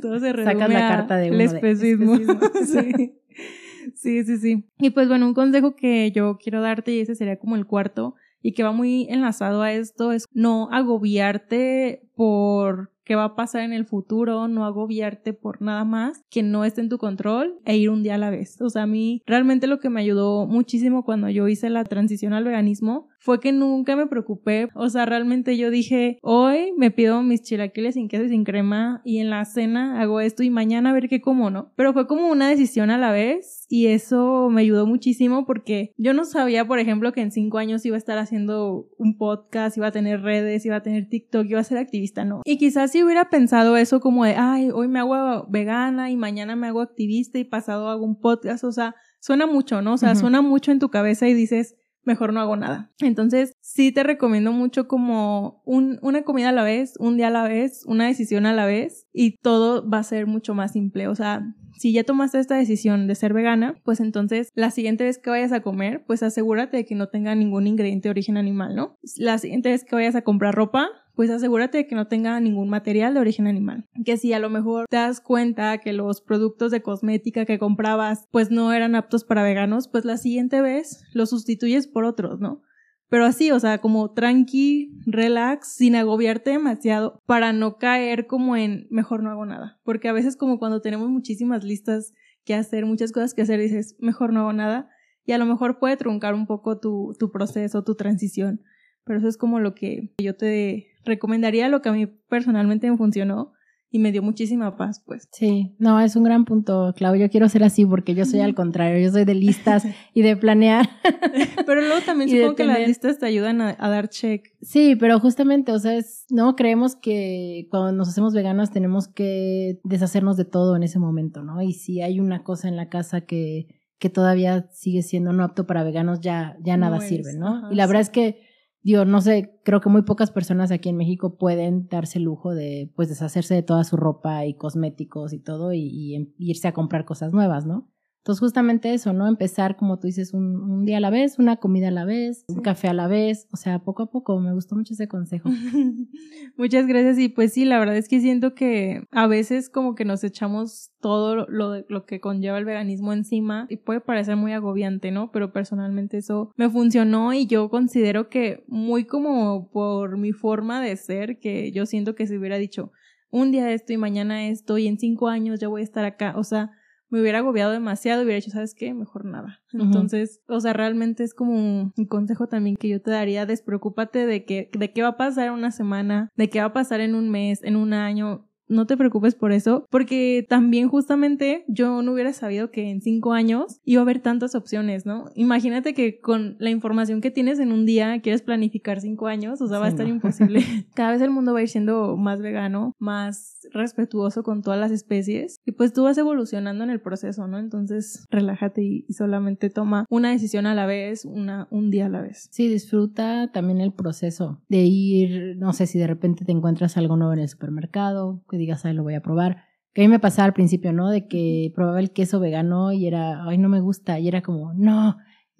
Todo 0.00 0.20
se 0.20 0.32
reduce 0.32 0.52
Sacas 0.52 0.68
la 0.72 0.88
carta 0.88 1.16
de 1.16 1.28
el 1.30 1.40
especismo. 1.40 2.16
sí. 2.64 3.16
Sí, 3.94 4.24
sí, 4.24 4.36
sí. 4.38 4.64
Y 4.78 4.90
pues 4.90 5.08
bueno, 5.08 5.26
un 5.26 5.34
consejo 5.34 5.74
que 5.76 6.10
yo 6.12 6.38
quiero 6.38 6.60
darte, 6.60 6.92
y 6.92 7.00
ese 7.00 7.14
sería 7.14 7.38
como 7.38 7.56
el 7.56 7.66
cuarto, 7.66 8.14
y 8.42 8.52
que 8.52 8.62
va 8.62 8.72
muy 8.72 9.06
enlazado 9.10 9.62
a 9.62 9.72
esto, 9.72 10.12
es 10.12 10.24
no 10.32 10.68
agobiarte 10.72 12.08
por 12.14 12.90
qué 13.04 13.14
va 13.14 13.24
a 13.24 13.36
pasar 13.36 13.62
en 13.62 13.72
el 13.72 13.84
futuro, 13.86 14.48
no 14.48 14.64
agobiarte 14.64 15.32
por 15.34 15.60
nada 15.60 15.84
más 15.84 16.22
que 16.30 16.42
no 16.42 16.64
esté 16.64 16.80
en 16.80 16.88
tu 16.88 16.96
control 16.98 17.58
e 17.64 17.76
ir 17.76 17.90
un 17.90 18.02
día 18.02 18.14
a 18.14 18.18
la 18.18 18.30
vez. 18.30 18.60
O 18.62 18.70
sea, 18.70 18.84
a 18.84 18.86
mí 18.86 19.20
realmente 19.26 19.66
lo 19.66 19.78
que 19.78 19.90
me 19.90 20.00
ayudó 20.00 20.46
muchísimo 20.46 21.04
cuando 21.04 21.28
yo 21.28 21.48
hice 21.48 21.68
la 21.70 21.84
transición 21.84 22.32
al 22.32 22.44
veganismo 22.44 23.08
fue 23.20 23.38
que 23.38 23.52
nunca 23.52 23.96
me 23.96 24.06
preocupé. 24.06 24.68
O 24.74 24.88
sea, 24.88 25.06
realmente 25.06 25.56
yo 25.56 25.70
dije, 25.70 26.18
hoy 26.22 26.72
me 26.76 26.90
pido 26.90 27.22
mis 27.22 27.42
chilaquiles 27.42 27.94
sin 27.94 28.08
queso 28.08 28.24
y 28.24 28.30
sin 28.30 28.44
crema 28.44 29.02
y 29.04 29.18
en 29.18 29.30
la 29.30 29.44
cena 29.44 30.00
hago 30.00 30.20
esto 30.20 30.42
y 30.42 30.50
mañana 30.50 30.90
a 30.90 30.92
ver 30.94 31.08
qué 31.08 31.20
como, 31.20 31.50
¿no? 31.50 31.72
Pero 31.76 31.92
fue 31.92 32.06
como 32.06 32.28
una 32.28 32.48
decisión 32.48 32.90
a 32.90 32.98
la 32.98 33.12
vez 33.12 33.66
y 33.68 33.86
eso 33.88 34.48
me 34.50 34.62
ayudó 34.62 34.86
muchísimo 34.86 35.44
porque 35.46 35.92
yo 35.98 36.14
no 36.14 36.24
sabía, 36.24 36.66
por 36.66 36.78
ejemplo, 36.78 37.12
que 37.12 37.20
en 37.20 37.30
cinco 37.30 37.58
años 37.58 37.84
iba 37.84 37.96
a 37.96 37.98
estar 37.98 38.18
haciendo 38.18 38.88
un 38.98 39.18
podcast, 39.18 39.76
iba 39.76 39.88
a 39.88 39.92
tener 39.92 40.22
redes, 40.22 40.64
iba 40.64 40.76
a 40.76 40.82
tener 40.82 41.08
TikTok, 41.08 41.46
iba 41.46 41.60
a 41.60 41.64
ser 41.64 41.78
activista, 41.78 42.24
¿no? 42.24 42.40
Y 42.44 42.56
quizás 42.56 42.90
si 42.90 43.04
hubiera 43.04 43.28
pensado 43.28 43.76
eso 43.76 44.00
como 44.00 44.24
de, 44.24 44.34
ay, 44.36 44.70
hoy 44.70 44.88
me 44.88 44.98
hago 44.98 45.46
vegana 45.48 46.10
y 46.10 46.16
mañana 46.16 46.56
me 46.56 46.68
hago 46.68 46.80
activista 46.80 47.38
y 47.38 47.44
pasado 47.44 47.88
hago 47.88 48.04
un 48.04 48.18
podcast, 48.18 48.64
o 48.64 48.72
sea, 48.72 48.94
suena 49.20 49.46
mucho, 49.46 49.82
¿no? 49.82 49.94
O 49.94 49.98
sea, 49.98 50.14
suena 50.14 50.40
mucho 50.40 50.72
en 50.72 50.78
tu 50.78 50.88
cabeza 50.88 51.28
y 51.28 51.34
dices, 51.34 51.76
mejor 52.04 52.32
no 52.32 52.40
hago 52.40 52.56
nada. 52.56 52.90
Entonces, 53.00 53.52
sí 53.60 53.92
te 53.92 54.02
recomiendo 54.02 54.52
mucho 54.52 54.88
como 54.88 55.62
un, 55.64 55.98
una 56.02 56.22
comida 56.22 56.50
a 56.50 56.52
la 56.52 56.62
vez, 56.62 56.94
un 56.98 57.16
día 57.16 57.28
a 57.28 57.30
la 57.30 57.44
vez, 57.44 57.84
una 57.86 58.06
decisión 58.06 58.46
a 58.46 58.52
la 58.52 58.66
vez 58.66 59.06
y 59.12 59.36
todo 59.38 59.88
va 59.88 59.98
a 59.98 60.04
ser 60.04 60.26
mucho 60.26 60.54
más 60.54 60.72
simple. 60.72 61.08
O 61.08 61.14
sea, 61.14 61.42
si 61.80 61.92
ya 61.92 62.04
tomaste 62.04 62.38
esta 62.38 62.56
decisión 62.56 63.06
de 63.06 63.14
ser 63.14 63.32
vegana, 63.32 63.74
pues 63.84 64.00
entonces 64.00 64.50
la 64.54 64.70
siguiente 64.70 65.04
vez 65.04 65.18
que 65.18 65.30
vayas 65.30 65.52
a 65.52 65.62
comer, 65.62 66.04
pues 66.06 66.22
asegúrate 66.22 66.76
de 66.76 66.84
que 66.84 66.94
no 66.94 67.08
tenga 67.08 67.34
ningún 67.34 67.66
ingrediente 67.66 68.08
de 68.08 68.10
origen 68.10 68.36
animal, 68.36 68.74
¿no? 68.74 68.98
La 69.16 69.38
siguiente 69.38 69.70
vez 69.70 69.84
que 69.84 69.94
vayas 69.94 70.14
a 70.14 70.22
comprar 70.22 70.54
ropa, 70.54 70.90
pues 71.14 71.30
asegúrate 71.30 71.78
de 71.78 71.86
que 71.86 71.94
no 71.94 72.06
tenga 72.06 72.38
ningún 72.40 72.68
material 72.68 73.14
de 73.14 73.20
origen 73.20 73.46
animal. 73.46 73.86
Que 74.04 74.16
si 74.16 74.32
a 74.32 74.38
lo 74.38 74.50
mejor 74.50 74.86
te 74.88 74.96
das 74.96 75.20
cuenta 75.20 75.78
que 75.78 75.92
los 75.92 76.20
productos 76.20 76.70
de 76.70 76.82
cosmética 76.82 77.44
que 77.44 77.58
comprabas 77.58 78.26
pues 78.30 78.50
no 78.50 78.72
eran 78.72 78.94
aptos 78.94 79.24
para 79.24 79.42
veganos, 79.42 79.88
pues 79.88 80.04
la 80.04 80.16
siguiente 80.16 80.60
vez 80.60 81.02
los 81.12 81.30
sustituyes 81.30 81.86
por 81.86 82.04
otros, 82.04 82.40
¿no? 82.40 82.62
Pero 83.10 83.24
así, 83.24 83.50
o 83.50 83.58
sea, 83.58 83.78
como 83.78 84.12
tranqui, 84.12 84.92
relax, 85.04 85.74
sin 85.74 85.96
agobiarte 85.96 86.50
demasiado, 86.50 87.20
para 87.26 87.52
no 87.52 87.76
caer 87.76 88.28
como 88.28 88.56
en 88.56 88.86
mejor 88.88 89.24
no 89.24 89.30
hago 89.30 89.44
nada. 89.44 89.80
Porque 89.82 90.08
a 90.08 90.12
veces 90.12 90.36
como 90.36 90.60
cuando 90.60 90.80
tenemos 90.80 91.10
muchísimas 91.10 91.64
listas 91.64 92.14
que 92.44 92.54
hacer, 92.54 92.86
muchas 92.86 93.10
cosas 93.10 93.34
que 93.34 93.42
hacer, 93.42 93.58
dices, 93.58 93.96
mejor 93.98 94.32
no 94.32 94.40
hago 94.40 94.52
nada. 94.52 94.88
Y 95.26 95.32
a 95.32 95.38
lo 95.38 95.44
mejor 95.44 95.80
puede 95.80 95.96
truncar 95.96 96.34
un 96.34 96.46
poco 96.46 96.78
tu, 96.78 97.16
tu 97.18 97.32
proceso, 97.32 97.82
tu 97.82 97.96
transición. 97.96 98.62
Pero 99.04 99.18
eso 99.18 99.28
es 99.28 99.36
como 99.36 99.58
lo 99.58 99.74
que 99.74 100.14
yo 100.22 100.36
te 100.36 100.89
recomendaría, 101.04 101.68
lo 101.68 101.82
que 101.82 101.88
a 101.88 101.92
mí 101.92 102.06
personalmente 102.06 102.90
me 102.90 102.96
funcionó 102.96 103.52
y 103.92 103.98
me 103.98 104.12
dio 104.12 104.22
muchísima 104.22 104.76
paz, 104.76 105.02
pues. 105.04 105.28
Sí, 105.32 105.74
no, 105.78 106.00
es 106.00 106.14
un 106.14 106.22
gran 106.22 106.44
punto, 106.44 106.94
Clau. 106.96 107.16
Yo 107.16 107.28
quiero 107.28 107.48
ser 107.48 107.64
así 107.64 107.84
porque 107.84 108.14
yo 108.14 108.24
soy 108.24 108.40
al 108.40 108.54
contrario, 108.54 109.02
yo 109.02 109.10
soy 109.10 109.24
de 109.24 109.34
listas 109.34 109.84
y 110.14 110.22
de 110.22 110.36
planear. 110.36 110.88
pero 111.66 111.80
luego 111.80 112.00
también 112.06 112.30
supongo 112.30 112.54
que 112.54 112.64
las 112.64 112.86
listas 112.86 113.18
te 113.18 113.26
ayudan 113.26 113.60
a, 113.60 113.74
dar 113.76 114.08
check. 114.08 114.46
Sí, 114.62 114.94
pero 114.94 115.18
justamente, 115.18 115.72
o 115.72 115.78
sea, 115.80 115.96
es, 115.96 116.24
no 116.30 116.54
creemos 116.54 116.94
que 116.94 117.66
cuando 117.70 117.90
nos 117.90 118.08
hacemos 118.08 118.32
veganas 118.32 118.70
tenemos 118.70 119.08
que 119.08 119.80
deshacernos 119.82 120.36
de 120.36 120.44
todo 120.44 120.76
en 120.76 120.84
ese 120.84 121.00
momento, 121.00 121.42
¿no? 121.42 121.60
Y 121.60 121.72
si 121.72 122.00
hay 122.00 122.20
una 122.20 122.44
cosa 122.44 122.68
en 122.68 122.76
la 122.76 122.88
casa 122.88 123.22
que, 123.22 123.66
que 123.98 124.08
todavía 124.08 124.68
sigue 124.70 125.02
siendo 125.02 125.32
no 125.32 125.42
apto 125.42 125.66
para 125.66 125.82
veganos, 125.82 126.20
ya, 126.20 126.56
ya 126.62 126.76
nada 126.76 127.00
sirve, 127.00 127.34
¿no? 127.34 127.70
y 127.72 127.74
la 127.74 127.86
verdad 127.86 128.02
es 128.02 128.10
que 128.10 128.49
Digo, 128.82 129.04
no 129.04 129.20
sé, 129.20 129.60
creo 129.62 129.80
que 129.82 129.90
muy 129.90 130.02
pocas 130.02 130.30
personas 130.30 130.70
aquí 130.70 130.88
en 130.88 130.96
México 130.96 131.36
pueden 131.36 131.86
darse 131.88 132.18
el 132.18 132.24
lujo 132.24 132.54
de, 132.54 132.90
pues, 132.96 133.10
deshacerse 133.10 133.54
de 133.54 133.62
toda 133.62 133.84
su 133.84 133.96
ropa 133.96 134.46
y 134.46 134.54
cosméticos 134.54 135.34
y 135.34 135.38
todo 135.38 135.74
y, 135.74 136.14
em, 136.14 136.32
irse 136.38 136.66
a 136.68 136.72
comprar 136.72 137.04
cosas 137.04 137.32
nuevas, 137.32 137.66
¿no? 137.66 137.90
Entonces, 138.20 138.40
justamente 138.40 138.92
eso, 138.92 139.14
¿no? 139.14 139.26
Empezar, 139.26 139.76
como 139.76 139.98
tú 139.98 140.06
dices, 140.06 140.34
un, 140.34 140.56
un, 140.56 140.84
día 140.84 140.98
a 140.98 141.00
la 141.00 141.08
vez, 141.08 141.38
una 141.38 141.56
comida 141.56 141.88
a 141.88 141.90
la 141.90 142.04
vez, 142.04 142.44
un 142.48 142.60
café 142.60 142.88
a 142.88 142.92
la 142.92 143.08
vez, 143.08 143.48
o 143.50 143.56
sea, 143.56 143.78
poco 143.78 144.02
a 144.02 144.10
poco. 144.10 144.38
Me 144.40 144.52
gustó 144.52 144.76
mucho 144.76 144.92
ese 144.92 145.08
consejo. 145.08 145.48
Muchas 146.58 146.86
gracias. 146.86 147.18
Y 147.18 147.30
pues 147.30 147.54
sí, 147.54 147.64
la 147.64 147.78
verdad 147.78 147.96
es 147.96 148.08
que 148.08 148.20
siento 148.20 148.54
que 148.54 149.04
a 149.10 149.26
veces 149.26 149.70
como 149.70 149.94
que 149.94 150.04
nos 150.04 150.22
echamos 150.22 150.90
todo 151.00 151.46
lo, 151.48 151.82
lo 151.88 152.04
que 152.04 152.20
conlleva 152.20 152.58
el 152.58 152.66
veganismo 152.66 153.14
encima 153.14 153.66
y 153.70 153.78
puede 153.78 154.02
parecer 154.02 154.36
muy 154.36 154.52
agobiante, 154.52 155.10
¿no? 155.12 155.30
Pero 155.32 155.50
personalmente 155.52 156.18
eso 156.18 156.52
me 156.56 156.68
funcionó 156.68 157.32
y 157.32 157.46
yo 157.46 157.70
considero 157.70 158.28
que 158.28 158.64
muy 158.68 159.04
como 159.04 159.70
por 159.70 160.18
mi 160.18 160.32
forma 160.32 160.82
de 160.82 160.94
ser, 160.96 161.38
que 161.38 161.72
yo 161.72 161.86
siento 161.86 162.14
que 162.14 162.26
si 162.26 162.36
hubiera 162.36 162.58
dicho 162.58 162.92
un 163.30 163.50
día 163.50 163.72
esto 163.72 163.94
y 163.94 163.96
mañana 163.96 164.48
esto 164.48 164.76
y 164.76 164.88
en 164.88 164.98
cinco 164.98 165.28
años 165.28 165.60
ya 165.60 165.68
voy 165.68 165.80
a 165.80 165.84
estar 165.84 166.04
acá, 166.04 166.34
o 166.36 166.44
sea, 166.44 166.72
me 167.10 167.20
hubiera 167.20 167.38
agobiado 167.38 167.72
demasiado, 167.72 168.22
hubiera 168.22 168.36
dicho, 168.36 168.50
¿sabes 168.50 168.74
qué? 168.74 168.94
Mejor 168.94 169.24
nada. 169.24 169.60
Entonces, 169.72 170.40
o 170.48 170.60
sea, 170.60 170.72
realmente 170.72 171.24
es 171.24 171.34
como 171.34 171.54
un, 171.54 171.92
consejo 172.08 172.46
también 172.46 172.76
que 172.76 172.88
yo 172.88 173.02
te 173.02 173.10
daría, 173.10 173.46
despreocúpate 173.46 174.26
de 174.26 174.44
que, 174.44 174.70
de 174.72 174.92
qué 174.92 175.02
va 175.02 175.08
a 175.08 175.16
pasar 175.16 175.48
en 175.48 175.52
una 175.54 175.70
semana, 175.70 176.30
de 176.36 176.48
qué 176.48 176.60
va 176.60 176.66
a 176.66 176.72
pasar 176.72 177.00
en 177.00 177.14
un 177.14 177.28
mes, 177.30 177.62
en 177.62 177.76
un 177.76 177.92
año, 177.92 178.48
no 178.70 178.86
te 178.86 178.96
preocupes 178.96 179.34
por 179.34 179.52
eso, 179.52 179.84
porque 179.90 180.46
también 180.48 180.88
justamente 180.88 181.64
yo 181.68 182.02
no 182.02 182.12
hubiera 182.12 182.32
sabido 182.32 182.70
que 182.70 182.90
en 182.90 183.02
cinco 183.02 183.32
años 183.32 183.80
iba 183.84 184.00
a 184.00 184.04
haber 184.04 184.20
tantas 184.20 184.54
opciones, 184.54 185.04
¿no? 185.04 185.26
Imagínate 185.34 185.92
que 185.92 186.20
con 186.20 186.56
la 186.58 186.70
información 186.70 187.20
que 187.20 187.30
tienes 187.30 187.58
en 187.58 187.72
un 187.72 187.84
día 187.84 188.20
quieres 188.20 188.42
planificar 188.42 189.00
cinco 189.00 189.26
años, 189.26 189.60
o 189.60 189.66
sea, 189.66 189.78
va 189.78 189.86
a 189.86 189.88
estar 189.88 190.06
imposible. 190.06 190.60
Cada 190.94 191.12
vez 191.12 191.20
el 191.20 191.30
mundo 191.30 191.52
va 191.52 191.58
a 191.58 191.62
ir 191.62 191.68
siendo 191.68 192.16
más 192.16 192.40
vegano, 192.40 192.94
más 192.98 193.68
respetuoso 193.72 194.42
con 194.42 194.62
todas 194.62 194.78
las 194.78 194.92
especies 194.92 195.56
y 195.66 195.72
pues 195.72 195.92
tú 195.92 196.04
vas 196.04 196.16
evolucionando 196.18 196.84
en 196.84 196.90
el 196.90 197.00
proceso, 197.00 197.46
¿no? 197.48 197.58
Entonces 197.58 198.26
relájate 198.30 198.82
y, 198.82 199.04
solamente 199.10 199.68
toma 199.68 200.06
una 200.08 200.30
decisión 200.30 200.66
a 200.66 200.74
la 200.74 200.86
vez, 200.86 201.24
una, 201.24 201.66
un 201.70 201.90
día 201.90 202.06
a 202.06 202.08
la 202.08 202.22
vez. 202.22 202.48
Sí, 202.52 202.68
disfruta 202.68 203.50
también 203.52 203.80
el 203.80 203.92
proceso 203.92 204.62
de 204.68 204.84
ir, 204.84 205.56
no 205.58 205.72
sé 205.72 205.86
si 205.86 205.98
de 205.98 206.06
repente 206.06 206.44
te 206.44 206.52
encuentras 206.52 206.96
algo 206.96 207.16
nuevo 207.16 207.32
en 207.32 207.40
el 207.40 207.48
supermercado, 207.48 208.42
que 208.48 208.56
digas, 208.60 208.84
ay, 208.84 208.94
lo 208.94 209.02
voy 209.02 209.14
a 209.14 209.22
probar. 209.22 209.64
Que 209.92 210.02
a 210.02 210.04
mí 210.04 210.08
me 210.08 210.20
pasaba 210.20 210.46
al 210.46 210.52
principio, 210.52 210.92
¿no? 210.92 211.10
De 211.10 211.26
que 211.26 211.72
probaba 211.74 211.98
el 211.98 212.12
queso 212.12 212.38
vegano 212.38 212.92
y 212.92 213.06
era, 213.06 213.44
ay, 213.44 213.58
no 213.58 213.68
me 213.68 213.80
gusta. 213.80 214.20
Y 214.20 214.28
era 214.28 214.42
como, 214.42 214.72
no, 214.74 215.16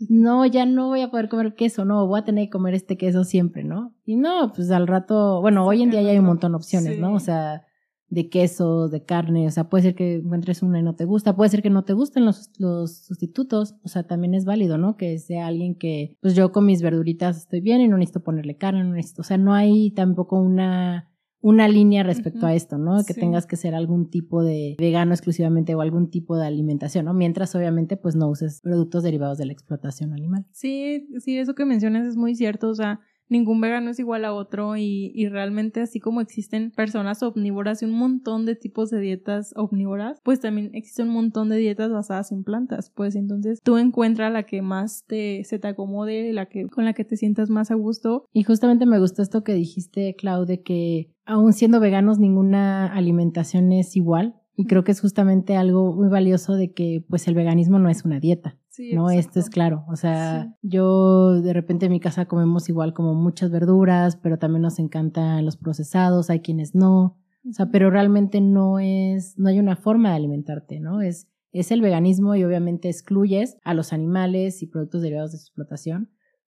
no, 0.08 0.46
ya 0.46 0.64
no 0.64 0.88
voy 0.88 1.02
a 1.02 1.10
poder 1.10 1.28
comer 1.28 1.54
queso, 1.54 1.84
no, 1.84 2.06
voy 2.06 2.20
a 2.20 2.24
tener 2.24 2.46
que 2.46 2.50
comer 2.50 2.74
este 2.74 2.96
queso 2.96 3.24
siempre, 3.24 3.64
¿no? 3.64 3.94
Y 4.06 4.16
no, 4.16 4.52
pues 4.54 4.70
al 4.70 4.86
rato, 4.86 5.40
bueno, 5.40 5.66
hoy 5.66 5.82
en 5.82 5.90
día 5.90 6.02
ya 6.02 6.10
hay 6.10 6.18
un 6.18 6.24
montón 6.24 6.52
de 6.52 6.56
opciones, 6.56 6.98
¿no? 6.98 7.14
O 7.14 7.20
sea, 7.20 7.66
de 8.08 8.28
queso, 8.28 8.88
de 8.88 9.04
carne, 9.04 9.46
o 9.46 9.50
sea, 9.50 9.68
puede 9.68 9.82
ser 9.82 9.94
que 9.94 10.16
encuentres 10.16 10.62
una 10.62 10.80
y 10.80 10.82
no 10.82 10.96
te 10.96 11.04
gusta, 11.04 11.36
puede 11.36 11.50
ser 11.50 11.62
que 11.62 11.70
no 11.70 11.84
te 11.84 11.92
gusten 11.92 12.24
los, 12.24 12.50
los 12.58 13.04
sustitutos, 13.04 13.76
o 13.84 13.88
sea, 13.88 14.04
también 14.04 14.34
es 14.34 14.44
válido, 14.44 14.78
¿no? 14.78 14.96
Que 14.96 15.18
sea 15.18 15.46
alguien 15.46 15.76
que, 15.76 16.16
pues 16.20 16.34
yo 16.34 16.50
con 16.50 16.66
mis 16.66 16.82
verduritas 16.82 17.36
estoy 17.36 17.60
bien 17.60 17.80
y 17.80 17.88
no 17.88 17.98
necesito 17.98 18.24
ponerle 18.24 18.56
carne, 18.56 18.82
no 18.82 18.94
necesito, 18.94 19.22
o 19.22 19.24
sea, 19.24 19.38
no 19.38 19.54
hay 19.54 19.92
tampoco 19.92 20.40
una 20.40 21.09
una 21.42 21.68
línea 21.68 22.02
respecto 22.02 22.46
a 22.46 22.54
esto, 22.54 22.76
¿no? 22.76 23.02
Que 23.04 23.14
tengas 23.14 23.46
que 23.46 23.56
ser 23.56 23.74
algún 23.74 24.10
tipo 24.10 24.42
de 24.42 24.76
vegano 24.78 25.12
exclusivamente 25.12 25.74
o 25.74 25.80
algún 25.80 26.10
tipo 26.10 26.36
de 26.36 26.46
alimentación, 26.46 27.06
¿no? 27.06 27.14
Mientras 27.14 27.54
obviamente 27.54 27.96
pues 27.96 28.14
no 28.14 28.28
uses 28.28 28.60
productos 28.60 29.02
derivados 29.02 29.38
de 29.38 29.46
la 29.46 29.52
explotación 29.52 30.12
animal. 30.12 30.44
Sí, 30.52 31.08
sí, 31.18 31.38
eso 31.38 31.54
que 31.54 31.64
mencionas 31.64 32.06
es 32.06 32.16
muy 32.16 32.34
cierto, 32.34 32.68
o 32.68 32.74
sea, 32.74 33.00
ningún 33.30 33.60
vegano 33.60 33.90
es 33.90 33.98
igual 33.98 34.24
a 34.24 34.34
otro 34.34 34.76
y, 34.76 35.12
y, 35.14 35.28
realmente 35.28 35.80
así 35.80 36.00
como 36.00 36.20
existen 36.20 36.72
personas 36.72 37.22
omnívoras 37.22 37.82
y 37.82 37.86
un 37.86 37.92
montón 37.92 38.44
de 38.44 38.56
tipos 38.56 38.90
de 38.90 39.00
dietas 39.00 39.52
omnívoras, 39.56 40.18
pues 40.22 40.40
también 40.40 40.70
existe 40.74 41.02
un 41.02 41.10
montón 41.10 41.48
de 41.48 41.56
dietas 41.56 41.90
basadas 41.90 42.32
en 42.32 42.44
plantas, 42.44 42.90
pues 42.94 43.14
entonces 43.14 43.60
tú 43.62 43.78
encuentras 43.78 44.32
la 44.32 44.42
que 44.42 44.62
más 44.62 45.04
te, 45.06 45.44
se 45.44 45.58
te 45.58 45.68
acomode, 45.68 46.32
la 46.32 46.46
que, 46.46 46.66
con 46.66 46.84
la 46.84 46.92
que 46.92 47.04
te 47.04 47.16
sientas 47.16 47.50
más 47.50 47.70
a 47.70 47.74
gusto. 47.74 48.26
Y 48.32 48.42
justamente 48.42 48.86
me 48.86 48.98
gustó 48.98 49.22
esto 49.22 49.44
que 49.44 49.54
dijiste, 49.54 50.14
Clau, 50.16 50.44
de 50.44 50.62
que 50.62 51.12
aún 51.24 51.52
siendo 51.52 51.80
veganos 51.80 52.18
ninguna 52.18 52.86
alimentación 52.86 53.72
es 53.72 53.96
igual. 53.96 54.36
Y 54.56 54.66
creo 54.66 54.84
que 54.84 54.92
es 54.92 55.00
justamente 55.00 55.56
algo 55.56 55.94
muy 55.94 56.08
valioso 56.08 56.54
de 56.54 56.72
que 56.72 57.02
pues 57.08 57.26
el 57.28 57.34
veganismo 57.34 57.78
no 57.78 57.88
es 57.88 58.04
una 58.04 58.20
dieta. 58.20 58.58
No, 58.92 59.10
esto 59.10 59.40
es 59.40 59.50
claro. 59.50 59.84
O 59.88 59.96
sea, 59.96 60.54
yo 60.62 61.40
de 61.40 61.52
repente 61.52 61.86
en 61.86 61.92
mi 61.92 62.00
casa 62.00 62.26
comemos 62.26 62.68
igual 62.68 62.94
como 62.94 63.14
muchas 63.14 63.50
verduras, 63.50 64.16
pero 64.16 64.38
también 64.38 64.62
nos 64.62 64.78
encantan 64.78 65.44
los 65.44 65.56
procesados, 65.56 66.30
hay 66.30 66.40
quienes 66.40 66.74
no. 66.74 67.18
O 67.48 67.52
sea, 67.52 67.70
pero 67.70 67.90
realmente 67.90 68.40
no 68.40 68.78
es, 68.78 69.38
no 69.38 69.48
hay 69.48 69.58
una 69.58 69.76
forma 69.76 70.10
de 70.10 70.16
alimentarte, 70.16 70.78
¿no? 70.78 71.00
Es, 71.00 71.28
es 71.52 71.70
el 71.72 71.80
veganismo 71.80 72.36
y 72.36 72.44
obviamente 72.44 72.88
excluyes 72.88 73.56
a 73.64 73.74
los 73.74 73.92
animales 73.92 74.62
y 74.62 74.66
productos 74.66 75.02
derivados 75.02 75.32
de 75.32 75.38
su 75.38 75.44
explotación, 75.44 76.10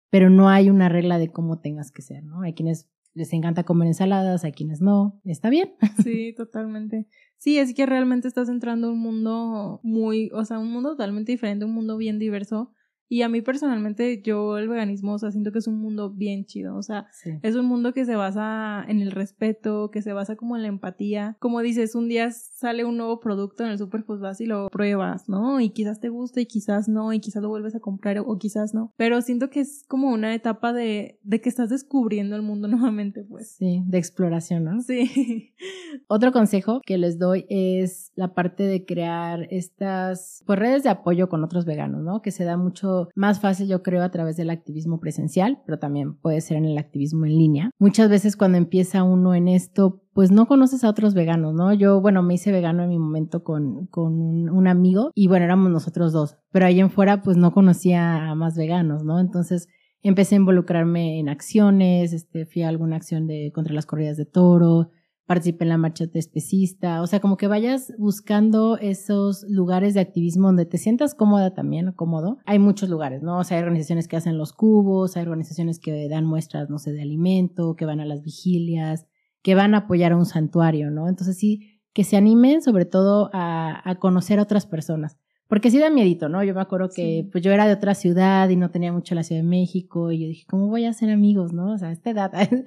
pero 0.10 0.30
no 0.30 0.50
hay 0.50 0.70
una 0.70 0.90
regla 0.90 1.20
de 1.20 1.30
cómo 1.30 1.60
tengas 1.60 1.92
que 1.92 2.02
ser, 2.02 2.24
¿no? 2.24 2.42
Hay 2.42 2.54
quienes 2.54 2.90
les 3.14 3.34
encanta 3.34 3.64
comer 3.64 3.88
ensaladas, 3.88 4.44
hay 4.44 4.52
quienes 4.52 4.82
no, 4.82 5.20
está 5.26 5.50
bien. 5.50 5.74
Sí, 6.04 6.34
totalmente. 6.36 7.08
Sí, 7.38 7.58
es 7.58 7.74
que 7.74 7.86
realmente 7.86 8.28
estás 8.28 8.50
entrando 8.50 8.88
a 8.88 8.92
un 8.92 9.00
mundo 9.00 9.80
muy, 9.84 10.30
o 10.34 10.44
sea, 10.46 10.60
un 10.60 10.72
mundo 10.72 10.92
totalmente 10.92 11.32
diferente, 11.32 11.66
un 11.66 11.74
mundo 11.74 11.98
bien 11.98 12.20
diverso 12.20 12.74
y 13.12 13.24
a 13.24 13.30
mí 13.30 13.42
personalmente, 13.42 14.22
yo 14.22 14.60
el 14.60 14.70
veganismo, 14.70 15.14
o 15.14 15.20
sea, 15.20 15.32
siento 15.32 15.52
que 15.52 15.58
es 15.58 15.68
un 15.68 15.80
mundo 15.82 16.12
bien 16.12 16.46
chido. 16.46 16.76
O 16.76 16.84
sea, 16.84 17.08
es 17.42 17.56
un 17.56 17.66
mundo 17.66 17.92
que 17.92 18.06
se 18.06 18.16
basa 18.16 18.86
en 18.88 19.02
el 19.02 19.10
respeto, 19.10 19.90
que 19.90 20.04
se 20.04 20.14
basa 20.14 20.36
como 20.36 20.56
en 20.56 20.62
la 20.62 20.68
empatía. 20.68 21.36
Como 21.40 21.62
dices, 21.62 21.96
un 21.96 22.08
día 22.08 22.30
sale 22.30 22.86
un 22.86 22.98
nuevo 22.98 23.20
producto 23.20 23.64
en 23.64 23.72
el 23.72 23.80
super, 23.80 24.06
pues 24.06 24.20
vas 24.20 24.40
y 24.42 24.46
lo 24.46 24.68
pruebas, 24.70 25.28
¿no? 25.28 25.60
Y 25.60 25.72
quizás 25.72 26.00
te 26.00 26.10
guste 26.10 26.42
y 26.42 26.46
quizás 26.46 26.88
no, 26.88 27.12
y 27.12 27.20
quizás 27.20 27.42
lo 27.42 27.50
vuelves 27.50 27.74
a 27.74 27.80
comprar 27.80 28.20
o 28.20 28.38
quizás 28.38 28.76
no. 28.76 28.94
Pero 28.96 29.22
siento 29.22 29.50
que 29.50 29.62
es 29.62 29.84
como 29.88 30.12
una 30.12 30.36
etapa 30.36 30.72
de, 30.72 31.20
de 31.24 31.42
que 31.42 31.50
estás 31.50 31.72
descubriendo 31.72 32.36
el 32.36 32.44
mundo 32.44 32.68
nuevamente, 32.68 33.24
pues. 33.24 33.56
Sí, 33.58 33.82
de 33.88 33.98
exploración, 33.98 34.66
¿no? 34.66 34.82
Sí. 34.82 35.56
Otro 36.08 36.32
consejo 36.32 36.82
que 36.86 37.00
les 37.00 37.18
doy 37.18 37.48
es 37.50 38.12
la 38.14 38.36
parte 38.36 38.64
de 38.64 38.86
crear 38.86 39.48
estas, 39.50 40.44
pues, 40.46 40.60
redes 40.60 40.84
de 40.84 40.90
apoyo 40.90 41.28
con 41.28 41.44
otros 41.44 41.66
veganos, 41.66 42.04
¿no? 42.04 42.22
Que 42.22 42.30
se 42.30 42.44
da 42.44 42.56
mucho 42.56 42.99
más 43.16 43.40
fácil, 43.40 43.68
yo 43.68 43.82
creo, 43.82 44.04
a 44.04 44.12
través 44.12 44.38
del 44.38 44.50
activismo 44.50 45.00
presencial, 45.00 45.62
pero 45.66 45.80
también 45.80 46.16
puede 46.16 46.42
ser 46.42 46.58
en 46.58 46.66
el 46.66 46.78
activismo 46.78 47.26
en 47.26 47.38
línea. 47.38 47.72
Muchas 47.80 48.10
veces 48.10 48.36
cuando 48.36 48.58
empieza 48.58 49.04
uno 49.04 49.34
en 49.34 49.48
esto, 49.48 50.02
pues 50.14 50.32
no 50.32 50.48
conoces 50.48 50.84
a 50.84 50.90
otros 50.90 51.14
veganos, 51.14 51.54
¿no? 51.54 51.74
Yo, 51.74 52.02
bueno, 52.02 52.24
me 52.24 52.34
hice 52.34 52.52
vegano 52.52 52.84
en 52.84 52.90
mi 52.90 53.00
momento 53.00 53.44
con, 53.44 53.88
con 53.88 54.50
un, 54.50 54.68
amigo 54.68 55.12
y 55.16 55.28
bueno, 55.28 55.46
éramos 55.46 55.72
nosotros 55.72 56.12
dos, 56.12 56.38
pero 56.52 56.66
ahí 56.66 56.80
en 56.80 56.90
fuera 56.90 57.22
pues 57.22 57.38
no 57.38 57.54
conocía 57.54 58.30
a 58.30 58.36
más 58.36 58.58
veganos, 58.58 59.04
¿no? 59.04 59.20
Entonces 59.20 59.68
empecé 60.04 60.36
a 60.36 60.40
involucrarme 60.40 61.20
en 61.20 61.30
acciones, 61.30 62.14
este, 62.14 62.46
fui 62.46 62.64
a 62.64 62.70
alguna 62.70 62.98
acción 62.98 63.28
de 63.28 63.52
contra 63.54 63.74
las 63.74 63.86
corridas 63.86 64.18
de 64.18 64.26
toro, 64.26 64.92
participé 65.30 65.64
en 65.64 65.70
la 65.70 65.78
marcha 65.78 66.06
especista, 66.12 67.04
o 67.04 67.06
sea, 67.06 67.20
como 67.20 67.38
que 67.38 67.46
vayas 67.46 67.94
buscando 68.00 68.80
esos 68.80 69.46
lugares 69.48 69.94
de 69.94 70.00
activismo 70.00 70.48
donde 70.48 70.66
te 70.66 70.80
sientas 70.80 71.14
cómoda 71.14 71.54
también 71.54 71.92
cómodo. 71.92 72.40
Hay 72.48 72.58
muchos 72.58 72.90
lugares, 72.90 73.22
¿no? 73.22 73.38
O 73.38 73.44
sea, 73.44 73.58
hay 73.58 73.64
organizaciones 73.64 74.08
que 74.08 74.18
hacen 74.18 74.40
los 74.40 74.54
cubos, 74.54 75.18
hay 75.18 75.22
organizaciones 75.22 75.80
que 75.80 76.10
dan 76.10 76.26
muestras, 76.26 76.72
no 76.72 76.80
sé, 76.80 76.94
de 76.94 77.04
alimento, 77.04 77.76
que 77.76 77.86
van 77.86 78.00
a 78.00 78.06
las 78.06 78.24
vigilias, 78.24 79.06
que 79.44 79.54
van 79.54 79.76
a 79.76 79.82
apoyar 79.86 80.14
a 80.14 80.18
un 80.18 80.26
santuario, 80.26 80.90
¿no? 80.90 81.08
Entonces 81.08 81.38
sí, 81.38 81.80
que 81.94 82.04
se 82.04 82.18
animen 82.18 82.64
sobre 82.64 82.86
todo 82.86 83.30
a, 83.32 83.98
conocer 84.00 84.40
a 84.40 84.42
otras 84.42 84.66
personas. 84.66 85.20
Porque 85.48 85.70
sí 85.70 85.78
da 85.78 85.92
miedito, 85.92 86.28
¿no? 86.28 86.44
Yo 86.44 86.56
me 86.56 86.62
acuerdo 86.62 86.90
que 86.90 87.30
pues 87.32 87.44
yo 87.44 87.52
era 87.52 87.68
de 87.68 87.74
otra 87.74 87.94
ciudad 87.94 88.50
y 88.50 88.56
no 88.56 88.72
tenía 88.72 88.92
mucho 88.92 89.14
la 89.14 89.22
Ciudad 89.22 89.44
de 89.44 89.48
México 89.48 90.12
y 90.12 90.22
yo 90.22 90.28
dije, 90.28 90.46
¿cómo 90.50 90.70
voy 90.70 90.86
a 90.86 90.90
hacer 90.90 91.12
amigos, 91.12 91.54
no? 91.54 91.74
O 91.74 91.78
sea, 91.78 91.90
a 91.90 91.92
esta 91.92 92.10
edad. 92.10 92.32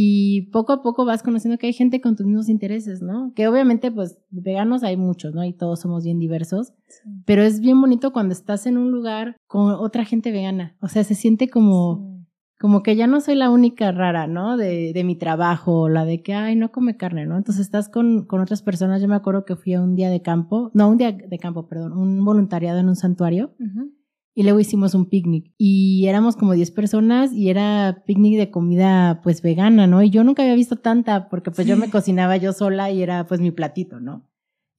y 0.00 0.42
poco 0.52 0.72
a 0.72 0.80
poco 0.80 1.04
vas 1.04 1.24
conociendo 1.24 1.58
que 1.58 1.66
hay 1.66 1.72
gente 1.72 2.00
con 2.00 2.14
tus 2.14 2.24
mismos 2.24 2.48
intereses, 2.48 3.02
¿no? 3.02 3.32
Que 3.34 3.48
obviamente, 3.48 3.90
pues, 3.90 4.16
veganos 4.30 4.84
hay 4.84 4.96
muchos, 4.96 5.34
¿no? 5.34 5.42
Y 5.42 5.52
todos 5.52 5.80
somos 5.80 6.04
bien 6.04 6.20
diversos, 6.20 6.72
pero 7.24 7.42
es 7.42 7.58
bien 7.58 7.80
bonito 7.80 8.12
cuando 8.12 8.32
estás 8.32 8.66
en 8.66 8.78
un 8.78 8.92
lugar 8.92 9.34
con 9.48 9.72
otra 9.72 10.04
gente 10.04 10.30
vegana, 10.30 10.76
o 10.80 10.86
sea, 10.86 11.02
se 11.02 11.16
siente 11.16 11.50
como, 11.50 12.24
como 12.60 12.84
que 12.84 12.94
ya 12.94 13.08
no 13.08 13.20
soy 13.20 13.34
la 13.34 13.50
única 13.50 13.90
rara, 13.90 14.28
¿no? 14.28 14.56
De, 14.56 14.92
de 14.92 15.02
mi 15.02 15.16
trabajo, 15.16 15.88
la 15.88 16.04
de 16.04 16.22
que, 16.22 16.32
ay, 16.32 16.54
no 16.54 16.70
come 16.70 16.96
carne, 16.96 17.26
¿no? 17.26 17.36
Entonces 17.36 17.62
estás 17.62 17.88
con, 17.88 18.24
con 18.24 18.40
otras 18.40 18.62
personas, 18.62 19.02
yo 19.02 19.08
me 19.08 19.16
acuerdo 19.16 19.44
que 19.44 19.56
fui 19.56 19.74
a 19.74 19.82
un 19.82 19.96
día 19.96 20.10
de 20.10 20.22
campo, 20.22 20.70
no, 20.74 20.88
un 20.88 20.98
día 20.98 21.10
de 21.10 21.38
campo, 21.40 21.66
perdón, 21.66 21.92
un 21.92 22.24
voluntariado 22.24 22.78
en 22.78 22.88
un 22.88 22.94
santuario, 22.94 23.50
y 24.38 24.44
luego 24.44 24.60
hicimos 24.60 24.94
un 24.94 25.06
picnic 25.06 25.52
y 25.58 26.06
éramos 26.06 26.36
como 26.36 26.52
10 26.52 26.70
personas 26.70 27.32
y 27.32 27.50
era 27.50 28.04
picnic 28.06 28.38
de 28.38 28.52
comida 28.52 29.20
pues 29.24 29.42
vegana, 29.42 29.88
¿no? 29.88 30.00
Y 30.00 30.10
yo 30.10 30.22
nunca 30.22 30.44
había 30.44 30.54
visto 30.54 30.76
tanta 30.76 31.28
porque 31.28 31.50
pues 31.50 31.66
yo 31.66 31.76
me 31.76 31.90
cocinaba 31.90 32.36
yo 32.36 32.52
sola 32.52 32.88
y 32.92 33.02
era 33.02 33.26
pues 33.26 33.40
mi 33.40 33.50
platito, 33.50 33.98
¿no? 33.98 34.30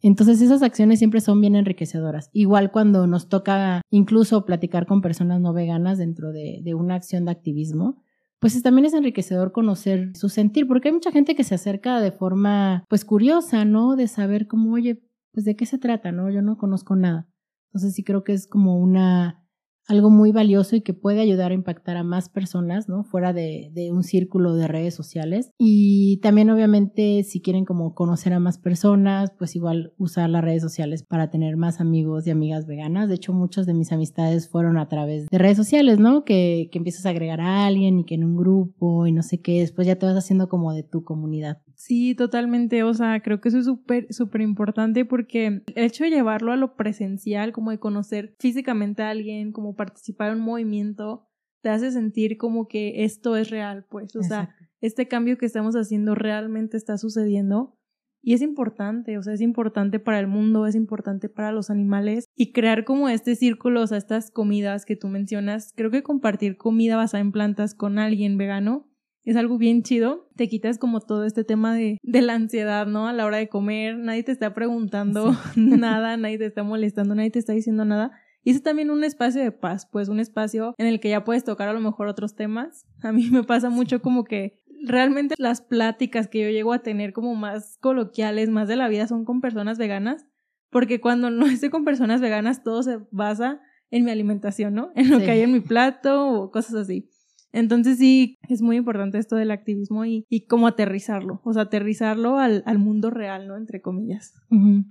Entonces 0.02 0.42
esas 0.42 0.64
acciones 0.64 1.00
siempre 1.00 1.20
son 1.20 1.42
bien 1.42 1.58
enriquecedoras. 1.58 2.30
Igual 2.32 2.72
cuando 2.72 3.06
nos 3.06 3.28
toca 3.28 3.82
incluso 3.90 4.46
platicar 4.46 4.86
con 4.86 5.02
personas 5.02 5.42
no 5.42 5.52
veganas 5.52 5.98
dentro 5.98 6.32
de, 6.32 6.62
de 6.64 6.74
una 6.74 6.96
acción 6.96 7.26
de 7.26 7.32
activismo, 7.32 8.02
pues 8.40 8.64
también 8.64 8.86
es 8.86 8.94
enriquecedor 8.94 9.52
conocer 9.52 10.16
su 10.16 10.30
sentir, 10.30 10.68
porque 10.68 10.88
hay 10.88 10.94
mucha 10.94 11.12
gente 11.12 11.36
que 11.36 11.44
se 11.44 11.56
acerca 11.56 12.00
de 12.00 12.14
forma 12.14 12.86
pues 12.88 13.04
curiosa, 13.04 13.66
¿no? 13.66 13.98
De 13.98 14.08
saber 14.08 14.48
cómo, 14.48 14.72
oye, 14.72 15.04
pues 15.34 15.44
de 15.44 15.58
qué 15.58 15.66
se 15.66 15.80
trata, 15.80 16.14
¿no? 16.14 16.30
Yo 16.30 16.42
no 16.42 16.58
conozco 16.58 16.96
nada. 16.96 17.28
Entonces 17.72 17.94
sí 17.94 18.06
creo 18.06 18.24
que 18.24 18.32
es 18.32 18.48
como 18.48 18.80
una 18.80 19.46
algo 19.90 20.10
muy 20.10 20.32
valioso 20.32 20.76
y 20.76 20.82
que 20.82 20.94
puede 20.94 21.22
ayudar 21.22 21.52
a 21.52 21.56
impactar 21.56 21.98
a 21.98 22.04
más 22.04 22.30
personas, 22.30 22.88
¿no? 22.88 23.04
Fuera 23.04 23.34
de, 23.34 23.72
de, 23.74 23.92
un 23.92 24.04
círculo 24.04 24.56
de 24.56 24.68
redes 24.68 24.94
sociales. 24.94 25.52
Y 25.58 26.18
también, 26.18 26.50
obviamente, 26.50 27.24
si 27.24 27.42
quieren 27.42 27.66
como 27.66 27.96
conocer 27.96 28.34
a 28.34 28.40
más 28.40 28.58
personas, 28.58 29.32
pues 29.38 29.56
igual 29.56 29.94
usar 29.98 30.30
las 30.30 30.44
redes 30.44 30.62
sociales 30.62 31.04
para 31.04 31.30
tener 31.30 31.58
más 31.58 31.82
amigos 31.82 32.28
y 32.28 32.32
amigas 32.32 32.68
veganas. 32.68 33.10
De 33.10 33.16
hecho, 33.16 33.34
muchas 33.34 33.66
de 33.66 33.74
mis 33.74 33.92
amistades 33.92 34.48
fueron 34.48 34.78
a 34.78 34.88
través 34.88 35.28
de 35.28 35.38
redes 35.38 35.58
sociales, 35.58 36.00
¿no? 36.00 36.24
Que, 36.24 36.70
que 36.72 36.78
empiezas 36.78 37.06
a 37.06 37.10
agregar 37.10 37.42
a 37.42 37.66
alguien 37.66 38.00
y 38.00 38.06
que 38.06 38.16
en 38.16 38.24
un 38.24 38.38
grupo 38.38 39.08
y 39.08 39.12
no 39.12 39.24
sé 39.24 39.42
qué, 39.42 39.60
después 39.60 39.88
ya 39.88 39.98
te 39.98 40.06
vas 40.06 40.16
haciendo 40.16 40.50
como 40.50 40.74
de 40.74 40.84
tu 40.84 41.04
comunidad. 41.04 41.62
Sí, 41.80 42.14
totalmente. 42.14 42.84
O 42.84 42.94
sea, 42.94 43.22
creo 43.22 43.40
que 43.40 43.48
eso 43.48 43.60
es 43.60 43.66
súper, 43.66 44.14
súper 44.14 44.42
importante 44.42 45.06
porque 45.06 45.64
el 45.76 45.84
hecho 45.86 46.04
de 46.04 46.10
llevarlo 46.10 46.52
a 46.52 46.58
lo 46.58 46.76
presencial, 46.76 47.54
como 47.54 47.72
de 47.72 47.80
conocer 47.80 48.36
físicamente 48.38 49.02
a 49.02 49.12
alguien, 49.12 49.54
como 49.54 49.78
participar 49.78 50.32
en 50.32 50.40
un 50.40 50.44
movimiento, 50.44 51.30
te 51.62 51.70
hace 51.70 51.92
sentir 51.92 52.38
como 52.38 52.68
que 52.68 53.06
esto 53.06 53.38
es 53.38 53.50
real, 53.50 53.86
pues. 53.90 54.14
O 54.18 54.24
sea, 54.24 54.54
este 54.82 55.08
cambio 55.08 55.38
que 55.38 55.46
estamos 55.46 55.76
haciendo 55.76 56.16
realmente 56.16 56.76
está 56.76 56.98
sucediendo. 56.98 57.78
Y 58.22 58.34
es 58.34 58.42
importante, 58.42 59.18
o 59.18 59.24
sea, 59.24 59.34
es 59.34 59.40
importante 59.40 60.00
para 60.02 60.20
el 60.20 60.28
mundo, 60.28 60.68
es 60.68 60.76
importante 60.76 61.30
para 61.30 61.54
los 61.54 61.70
animales 61.70 62.26
y 62.36 62.52
crear 62.52 62.84
como 62.84 63.08
este 63.08 63.36
círculo, 63.38 63.84
o 63.84 63.88
sea, 63.88 63.98
estas 63.98 64.32
comidas 64.32 64.84
que 64.84 64.98
tú 64.98 65.08
mencionas, 65.08 65.72
creo 65.78 65.92
que 65.92 66.04
compartir 66.04 66.58
comida 66.58 66.98
basada 66.98 67.22
en 67.22 67.32
plantas 67.32 67.74
con 67.74 68.00
alguien 68.00 68.38
vegano 68.38 68.89
es 69.30 69.36
algo 69.36 69.60
bien 69.60 69.84
chido. 69.84 70.28
Te 70.36 70.50
quitas 70.50 70.80
como 70.80 71.02
todo 71.02 71.24
este 71.24 71.44
tema 71.44 71.76
de, 71.76 72.00
de 72.02 72.22
la 72.24 72.34
ansiedad, 72.34 72.88
¿no? 72.88 73.08
A 73.08 73.14
la 73.14 73.26
hora 73.26 73.38
de 73.38 73.48
comer, 73.48 73.96
nadie 73.96 74.24
te 74.24 74.32
está 74.32 74.56
preguntando 74.56 75.36
nada, 75.56 76.18
nadie 76.18 76.40
te 76.40 76.48
está 76.48 76.64
molestando, 76.64 77.14
nadie 77.14 77.30
te 77.30 77.40
está 77.40 77.54
diciendo 77.54 77.86
nada. 77.86 78.12
Y 78.44 78.52
es 78.52 78.64
también 78.64 78.90
un 78.90 79.04
espacio 79.04 79.42
de 79.42 79.52
paz, 79.52 79.88
pues 79.92 80.10
un 80.10 80.20
espacio 80.20 80.74
en 80.80 80.88
el 80.88 81.00
que 81.00 81.10
ya 81.10 81.24
puedes 81.24 81.44
tocar 81.44 81.70
a 81.70 81.74
lo 81.74 81.80
mejor 81.80 82.08
otros 82.08 82.36
temas. 82.36 82.88
A 83.04 83.12
mí 83.12 83.30
me 83.30 83.44
pasa 83.44 83.70
mucho 83.70 84.02
como 84.02 84.24
que 84.24 84.64
realmente 84.84 85.36
las 85.38 85.62
pláticas 85.62 86.28
que 86.28 86.42
yo 86.42 86.50
llego 86.50 86.74
a 86.74 86.80
tener 86.80 87.14
como 87.14 87.36
más 87.36 87.78
coloquiales, 87.80 88.50
más 88.50 88.68
de 88.68 88.78
la 88.78 88.88
vida, 88.88 89.08
son 89.08 89.26
con 89.26 89.42
personas 89.42 89.78
veganas, 89.78 90.26
porque 90.72 91.00
cuando 91.00 91.30
no 91.30 91.46
estoy 91.46 91.70
con 91.70 91.86
personas 91.86 92.22
veganas 92.22 92.64
todo 92.64 92.82
se 92.82 93.00
basa 93.12 93.62
en 93.92 94.06
mi 94.06 94.12
alimentación, 94.12 94.74
¿no? 94.74 94.92
En 94.96 95.10
lo 95.10 95.20
que 95.20 95.32
hay 95.32 95.42
en 95.42 95.52
mi 95.52 95.60
plato 95.60 96.30
o 96.30 96.52
cosas 96.52 96.76
así. 96.76 97.09
Entonces 97.52 97.98
sí, 97.98 98.38
es 98.48 98.62
muy 98.62 98.78
importante 98.78 99.18
esto 99.18 99.36
del 99.36 99.52
activismo 99.52 100.06
y, 100.06 100.26
y 100.30 100.46
cómo 100.46 100.68
aterrizarlo, 100.68 101.42
o 101.44 101.54
sea, 101.54 101.64
aterrizarlo 101.64 102.38
al, 102.38 102.64
al 102.66 102.78
mundo 102.78 103.10
real, 103.10 103.48
¿no? 103.48 103.58
Entre 103.58 103.82
comillas. 103.82 104.34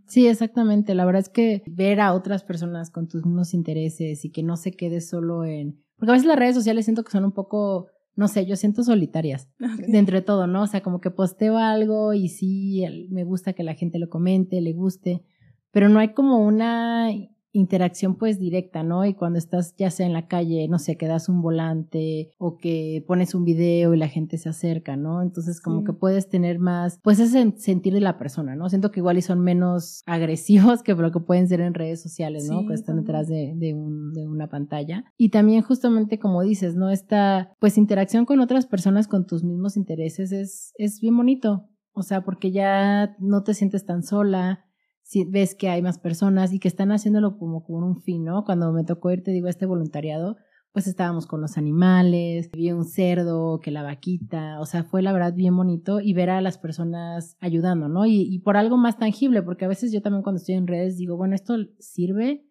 Sí, 0.06 0.26
exactamente. 0.26 0.94
La 0.94 1.04
verdad 1.04 1.22
es 1.22 1.28
que 1.28 1.62
ver 1.66 2.00
a 2.00 2.12
otras 2.14 2.42
personas 2.42 2.90
con 2.90 3.08
tus 3.08 3.24
mismos 3.24 3.54
intereses 3.54 4.24
y 4.24 4.30
que 4.30 4.42
no 4.42 4.56
se 4.56 4.72
quede 4.72 5.00
solo 5.00 5.44
en... 5.44 5.82
Porque 5.96 6.10
a 6.10 6.14
veces 6.14 6.26
las 6.26 6.38
redes 6.38 6.54
sociales 6.54 6.84
siento 6.84 7.04
que 7.04 7.10
son 7.10 7.24
un 7.24 7.32
poco, 7.32 7.88
no 8.14 8.28
sé, 8.28 8.46
yo 8.46 8.56
siento 8.56 8.82
solitarias 8.82 9.48
dentro 9.88 10.16
de 10.16 10.22
todo, 10.22 10.46
¿no? 10.46 10.62
O 10.62 10.66
sea, 10.66 10.82
como 10.82 11.00
que 11.00 11.10
posteo 11.10 11.58
algo 11.58 12.12
y 12.12 12.28
sí, 12.28 12.84
me 13.10 13.24
gusta 13.24 13.52
que 13.52 13.62
la 13.62 13.74
gente 13.74 13.98
lo 13.98 14.08
comente, 14.08 14.60
le 14.60 14.72
guste, 14.72 15.22
pero 15.70 15.88
no 15.88 15.98
hay 15.98 16.12
como 16.12 16.44
una 16.44 17.10
interacción 17.52 18.16
pues 18.16 18.38
directa, 18.38 18.82
¿no? 18.82 19.04
Y 19.04 19.14
cuando 19.14 19.38
estás 19.38 19.74
ya 19.76 19.90
sea 19.90 20.06
en 20.06 20.12
la 20.12 20.28
calle, 20.28 20.68
no 20.68 20.78
sé, 20.78 20.96
que 20.96 21.06
das 21.06 21.28
un 21.28 21.42
volante 21.42 22.30
o 22.38 22.58
que 22.58 23.04
pones 23.06 23.34
un 23.34 23.44
video 23.44 23.94
y 23.94 23.98
la 23.98 24.08
gente 24.08 24.38
se 24.38 24.48
acerca, 24.48 24.96
¿no? 24.96 25.22
Entonces 25.22 25.60
como 25.60 25.84
que 25.84 25.92
puedes 25.92 26.28
tener 26.28 26.58
más, 26.58 26.98
pues 27.02 27.20
ese 27.20 27.54
sentir 27.56 27.94
de 27.94 28.00
la 28.00 28.18
persona, 28.18 28.54
¿no? 28.54 28.68
Siento 28.68 28.90
que 28.90 29.00
igual 29.00 29.18
y 29.18 29.22
son 29.22 29.40
menos 29.40 30.02
agresivos 30.06 30.82
que 30.82 30.94
lo 30.94 31.12
que 31.12 31.20
pueden 31.20 31.48
ser 31.48 31.60
en 31.60 31.74
redes 31.74 32.02
sociales, 32.02 32.48
¿no? 32.50 32.66
que 32.66 32.74
están 32.74 32.96
detrás 32.96 33.28
de, 33.28 33.54
de, 33.56 33.74
un, 33.74 34.12
de 34.12 34.26
una 34.26 34.48
pantalla. 34.48 35.04
Y 35.16 35.30
también 35.30 35.62
justamente 35.62 36.18
como 36.18 36.42
dices, 36.42 36.74
¿no? 36.74 36.90
Esta 36.90 37.52
pues 37.60 37.78
interacción 37.78 38.24
con 38.24 38.40
otras 38.40 38.66
personas 38.66 39.08
con 39.08 39.26
tus 39.26 39.44
mismos 39.44 39.76
intereses 39.76 40.32
es, 40.32 40.72
es 40.76 41.00
bien 41.00 41.16
bonito. 41.16 41.68
O 41.92 42.02
sea, 42.02 42.22
porque 42.22 42.52
ya 42.52 43.16
no 43.18 43.42
te 43.42 43.54
sientes 43.54 43.84
tan 43.84 44.04
sola, 44.04 44.67
si 45.08 45.24
ves 45.24 45.54
que 45.54 45.70
hay 45.70 45.80
más 45.80 45.98
personas 45.98 46.52
y 46.52 46.58
que 46.58 46.68
están 46.68 46.92
haciéndolo 46.92 47.38
como 47.38 47.64
con 47.64 47.82
un 47.82 48.02
fin, 48.02 48.24
¿no? 48.24 48.44
Cuando 48.44 48.74
me 48.74 48.84
tocó 48.84 49.10
ir, 49.10 49.22
te 49.22 49.30
digo, 49.30 49.46
a 49.46 49.50
este 49.50 49.64
voluntariado, 49.64 50.36
pues 50.70 50.86
estábamos 50.86 51.26
con 51.26 51.40
los 51.40 51.56
animales, 51.56 52.50
vi 52.50 52.72
un 52.72 52.84
cerdo, 52.84 53.58
que 53.58 53.70
la 53.70 53.82
vaquita, 53.82 54.60
o 54.60 54.66
sea, 54.66 54.84
fue 54.84 55.00
la 55.00 55.14
verdad 55.14 55.32
bien 55.32 55.56
bonito 55.56 56.02
y 56.02 56.12
ver 56.12 56.28
a 56.28 56.42
las 56.42 56.58
personas 56.58 57.38
ayudando, 57.40 57.88
¿no? 57.88 58.04
Y, 58.04 58.20
y 58.20 58.40
por 58.40 58.58
algo 58.58 58.76
más 58.76 58.98
tangible, 58.98 59.42
porque 59.42 59.64
a 59.64 59.68
veces 59.68 59.92
yo 59.92 60.02
también 60.02 60.22
cuando 60.22 60.40
estoy 60.40 60.56
en 60.56 60.66
redes 60.66 60.98
digo, 60.98 61.16
bueno, 61.16 61.34
esto 61.34 61.54
sirve, 61.78 62.44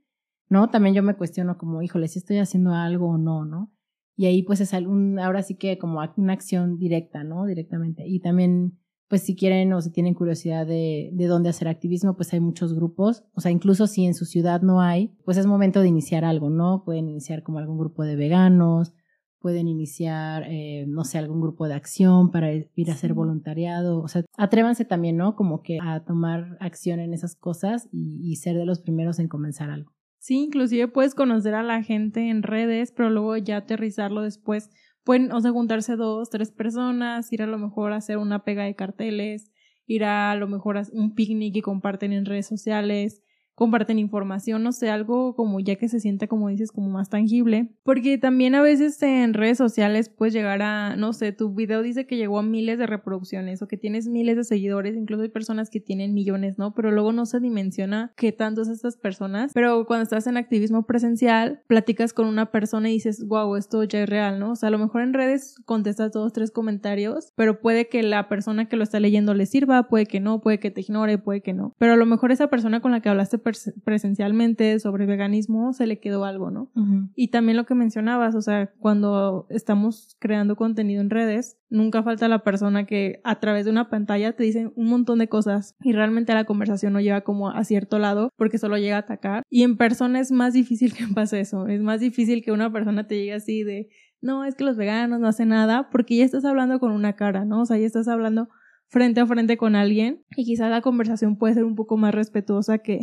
¿no? 0.49 0.71
También 0.71 0.95
yo 0.95 1.03
me 1.03 1.15
cuestiono 1.15 1.59
como, 1.59 1.83
híjole, 1.83 2.07
si 2.07 2.17
estoy 2.17 2.39
haciendo 2.39 2.73
algo 2.73 3.09
o 3.09 3.17
no, 3.19 3.45
¿no? 3.45 3.71
Y 4.15 4.25
ahí 4.25 4.41
pues 4.41 4.61
es 4.61 4.73
algún, 4.73 5.19
ahora 5.19 5.43
sí 5.43 5.57
que 5.57 5.77
como 5.77 6.01
una 6.15 6.33
acción 6.33 6.79
directa, 6.79 7.23
¿no? 7.23 7.45
Directamente. 7.45 8.07
Y 8.07 8.19
también 8.19 8.79
pues 9.07 9.23
si 9.23 9.35
quieren 9.35 9.71
o 9.73 9.81
si 9.81 9.91
tienen 9.91 10.13
curiosidad 10.13 10.65
de, 10.65 11.09
de 11.13 11.25
dónde 11.27 11.49
hacer 11.49 11.67
activismo, 11.67 12.15
pues 12.15 12.33
hay 12.33 12.39
muchos 12.39 12.73
grupos. 12.73 13.23
O 13.33 13.41
sea, 13.41 13.51
incluso 13.51 13.87
si 13.87 14.05
en 14.05 14.13
su 14.13 14.25
ciudad 14.25 14.61
no 14.61 14.81
hay, 14.81 15.15
pues 15.23 15.37
es 15.37 15.45
momento 15.45 15.81
de 15.81 15.87
iniciar 15.87 16.25
algo, 16.25 16.49
¿no? 16.49 16.83
Pueden 16.83 17.07
iniciar 17.07 17.43
como 17.43 17.59
algún 17.59 17.77
grupo 17.77 18.03
de 18.03 18.15
veganos, 18.15 18.93
pueden 19.39 19.67
iniciar, 19.67 20.43
eh, 20.47 20.85
no 20.87 21.05
sé, 21.05 21.17
algún 21.17 21.39
grupo 21.39 21.67
de 21.67 21.75
acción 21.75 22.31
para 22.31 22.53
ir 22.53 22.89
a 22.89 22.93
hacer 22.93 23.13
voluntariado. 23.13 24.01
O 24.01 24.07
sea, 24.07 24.23
atrévanse 24.37 24.83
también, 24.83 25.15
¿no? 25.15 25.35
Como 25.35 25.61
que 25.61 25.77
a 25.81 26.03
tomar 26.03 26.57
acción 26.59 26.99
en 26.99 27.13
esas 27.13 27.35
cosas 27.35 27.87
y, 27.91 28.19
y 28.29 28.35
ser 28.35 28.57
de 28.57 28.65
los 28.65 28.81
primeros 28.81 29.19
en 29.19 29.27
comenzar 29.29 29.69
algo. 29.69 29.93
Sí, 30.19 30.43
inclusive 30.43 30.89
puedes 30.89 31.15
conocer 31.15 31.53
a 31.53 31.63
la 31.63 31.83
gente 31.83 32.29
en 32.29 32.43
redes, 32.43 32.91
pero 32.91 33.09
luego 33.09 33.37
ya 33.37 33.57
aterrizarlo 33.57 34.23
después 34.23 34.69
pueden, 35.07 35.31
o 35.31 35.39
sea, 35.39 35.51
juntarse 35.51 35.95
dos, 35.95 36.29
tres 36.29 36.51
personas, 36.51 37.31
ir 37.31 37.41
a 37.41 37.47
lo 37.47 37.57
mejor 37.57 37.93
a 37.93 37.95
hacer 37.95 38.17
una 38.17 38.43
pega 38.43 38.65
de 38.65 38.75
carteles, 38.75 39.49
ir 39.85 40.03
a, 40.03 40.35
lo 40.35 40.49
mejor 40.49 40.77
a 40.77 40.83
un 40.91 41.15
picnic 41.15 41.55
y 41.55 41.61
comparten 41.61 42.11
en 42.11 42.25
redes 42.25 42.45
sociales, 42.45 43.23
comparten 43.57 43.97
información, 43.97 44.61
no 44.61 44.71
sé, 44.71 44.91
algo 44.91 45.35
como 45.35 45.59
ya 45.59 45.77
que 45.77 45.89
se 45.89 45.99
siente, 45.99 46.27
como 46.27 46.49
dices, 46.49 46.71
como 46.71 46.89
más 46.89 47.09
tangible. 47.09 47.71
Porque 47.81 48.19
también 48.19 48.53
a 48.53 48.61
veces 48.61 49.01
en 49.01 49.33
redes 49.33 49.57
sociales 49.57 50.09
puedes 50.09 50.31
llegar 50.35 50.61
a, 50.61 50.95
no 50.95 51.11
sé, 51.11 51.31
tu 51.31 51.55
video 51.55 51.81
dice 51.81 52.05
que 52.05 52.17
llegó 52.17 52.37
a 52.37 52.43
miles 52.43 52.77
de 52.77 52.85
reproducciones 52.85 53.63
o 53.63 53.67
que 53.67 53.75
tienes 53.75 54.07
miles 54.07 54.37
de 54.37 54.43
seguidores, 54.43 54.95
incluso 54.95 55.23
hay 55.23 55.29
personas 55.29 55.71
que 55.71 55.79
tienen 55.79 56.13
millones, 56.13 56.59
¿no? 56.59 56.75
Pero 56.75 56.91
luego 56.91 57.13
no 57.13 57.25
se 57.25 57.39
dimensiona 57.39 58.13
qué 58.15 58.31
tanto 58.31 58.61
es 58.61 58.67
estas 58.67 58.95
personas. 58.95 59.53
Pero 59.55 59.87
cuando 59.87 60.03
estás 60.03 60.27
en 60.27 60.37
activismo 60.37 60.85
presencial, 60.85 61.63
platicas 61.65 62.13
con 62.13 62.27
una 62.27 62.51
persona 62.51 62.91
y 62.91 62.93
dices, 62.93 63.25
wow, 63.25 63.55
esto 63.55 63.83
ya 63.85 64.03
es 64.03 64.09
real, 64.09 64.39
¿no? 64.39 64.51
O 64.51 64.55
sea, 64.55 64.67
a 64.67 64.71
lo 64.71 64.77
mejor 64.77 65.01
en 65.01 65.13
redes 65.13 65.55
contestas 65.65 66.11
dos, 66.11 66.31
tres 66.31 66.51
comentarios, 66.51 67.33
pero 67.35 67.59
puede 67.59 67.89
que 67.89 68.03
la 68.03 68.29
persona 68.29 68.69
que 68.69 68.77
lo 68.77 68.83
está 68.83 68.99
leyendo 68.99 69.33
le 69.33 69.47
sirva, 69.47 69.87
puede 69.87 70.05
que 70.05 70.19
no, 70.19 70.41
puede 70.41 70.59
que 70.59 70.69
te 70.69 70.81
ignore, 70.81 71.17
puede 71.17 71.41
que 71.41 71.53
no. 71.53 71.73
Pero 71.79 71.93
a 71.93 71.97
lo 71.97 72.05
mejor 72.05 72.31
esa 72.31 72.51
persona 72.51 72.81
con 72.81 72.91
la 72.91 73.01
que 73.01 73.09
hablaste 73.09 73.39
presencialmente 73.83 74.79
sobre 74.79 75.05
veganismo, 75.05 75.73
se 75.73 75.87
le 75.87 75.99
quedó 75.99 76.25
algo, 76.25 76.51
¿no? 76.51 76.71
Y 77.15 77.29
también 77.29 77.57
lo 77.57 77.65
que 77.65 77.75
mencionabas, 77.75 78.35
o 78.35 78.41
sea, 78.41 78.71
cuando 78.79 79.47
estamos 79.49 80.15
creando 80.19 80.55
contenido 80.55 81.01
en 81.01 81.09
redes, 81.09 81.57
nunca 81.69 82.03
falta 82.03 82.27
la 82.27 82.43
persona 82.43 82.85
que 82.85 83.21
a 83.23 83.39
través 83.39 83.65
de 83.65 83.71
una 83.71 83.89
pantalla 83.89 84.35
te 84.35 84.43
dice 84.43 84.71
un 84.75 84.87
montón 84.87 85.19
de 85.19 85.27
cosas 85.27 85.75
y 85.81 85.93
realmente 85.93 86.33
la 86.33 86.45
conversación 86.45 86.93
no 86.93 87.01
lleva 87.01 87.21
como 87.21 87.49
a 87.49 87.63
cierto 87.63 87.99
lado 87.99 88.31
porque 88.37 88.57
solo 88.57 88.77
llega 88.77 88.95
a 88.95 88.99
atacar. 88.99 89.43
Y 89.49 89.63
en 89.63 89.77
persona 89.77 90.19
es 90.19 90.31
más 90.31 90.53
difícil 90.53 90.93
que 90.93 91.07
pase 91.13 91.39
eso, 91.39 91.67
es 91.67 91.81
más 91.81 91.99
difícil 91.99 92.43
que 92.43 92.51
una 92.51 92.71
persona 92.71 93.07
te 93.07 93.15
llegue 93.15 93.33
así 93.33 93.63
de, 93.63 93.89
no, 94.21 94.45
es 94.45 94.55
que 94.55 94.63
los 94.63 94.77
veganos 94.77 95.19
no 95.19 95.27
hacen 95.27 95.49
nada 95.49 95.89
porque 95.89 96.17
ya 96.17 96.25
estás 96.25 96.45
hablando 96.45 96.79
con 96.79 96.91
una 96.91 97.13
cara, 97.13 97.45
¿no? 97.45 97.61
O 97.61 97.65
sea, 97.65 97.77
ya 97.77 97.85
estás 97.85 98.07
hablando 98.07 98.49
frente 98.89 99.19
a 99.19 99.25
frente 99.25 99.57
con 99.57 99.75
alguien 99.75 100.23
y 100.35 100.45
quizás 100.45 100.69
la 100.69 100.81
conversación 100.81 101.37
puede 101.37 101.53
ser 101.53 101.65
un 101.65 101.75
poco 101.75 101.97
más 101.97 102.13
respetuosa 102.13 102.79
que, 102.79 102.99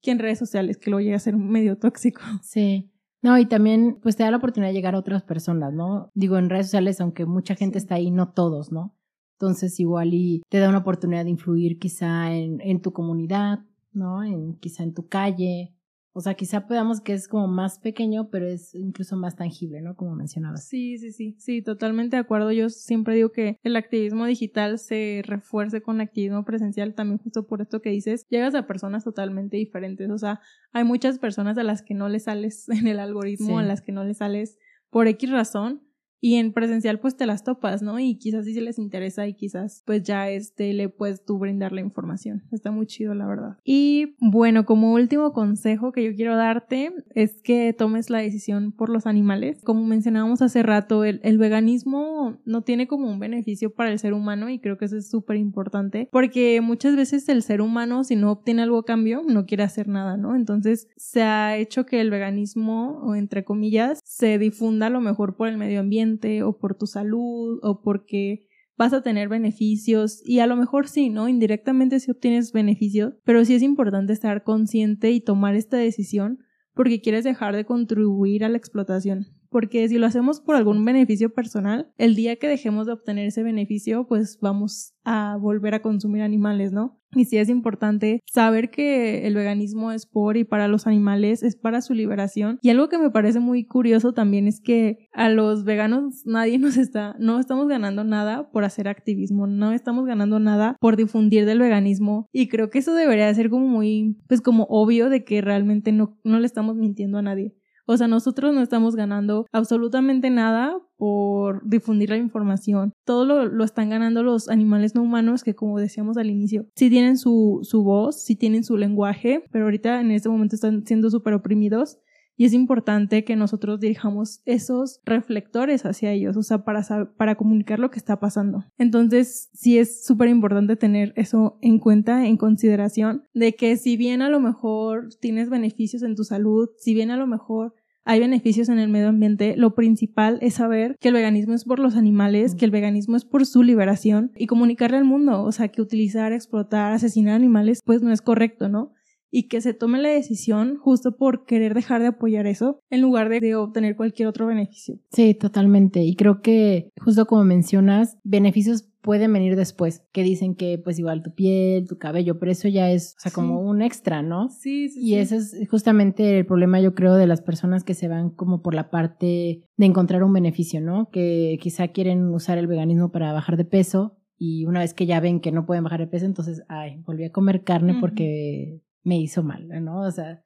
que 0.00 0.10
en 0.10 0.18
redes 0.18 0.38
sociales, 0.38 0.78
que 0.78 0.90
lo 0.90 1.00
llega 1.00 1.16
a 1.16 1.20
ser 1.20 1.36
medio 1.36 1.78
tóxico. 1.78 2.20
Sí. 2.42 2.90
No, 3.22 3.38
y 3.38 3.46
también 3.46 3.98
pues 4.02 4.16
te 4.16 4.22
da 4.22 4.30
la 4.30 4.36
oportunidad 4.36 4.68
de 4.68 4.74
llegar 4.74 4.94
a 4.94 4.98
otras 4.98 5.22
personas, 5.22 5.72
¿no? 5.72 6.10
Digo, 6.12 6.36
en 6.36 6.50
redes 6.50 6.66
sociales, 6.66 7.00
aunque 7.00 7.24
mucha 7.24 7.54
gente 7.54 7.78
está 7.78 7.94
ahí, 7.94 8.10
no 8.10 8.32
todos, 8.32 8.70
¿no? 8.70 8.94
Entonces 9.38 9.80
igual 9.80 10.12
y 10.12 10.42
te 10.50 10.58
da 10.58 10.68
una 10.68 10.78
oportunidad 10.78 11.24
de 11.24 11.30
influir 11.30 11.78
quizá 11.78 12.34
en, 12.34 12.60
en 12.60 12.82
tu 12.82 12.92
comunidad, 12.92 13.60
¿no? 13.92 14.22
En, 14.22 14.56
quizá 14.58 14.82
en 14.82 14.92
tu 14.92 15.08
calle, 15.08 15.74
o 16.16 16.20
sea, 16.20 16.34
quizá 16.34 16.68
podamos 16.68 17.00
que 17.00 17.12
es 17.12 17.26
como 17.26 17.48
más 17.48 17.80
pequeño, 17.80 18.30
pero 18.30 18.46
es 18.46 18.72
incluso 18.76 19.16
más 19.16 19.34
tangible, 19.34 19.82
¿no? 19.82 19.96
Como 19.96 20.14
mencionabas. 20.14 20.64
Sí, 20.64 20.96
sí, 20.96 21.10
sí, 21.10 21.34
sí, 21.40 21.60
totalmente 21.60 22.14
de 22.14 22.20
acuerdo. 22.20 22.52
Yo 22.52 22.70
siempre 22.70 23.16
digo 23.16 23.32
que 23.32 23.58
el 23.64 23.74
activismo 23.74 24.24
digital 24.24 24.78
se 24.78 25.22
refuerce 25.26 25.82
con 25.82 25.96
el 25.96 26.02
activismo 26.02 26.44
presencial, 26.44 26.94
también 26.94 27.18
justo 27.18 27.48
por 27.48 27.62
esto 27.62 27.82
que 27.82 27.90
dices, 27.90 28.26
llegas 28.28 28.54
a 28.54 28.68
personas 28.68 29.02
totalmente 29.02 29.56
diferentes. 29.56 30.08
O 30.08 30.18
sea, 30.18 30.40
hay 30.72 30.84
muchas 30.84 31.18
personas 31.18 31.58
a 31.58 31.64
las 31.64 31.82
que 31.82 31.94
no 31.94 32.08
le 32.08 32.20
sales 32.20 32.68
en 32.68 32.86
el 32.86 33.00
algoritmo, 33.00 33.58
a 33.58 33.64
las 33.64 33.82
que 33.82 33.90
no 33.90 34.04
le 34.04 34.14
sales 34.14 34.56
por 34.90 35.08
X 35.08 35.32
razón, 35.32 35.82
y 36.24 36.36
en 36.36 36.54
presencial 36.54 37.00
pues 37.00 37.18
te 37.18 37.26
las 37.26 37.44
topas, 37.44 37.82
¿no? 37.82 37.98
Y 38.00 38.16
quizás 38.16 38.46
sí 38.46 38.54
se 38.54 38.62
les 38.62 38.78
interesa 38.78 39.28
y 39.28 39.34
quizás 39.34 39.82
pues 39.84 40.02
ya 40.04 40.30
este 40.30 40.72
le 40.72 40.88
puedes 40.88 41.22
tú 41.22 41.38
brindar 41.38 41.72
la 41.72 41.82
información. 41.82 42.44
Está 42.50 42.70
muy 42.70 42.86
chido 42.86 43.12
la 43.14 43.26
verdad. 43.26 43.58
Y 43.62 44.16
bueno, 44.20 44.64
como 44.64 44.94
último 44.94 45.34
consejo 45.34 45.92
que 45.92 46.02
yo 46.02 46.14
quiero 46.14 46.34
darte 46.34 46.94
es 47.14 47.42
que 47.42 47.74
tomes 47.74 48.08
la 48.08 48.20
decisión 48.20 48.72
por 48.72 48.88
los 48.88 49.06
animales. 49.06 49.60
Como 49.64 49.84
mencionábamos 49.84 50.40
hace 50.40 50.62
rato, 50.62 51.04
el, 51.04 51.20
el 51.24 51.36
veganismo 51.36 52.38
no 52.46 52.62
tiene 52.62 52.88
como 52.88 53.10
un 53.10 53.18
beneficio 53.18 53.74
para 53.74 53.92
el 53.92 53.98
ser 53.98 54.14
humano 54.14 54.48
y 54.48 54.60
creo 54.60 54.78
que 54.78 54.86
eso 54.86 54.96
es 54.96 55.10
súper 55.10 55.36
importante 55.36 56.08
porque 56.10 56.62
muchas 56.62 56.96
veces 56.96 57.28
el 57.28 57.42
ser 57.42 57.60
humano 57.60 58.02
si 58.02 58.16
no 58.16 58.32
obtiene 58.32 58.62
algo 58.62 58.78
a 58.78 58.86
cambio 58.86 59.20
no 59.28 59.44
quiere 59.44 59.62
hacer 59.62 59.88
nada, 59.88 60.16
¿no? 60.16 60.36
Entonces 60.36 60.88
se 60.96 61.20
ha 61.20 61.58
hecho 61.58 61.84
que 61.84 62.00
el 62.00 62.08
veganismo 62.08 63.02
o 63.02 63.14
entre 63.14 63.44
comillas 63.44 64.00
se 64.06 64.38
difunda 64.38 64.86
a 64.86 64.90
lo 64.90 65.02
mejor 65.02 65.36
por 65.36 65.48
el 65.48 65.58
medio 65.58 65.80
ambiente 65.80 66.13
o 66.42 66.58
por 66.58 66.76
tu 66.76 66.86
salud 66.86 67.58
o 67.62 67.80
porque 67.82 68.46
vas 68.76 68.92
a 68.92 69.02
tener 69.02 69.28
beneficios 69.28 70.20
y 70.24 70.40
a 70.40 70.46
lo 70.46 70.56
mejor 70.56 70.88
sí, 70.88 71.10
¿no? 71.10 71.28
Indirectamente 71.28 72.00
sí 72.00 72.10
obtienes 72.10 72.52
beneficios, 72.52 73.14
pero 73.24 73.44
sí 73.44 73.54
es 73.54 73.62
importante 73.62 74.12
estar 74.12 74.42
consciente 74.42 75.10
y 75.10 75.20
tomar 75.20 75.54
esta 75.54 75.76
decisión 75.76 76.38
porque 76.74 77.00
quieres 77.00 77.24
dejar 77.24 77.54
de 77.54 77.64
contribuir 77.64 78.44
a 78.44 78.48
la 78.48 78.58
explotación. 78.58 79.26
Porque 79.54 79.88
si 79.88 79.98
lo 79.98 80.06
hacemos 80.08 80.40
por 80.40 80.56
algún 80.56 80.84
beneficio 80.84 81.32
personal, 81.32 81.86
el 81.96 82.16
día 82.16 82.34
que 82.34 82.48
dejemos 82.48 82.86
de 82.86 82.92
obtener 82.92 83.28
ese 83.28 83.44
beneficio, 83.44 84.04
pues 84.08 84.40
vamos 84.40 84.94
a 85.04 85.36
volver 85.40 85.74
a 85.74 85.80
consumir 85.80 86.22
animales, 86.22 86.72
¿no? 86.72 86.98
Y 87.14 87.26
sí 87.26 87.36
es 87.36 87.48
importante 87.48 88.20
saber 88.26 88.70
que 88.70 89.28
el 89.28 89.36
veganismo 89.36 89.92
es 89.92 90.06
por 90.06 90.36
y 90.36 90.42
para 90.42 90.66
los 90.66 90.88
animales, 90.88 91.44
es 91.44 91.54
para 91.54 91.82
su 91.82 91.94
liberación. 91.94 92.58
Y 92.62 92.70
algo 92.70 92.88
que 92.88 92.98
me 92.98 93.12
parece 93.12 93.38
muy 93.38 93.64
curioso 93.64 94.12
también 94.12 94.48
es 94.48 94.60
que 94.60 95.06
a 95.12 95.28
los 95.28 95.62
veganos 95.62 96.26
nadie 96.26 96.58
nos 96.58 96.76
está, 96.76 97.14
no 97.20 97.38
estamos 97.38 97.68
ganando 97.68 98.02
nada 98.02 98.50
por 98.50 98.64
hacer 98.64 98.88
activismo, 98.88 99.46
no 99.46 99.70
estamos 99.70 100.04
ganando 100.04 100.40
nada 100.40 100.76
por 100.80 100.96
difundir 100.96 101.46
del 101.46 101.60
veganismo. 101.60 102.26
Y 102.32 102.48
creo 102.48 102.70
que 102.70 102.80
eso 102.80 102.92
debería 102.92 103.32
ser 103.34 103.50
como 103.50 103.68
muy, 103.68 104.16
pues 104.26 104.40
como 104.40 104.66
obvio 104.68 105.10
de 105.10 105.22
que 105.22 105.42
realmente 105.42 105.92
no, 105.92 106.18
no 106.24 106.40
le 106.40 106.46
estamos 106.46 106.74
mintiendo 106.74 107.18
a 107.18 107.22
nadie. 107.22 107.54
O 107.86 107.96
sea, 107.96 108.08
nosotros 108.08 108.54
no 108.54 108.62
estamos 108.62 108.96
ganando 108.96 109.46
absolutamente 109.52 110.30
nada 110.30 110.76
por 110.96 111.66
difundir 111.68 112.10
la 112.10 112.16
información. 112.16 112.92
Todo 113.04 113.46
lo, 113.46 113.64
están 113.64 113.90
ganando 113.90 114.22
los 114.22 114.48
animales 114.48 114.94
no 114.94 115.02
humanos 115.02 115.44
que, 115.44 115.54
como 115.54 115.78
decíamos 115.78 116.16
al 116.16 116.30
inicio, 116.30 116.66
sí 116.76 116.88
tienen 116.88 117.18
su, 117.18 117.60
su 117.62 117.82
voz, 117.82 118.22
sí 118.22 118.36
tienen 118.36 118.64
su 118.64 118.76
lenguaje, 118.76 119.44
pero 119.50 119.64
ahorita 119.64 120.00
en 120.00 120.12
este 120.12 120.28
momento 120.28 120.56
están 120.56 120.86
siendo 120.86 121.10
súper 121.10 121.34
oprimidos 121.34 121.98
y 122.36 122.44
es 122.44 122.52
importante 122.52 123.24
que 123.24 123.36
nosotros 123.36 123.80
dirijamos 123.80 124.40
esos 124.44 125.00
reflectores 125.04 125.84
hacia 125.86 126.12
ellos, 126.12 126.36
o 126.36 126.42
sea, 126.42 126.64
para, 126.64 126.82
para 127.16 127.34
comunicar 127.36 127.78
lo 127.78 127.90
que 127.90 127.98
está 127.98 128.18
pasando. 128.18 128.64
Entonces, 128.78 129.50
sí 129.52 129.78
es 129.78 130.04
súper 130.04 130.28
importante 130.28 130.76
tener 130.76 131.12
eso 131.16 131.58
en 131.62 131.78
cuenta, 131.78 132.26
en 132.26 132.36
consideración, 132.36 133.24
de 133.34 133.54
que 133.54 133.76
si 133.76 133.96
bien 133.96 134.22
a 134.22 134.28
lo 134.28 134.40
mejor 134.40 135.08
tienes 135.20 135.50
beneficios 135.50 136.02
en 136.02 136.14
tu 136.14 136.24
salud, 136.24 136.68
si 136.78 136.94
bien 136.94 137.10
a 137.10 137.16
lo 137.16 137.26
mejor 137.26 137.74
hay 138.04 138.20
beneficios 138.20 138.68
en 138.68 138.78
el 138.78 138.90
medio 138.90 139.08
ambiente, 139.08 139.54
lo 139.56 139.74
principal 139.74 140.38
es 140.42 140.54
saber 140.54 140.96
que 141.00 141.08
el 141.08 141.14
veganismo 141.14 141.54
es 141.54 141.64
por 141.64 141.78
los 141.78 141.96
animales, 141.96 142.54
que 142.54 142.66
el 142.66 142.70
veganismo 142.70 143.16
es 143.16 143.24
por 143.24 143.46
su 143.46 143.62
liberación 143.62 144.32
y 144.36 144.46
comunicarle 144.46 144.98
al 144.98 145.04
mundo, 145.04 145.42
o 145.42 145.52
sea, 145.52 145.68
que 145.68 145.80
utilizar, 145.80 146.32
explotar, 146.32 146.92
asesinar 146.92 147.34
animales, 147.34 147.80
pues 147.84 148.02
no 148.02 148.12
es 148.12 148.20
correcto, 148.20 148.68
¿no? 148.68 148.92
Y 149.36 149.48
que 149.48 149.60
se 149.60 149.74
tome 149.74 150.00
la 150.00 150.10
decisión 150.10 150.76
justo 150.76 151.16
por 151.16 151.44
querer 151.44 151.74
dejar 151.74 152.00
de 152.00 152.06
apoyar 152.06 152.46
eso 152.46 152.78
en 152.88 153.00
lugar 153.00 153.28
de, 153.28 153.56
obtener 153.56 153.96
cualquier 153.96 154.28
otro 154.28 154.46
beneficio. 154.46 155.00
Sí, 155.10 155.34
totalmente. 155.34 156.04
Y 156.04 156.14
creo 156.14 156.40
que 156.40 156.92
justo 157.00 157.26
como 157.26 157.42
mencionas, 157.42 158.16
beneficios 158.22 158.88
pueden 159.00 159.32
venir 159.32 159.56
después, 159.56 160.06
que 160.12 160.22
dicen 160.22 160.54
que 160.54 160.78
pues 160.78 161.00
igual 161.00 161.24
tu 161.24 161.34
piel, 161.34 161.88
tu 161.88 161.98
cabello, 161.98 162.38
pero 162.38 162.52
eso 162.52 162.68
ya 162.68 162.92
es, 162.92 163.16
o 163.18 163.22
sea, 163.22 163.32
como 163.32 163.60
un 163.60 163.82
extra, 163.82 164.22
¿no? 164.22 164.50
Sí, 164.50 164.88
sí. 164.88 165.00
Y 165.02 165.16
ese 165.16 165.38
es 165.38 165.68
justamente 165.68 166.38
el 166.38 166.46
problema, 166.46 166.80
yo 166.80 166.94
creo, 166.94 167.14
de 167.14 167.26
las 167.26 167.42
personas 167.42 167.82
que 167.82 167.94
se 167.94 168.06
van 168.06 168.30
como 168.30 168.62
por 168.62 168.72
la 168.72 168.88
parte 168.88 169.64
de 169.76 169.86
encontrar 169.86 170.22
un 170.22 170.32
beneficio, 170.32 170.80
¿no? 170.80 171.10
Que 171.10 171.58
quizá 171.60 171.88
quieren 171.88 172.28
usar 172.28 172.56
el 172.56 172.68
veganismo 172.68 173.10
para 173.10 173.32
bajar 173.32 173.56
de 173.56 173.64
peso 173.64 174.16
y 174.38 174.64
una 174.64 174.78
vez 174.78 174.94
que 174.94 175.06
ya 175.06 175.18
ven 175.18 175.40
que 175.40 175.50
no 175.50 175.66
pueden 175.66 175.82
bajar 175.82 176.00
de 176.00 176.06
peso, 176.06 176.24
entonces, 176.24 176.62
ay, 176.68 177.02
volví 177.04 177.24
a 177.24 177.32
comer 177.32 177.64
carne 177.64 177.96
porque 178.00 178.80
me 179.04 179.20
hizo 179.20 179.42
mal, 179.42 179.68
¿no? 179.84 180.00
O 180.00 180.10
sea, 180.10 180.42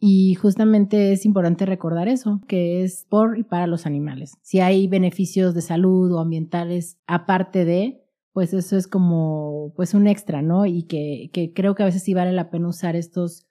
y 0.00 0.34
justamente 0.34 1.12
es 1.12 1.24
importante 1.24 1.64
recordar 1.66 2.08
eso, 2.08 2.40
que 2.48 2.82
es 2.82 3.06
por 3.08 3.38
y 3.38 3.44
para 3.44 3.66
los 3.66 3.86
animales. 3.86 4.34
Si 4.42 4.60
hay 4.60 4.86
beneficios 4.86 5.54
de 5.54 5.62
salud 5.62 6.12
o 6.12 6.18
ambientales 6.18 6.98
aparte 7.06 7.64
de, 7.64 8.02
pues 8.32 8.52
eso 8.52 8.76
es 8.76 8.88
como 8.88 9.72
pues 9.76 9.94
un 9.94 10.06
extra, 10.06 10.42
¿no? 10.42 10.66
Y 10.66 10.82
que, 10.82 11.30
que 11.32 11.52
creo 11.54 11.74
que 11.74 11.84
a 11.84 11.86
veces 11.86 12.02
sí 12.02 12.14
vale 12.14 12.32
la 12.32 12.50
pena 12.50 12.68
usar 12.68 12.96
estos 12.96 13.46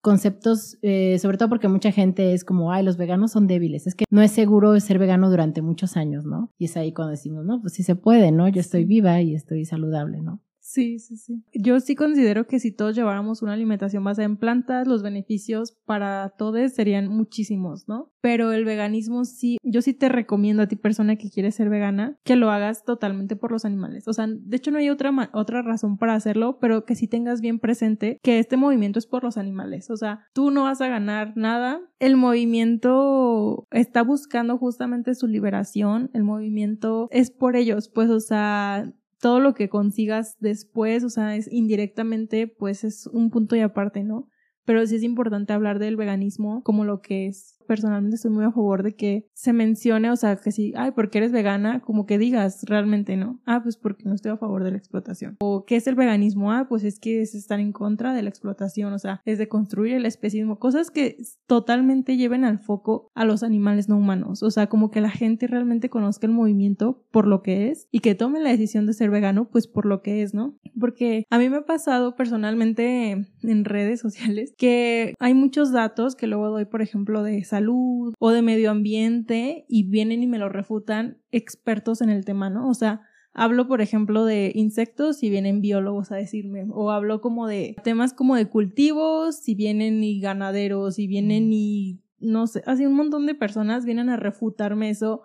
conceptos, 0.00 0.78
eh, 0.82 1.18
sobre 1.20 1.38
todo 1.38 1.48
porque 1.48 1.68
mucha 1.68 1.92
gente 1.92 2.32
es 2.32 2.44
como, 2.44 2.72
ay, 2.72 2.82
los 2.82 2.96
veganos 2.96 3.30
son 3.30 3.46
débiles. 3.46 3.86
Es 3.86 3.94
que 3.94 4.04
no 4.10 4.22
es 4.22 4.32
seguro 4.32 4.78
ser 4.80 4.98
vegano 4.98 5.30
durante 5.30 5.62
muchos 5.62 5.96
años, 5.96 6.24
¿no? 6.24 6.50
Y 6.58 6.64
es 6.64 6.76
ahí 6.76 6.92
cuando 6.92 7.12
decimos, 7.12 7.44
no, 7.44 7.60
pues 7.60 7.74
sí 7.74 7.84
se 7.84 7.94
puede, 7.94 8.32
¿no? 8.32 8.48
Yo 8.48 8.60
estoy 8.60 8.84
viva 8.84 9.20
y 9.20 9.34
estoy 9.34 9.64
saludable, 9.64 10.20
¿no? 10.20 10.40
Sí, 10.72 10.98
sí, 10.98 11.18
sí. 11.18 11.44
Yo 11.52 11.80
sí 11.80 11.94
considero 11.94 12.46
que 12.46 12.58
si 12.58 12.72
todos 12.72 12.96
lleváramos 12.96 13.42
una 13.42 13.52
alimentación 13.52 14.02
basada 14.04 14.24
en 14.24 14.38
plantas, 14.38 14.86
los 14.86 15.02
beneficios 15.02 15.76
para 15.84 16.30
todos 16.38 16.72
serían 16.72 17.08
muchísimos, 17.08 17.84
¿no? 17.88 18.10
Pero 18.22 18.52
el 18.52 18.64
veganismo 18.64 19.26
sí, 19.26 19.58
yo 19.62 19.82
sí 19.82 19.92
te 19.92 20.08
recomiendo 20.08 20.62
a 20.62 20.68
ti 20.68 20.76
persona 20.76 21.16
que 21.16 21.28
quieres 21.28 21.56
ser 21.56 21.68
vegana, 21.68 22.16
que 22.24 22.36
lo 22.36 22.50
hagas 22.50 22.84
totalmente 22.84 23.36
por 23.36 23.52
los 23.52 23.66
animales. 23.66 24.08
O 24.08 24.14
sea, 24.14 24.26
de 24.26 24.56
hecho 24.56 24.70
no 24.70 24.78
hay 24.78 24.88
otra, 24.88 25.12
otra 25.34 25.60
razón 25.60 25.98
para 25.98 26.14
hacerlo, 26.14 26.58
pero 26.58 26.86
que 26.86 26.94
sí 26.94 27.06
tengas 27.06 27.42
bien 27.42 27.58
presente 27.58 28.18
que 28.22 28.38
este 28.38 28.56
movimiento 28.56 28.98
es 28.98 29.06
por 29.06 29.24
los 29.24 29.36
animales. 29.36 29.90
O 29.90 29.98
sea, 29.98 30.20
tú 30.32 30.50
no 30.50 30.62
vas 30.62 30.80
a 30.80 30.88
ganar 30.88 31.34
nada. 31.36 31.82
El 31.98 32.16
movimiento 32.16 33.66
está 33.72 34.02
buscando 34.02 34.56
justamente 34.56 35.14
su 35.14 35.26
liberación. 35.26 36.08
El 36.14 36.24
movimiento 36.24 37.08
es 37.10 37.30
por 37.30 37.56
ellos, 37.56 37.90
pues, 37.90 38.08
o 38.08 38.20
sea, 38.20 38.90
todo 39.22 39.38
lo 39.38 39.54
que 39.54 39.68
consigas 39.68 40.36
después, 40.40 41.04
o 41.04 41.08
sea, 41.08 41.36
es 41.36 41.50
indirectamente, 41.50 42.48
pues 42.48 42.82
es 42.82 43.06
un 43.06 43.30
punto 43.30 43.54
y 43.54 43.60
aparte, 43.60 44.02
¿no? 44.02 44.26
Pero 44.64 44.84
sí 44.84 44.96
es 44.96 45.04
importante 45.04 45.52
hablar 45.52 45.78
del 45.78 45.96
veganismo 45.96 46.64
como 46.64 46.84
lo 46.84 47.00
que 47.00 47.28
es 47.28 47.56
personalmente 47.72 48.16
estoy 48.16 48.30
muy 48.30 48.44
a 48.44 48.52
favor 48.52 48.82
de 48.82 48.94
que 48.94 49.30
se 49.32 49.54
mencione, 49.54 50.10
o 50.10 50.16
sea, 50.16 50.36
que 50.36 50.52
si, 50.52 50.74
ay, 50.76 50.90
porque 50.90 51.16
eres 51.16 51.32
vegana, 51.32 51.80
como 51.80 52.04
que 52.04 52.18
digas 52.18 52.64
realmente, 52.66 53.16
¿no? 53.16 53.40
Ah, 53.46 53.62
pues 53.62 53.78
porque 53.78 54.04
no 54.04 54.14
estoy 54.14 54.30
a 54.30 54.36
favor 54.36 54.62
de 54.62 54.72
la 54.72 54.76
explotación. 54.76 55.38
O 55.40 55.64
¿qué 55.64 55.76
es 55.76 55.86
el 55.86 55.94
veganismo? 55.94 56.52
Ah, 56.52 56.66
pues 56.68 56.84
es 56.84 57.00
que 57.00 57.22
es 57.22 57.34
estar 57.34 57.60
en 57.60 57.72
contra 57.72 58.12
de 58.12 58.20
la 58.20 58.28
explotación, 58.28 58.92
o 58.92 58.98
sea, 58.98 59.22
es 59.24 59.38
de 59.38 59.48
construir 59.48 59.94
el 59.94 60.04
especismo, 60.04 60.58
cosas 60.58 60.90
que 60.90 61.16
totalmente 61.46 62.18
lleven 62.18 62.44
al 62.44 62.58
foco 62.58 63.10
a 63.14 63.24
los 63.24 63.42
animales 63.42 63.88
no 63.88 63.96
humanos, 63.96 64.42
o 64.42 64.50
sea, 64.50 64.66
como 64.66 64.90
que 64.90 65.00
la 65.00 65.08
gente 65.08 65.46
realmente 65.46 65.88
conozca 65.88 66.26
el 66.26 66.34
movimiento 66.34 67.06
por 67.10 67.26
lo 67.26 67.40
que 67.40 67.70
es 67.70 67.88
y 67.90 68.00
que 68.00 68.14
tome 68.14 68.38
la 68.40 68.50
decisión 68.50 68.84
de 68.84 68.92
ser 68.92 69.08
vegano, 69.08 69.48
pues 69.48 69.66
por 69.66 69.86
lo 69.86 70.02
que 70.02 70.22
es, 70.22 70.34
¿no? 70.34 70.58
Porque 70.78 71.24
a 71.30 71.38
mí 71.38 71.48
me 71.48 71.56
ha 71.56 71.64
pasado 71.64 72.16
personalmente 72.16 73.12
en 73.42 73.64
redes 73.64 74.00
sociales 74.02 74.52
que 74.58 75.14
hay 75.18 75.32
muchos 75.32 75.72
datos 75.72 76.16
que 76.16 76.26
luego 76.26 76.50
doy, 76.50 76.66
por 76.66 76.82
ejemplo, 76.82 77.22
de 77.22 77.42
salud 77.44 77.61
o 77.68 78.30
de 78.30 78.42
medio 78.42 78.70
ambiente 78.70 79.64
y 79.68 79.84
vienen 79.84 80.22
y 80.22 80.26
me 80.26 80.38
lo 80.38 80.48
refutan 80.48 81.18
expertos 81.30 82.00
en 82.00 82.10
el 82.10 82.24
tema, 82.24 82.50
¿no? 82.50 82.68
O 82.68 82.74
sea, 82.74 83.02
hablo, 83.32 83.66
por 83.68 83.80
ejemplo, 83.80 84.24
de 84.24 84.52
insectos 84.54 85.22
y 85.22 85.30
vienen 85.30 85.60
biólogos 85.60 86.12
a 86.12 86.16
decirme, 86.16 86.66
o 86.70 86.90
hablo 86.90 87.20
como 87.20 87.46
de 87.46 87.76
temas 87.82 88.12
como 88.14 88.36
de 88.36 88.48
cultivos, 88.48 89.48
y 89.48 89.54
vienen 89.54 90.02
y 90.04 90.20
ganaderos, 90.20 90.98
y 90.98 91.06
vienen 91.06 91.52
y 91.52 92.00
no 92.18 92.46
sé, 92.46 92.62
así 92.66 92.86
un 92.86 92.94
montón 92.94 93.26
de 93.26 93.34
personas 93.34 93.84
vienen 93.84 94.08
a 94.08 94.16
refutarme 94.16 94.90
eso 94.90 95.22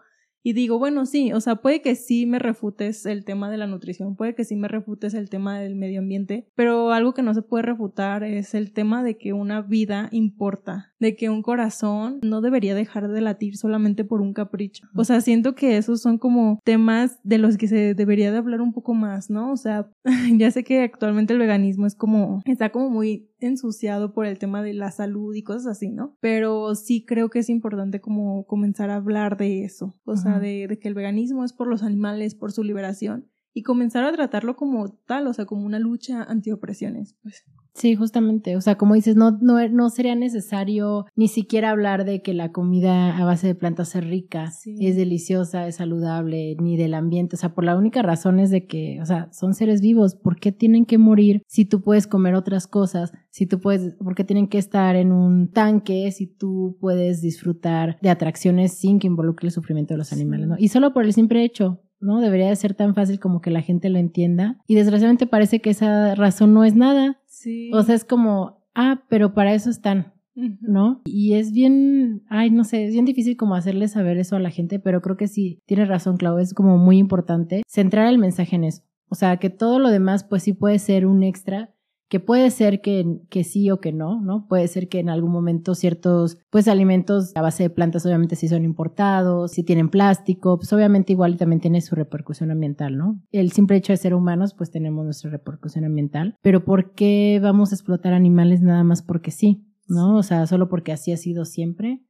y 0.48 0.54
digo, 0.54 0.80
bueno, 0.80 1.06
sí, 1.06 1.34
o 1.34 1.42
sea, 1.42 1.58
puede 1.58 1.82
que 1.82 1.98
sí 1.98 2.26
me 2.26 2.40
refutes 2.40 3.06
el 3.06 3.26
tema 3.26 3.52
de 3.52 3.58
la 3.58 3.68
nutrición, 3.68 4.16
puede 4.16 4.34
que 4.34 4.46
sí 4.46 4.56
me 4.56 4.70
refutes 4.70 5.14
el 5.14 5.30
tema 5.30 5.60
del 5.60 5.76
medio 5.76 6.00
ambiente, 6.00 6.48
pero 6.56 6.94
algo 6.94 7.14
que 7.14 7.22
no 7.22 7.34
se 7.34 7.42
puede 7.42 7.64
refutar 7.64 8.24
es 8.24 8.54
el 8.54 8.72
tema 8.72 9.04
de 9.04 9.18
que 9.18 9.34
una 9.34 9.62
vida 9.62 10.08
importa, 10.14 10.94
de 11.02 11.18
que 11.18 11.30
un 11.30 11.42
corazón 11.42 12.20
no 12.24 12.40
debería 12.40 12.76
dejar 12.76 13.10
de 13.10 13.20
latir 13.20 13.58
solamente 13.58 14.06
por 14.06 14.22
un 14.22 14.32
capricho. 14.32 14.88
O 14.96 15.04
sea, 15.04 15.20
siento 15.20 15.54
que 15.54 15.76
esos 15.76 16.02
son 16.02 16.18
como 16.18 16.62
temas 16.64 17.20
de 17.24 17.40
los 17.40 17.58
que 17.58 17.68
se 17.68 17.94
debería 17.94 18.32
de 18.32 18.38
hablar 18.38 18.62
un 18.62 18.72
poco 18.72 18.94
más, 18.94 19.30
¿no? 19.30 19.52
O 19.52 19.58
sea, 19.58 19.90
ya 20.38 20.50
sé 20.50 20.64
que 20.64 20.82
actualmente 20.82 21.34
el 21.34 21.40
veganismo 21.40 21.88
es 21.88 21.96
como, 21.96 22.42
está 22.46 22.70
como 22.70 22.90
muy 22.90 23.28
ensuciado 23.40 24.14
por 24.14 24.26
el 24.26 24.40
tema 24.40 24.64
de 24.64 24.74
la 24.74 24.92
salud 24.92 25.34
y 25.36 25.44
cosas 25.44 25.68
así, 25.68 25.90
¿no? 25.90 26.18
Pero 26.20 26.76
sí 26.76 27.06
creo 27.06 27.30
que 27.30 27.40
es 27.40 27.50
importante 27.50 28.02
como 28.02 28.46
comenzar 28.46 28.90
a 28.90 28.96
hablar 28.96 29.38
de 29.38 29.64
eso, 29.64 29.96
o 30.06 30.16
sea, 30.16 30.40
de, 30.40 30.68
de 30.68 30.80
que 30.80 30.88
el 30.88 30.94
veganismo 30.94 31.44
es 31.44 31.54
por 31.54 31.68
los 31.68 31.84
animales, 31.84 32.36
por 32.36 32.52
su 32.52 32.64
liberación 32.64 33.30
y 33.58 33.64
comenzar 33.64 34.04
a 34.04 34.12
tratarlo 34.12 34.56
como 34.56 34.92
tal, 35.08 35.26
o 35.26 35.34
sea, 35.34 35.46
como 35.46 35.66
una 35.66 35.80
lucha 35.80 36.22
antiopresiones, 36.22 37.16
pues. 37.24 37.44
Sí, 37.78 37.96
justamente, 37.96 38.58
o 38.58 38.62
sea, 38.62 38.76
como 38.76 38.96
dices, 38.96 39.16
no, 39.16 39.38
no, 39.40 39.66
no 39.70 39.92
sería 39.92 40.16
necesario 40.16 41.06
ni 41.16 41.28
siquiera 41.28 41.70
hablar 41.70 42.06
de 42.06 42.24
que 42.24 42.34
la 42.34 42.52
comida 42.52 43.16
a 43.16 43.24
base 43.24 43.46
de 43.46 43.54
plantas 43.54 43.96
es 43.96 44.04
rica, 44.04 44.52
es 44.66 44.96
deliciosa, 44.96 45.68
es 45.68 45.76
saludable, 45.76 46.56
ni 46.60 46.76
del 46.76 46.96
ambiente, 46.96 47.36
o 47.36 47.40
sea, 47.40 47.54
por 47.54 47.66
la 47.66 47.78
única 47.78 48.02
razón 48.02 48.40
es 48.40 48.50
de 48.50 48.66
que, 48.66 49.00
o 49.00 49.06
sea, 49.06 49.32
son 49.32 49.54
seres 49.54 49.82
vivos, 49.82 50.16
¿por 50.16 50.40
qué 50.40 50.52
tienen 50.52 50.88
que 50.88 50.98
morir 50.98 51.44
si 51.46 51.66
tú 51.66 51.84
puedes 51.84 52.08
comer 52.08 52.34
otras 52.34 52.66
cosas? 52.66 53.12
Si 53.30 53.46
tú 53.46 53.60
puedes, 53.60 53.94
¿por 53.94 54.16
qué 54.16 54.24
tienen 54.24 54.48
que 54.48 54.58
estar 54.58 54.96
en 54.96 55.12
un 55.12 55.52
tanque 55.52 56.12
si 56.12 56.26
tú 56.26 56.78
puedes 56.82 57.22
disfrutar 57.22 58.00
de 58.02 58.10
atracciones 58.10 58.74
sin 58.74 58.98
que 58.98 59.06
involucre 59.06 59.50
el 59.50 59.52
sufrimiento 59.52 59.94
de 59.94 60.00
los 60.00 60.12
animales, 60.12 60.48
¿no? 60.48 60.56
Y 60.58 60.70
solo 60.70 60.94
por 60.94 61.06
el 61.06 61.14
simple 61.14 61.44
hecho, 61.44 61.80
¿no? 62.00 62.22
Debería 62.22 62.50
de 62.50 62.56
ser 62.56 62.74
tan 62.74 62.96
fácil 62.96 63.20
como 63.20 63.42
que 63.42 63.52
la 63.52 63.62
gente 63.62 63.90
lo 63.90 63.98
entienda. 63.98 64.58
Y 64.68 64.76
desgraciadamente 64.76 65.28
parece 65.28 65.62
que 65.62 65.70
esa 65.70 66.16
razón 66.16 66.54
no 66.54 66.64
es 66.64 66.76
nada. 66.76 67.20
Sí. 67.38 67.70
O 67.72 67.84
sea, 67.84 67.94
es 67.94 68.04
como, 68.04 68.64
ah, 68.74 69.04
pero 69.10 69.34
para 69.36 69.54
eso 69.54 69.70
están, 69.70 70.14
¿no? 70.34 71.02
Y 71.06 71.34
es 71.34 71.52
bien, 71.52 72.24
ay, 72.30 72.50
no 72.50 72.64
sé, 72.64 72.86
es 72.86 72.94
bien 72.94 73.06
difícil 73.06 73.38
como 73.38 73.54
hacerle 73.54 73.88
saber 73.88 74.18
eso 74.18 74.36
a 74.36 74.40
la 74.40 74.50
gente, 74.50 74.80
pero 74.80 75.02
creo 75.02 75.18
que 75.18 75.28
sí, 75.28 75.62
tiene 75.68 75.86
razón, 75.86 76.18
Clau, 76.18 76.40
es 76.40 76.56
como 76.56 76.78
muy 76.78 76.98
importante 76.98 77.62
centrar 77.68 78.08
el 78.08 78.18
mensaje 78.18 78.56
en 78.56 78.64
eso. 78.64 78.82
O 79.08 79.16
sea, 79.16 79.38
que 79.38 79.52
todo 79.52 79.78
lo 79.78 79.90
demás, 79.90 80.24
pues 80.24 80.44
sí 80.44 80.54
puede 80.54 80.80
ser 80.80 81.06
un 81.06 81.22
extra, 81.22 81.76
que 82.10 82.20
puede 82.20 82.50
ser 82.52 82.82
que, 82.82 83.20
que, 83.30 83.44
sí 83.44 83.70
o 83.70 83.80
que 83.80 83.92
no, 83.92 84.22
¿no? 84.22 84.48
Puede 84.48 84.68
ser 84.68 84.88
que 84.88 85.00
en 85.00 85.10
algún 85.10 85.32
momento 85.32 85.76
ciertos, 85.76 86.38
pues 86.50 86.68
alimentos 86.68 87.32
a 87.36 87.42
base 87.42 87.64
de 87.64 87.70
plantas 87.70 88.06
obviamente 88.06 88.36
sí 88.36 88.48
son 88.48 88.64
importados, 88.64 89.52
si 89.52 89.64
tienen 89.64 89.90
plástico, 89.90 90.58
pues 90.58 90.72
obviamente 90.74 91.14
igual 91.14 91.38
también 91.38 91.60
tiene 91.60 91.82
su 91.82 91.96
repercusión 91.96 92.52
ambiental, 92.52 92.98
¿no? 92.98 93.22
El 93.32 93.52
simple 93.52 93.78
hecho 93.78 93.94
de 93.94 93.98
ser 93.98 94.14
humanos, 94.14 94.54
pues 94.54 94.72
tenemos 94.72 95.04
nuestra 95.04 95.30
repercusión 95.30 95.86
ambiental, 95.86 96.36
pero 96.42 96.64
¿por 96.64 96.94
qué 96.94 97.40
vamos 97.42 97.72
a 97.72 97.76
explotar 97.76 98.14
animales 98.14 98.62
nada 98.62 98.84
más 98.84 99.02
porque 99.02 99.32
sí? 99.32 99.64
¿No? 99.90 100.18
O 100.18 100.24
sea, 100.24 100.48
solo 100.48 100.68
porque 100.68 100.92
así 100.92 101.14
ha 101.14 101.18
sido 101.18 101.46
siempre. 101.46 102.04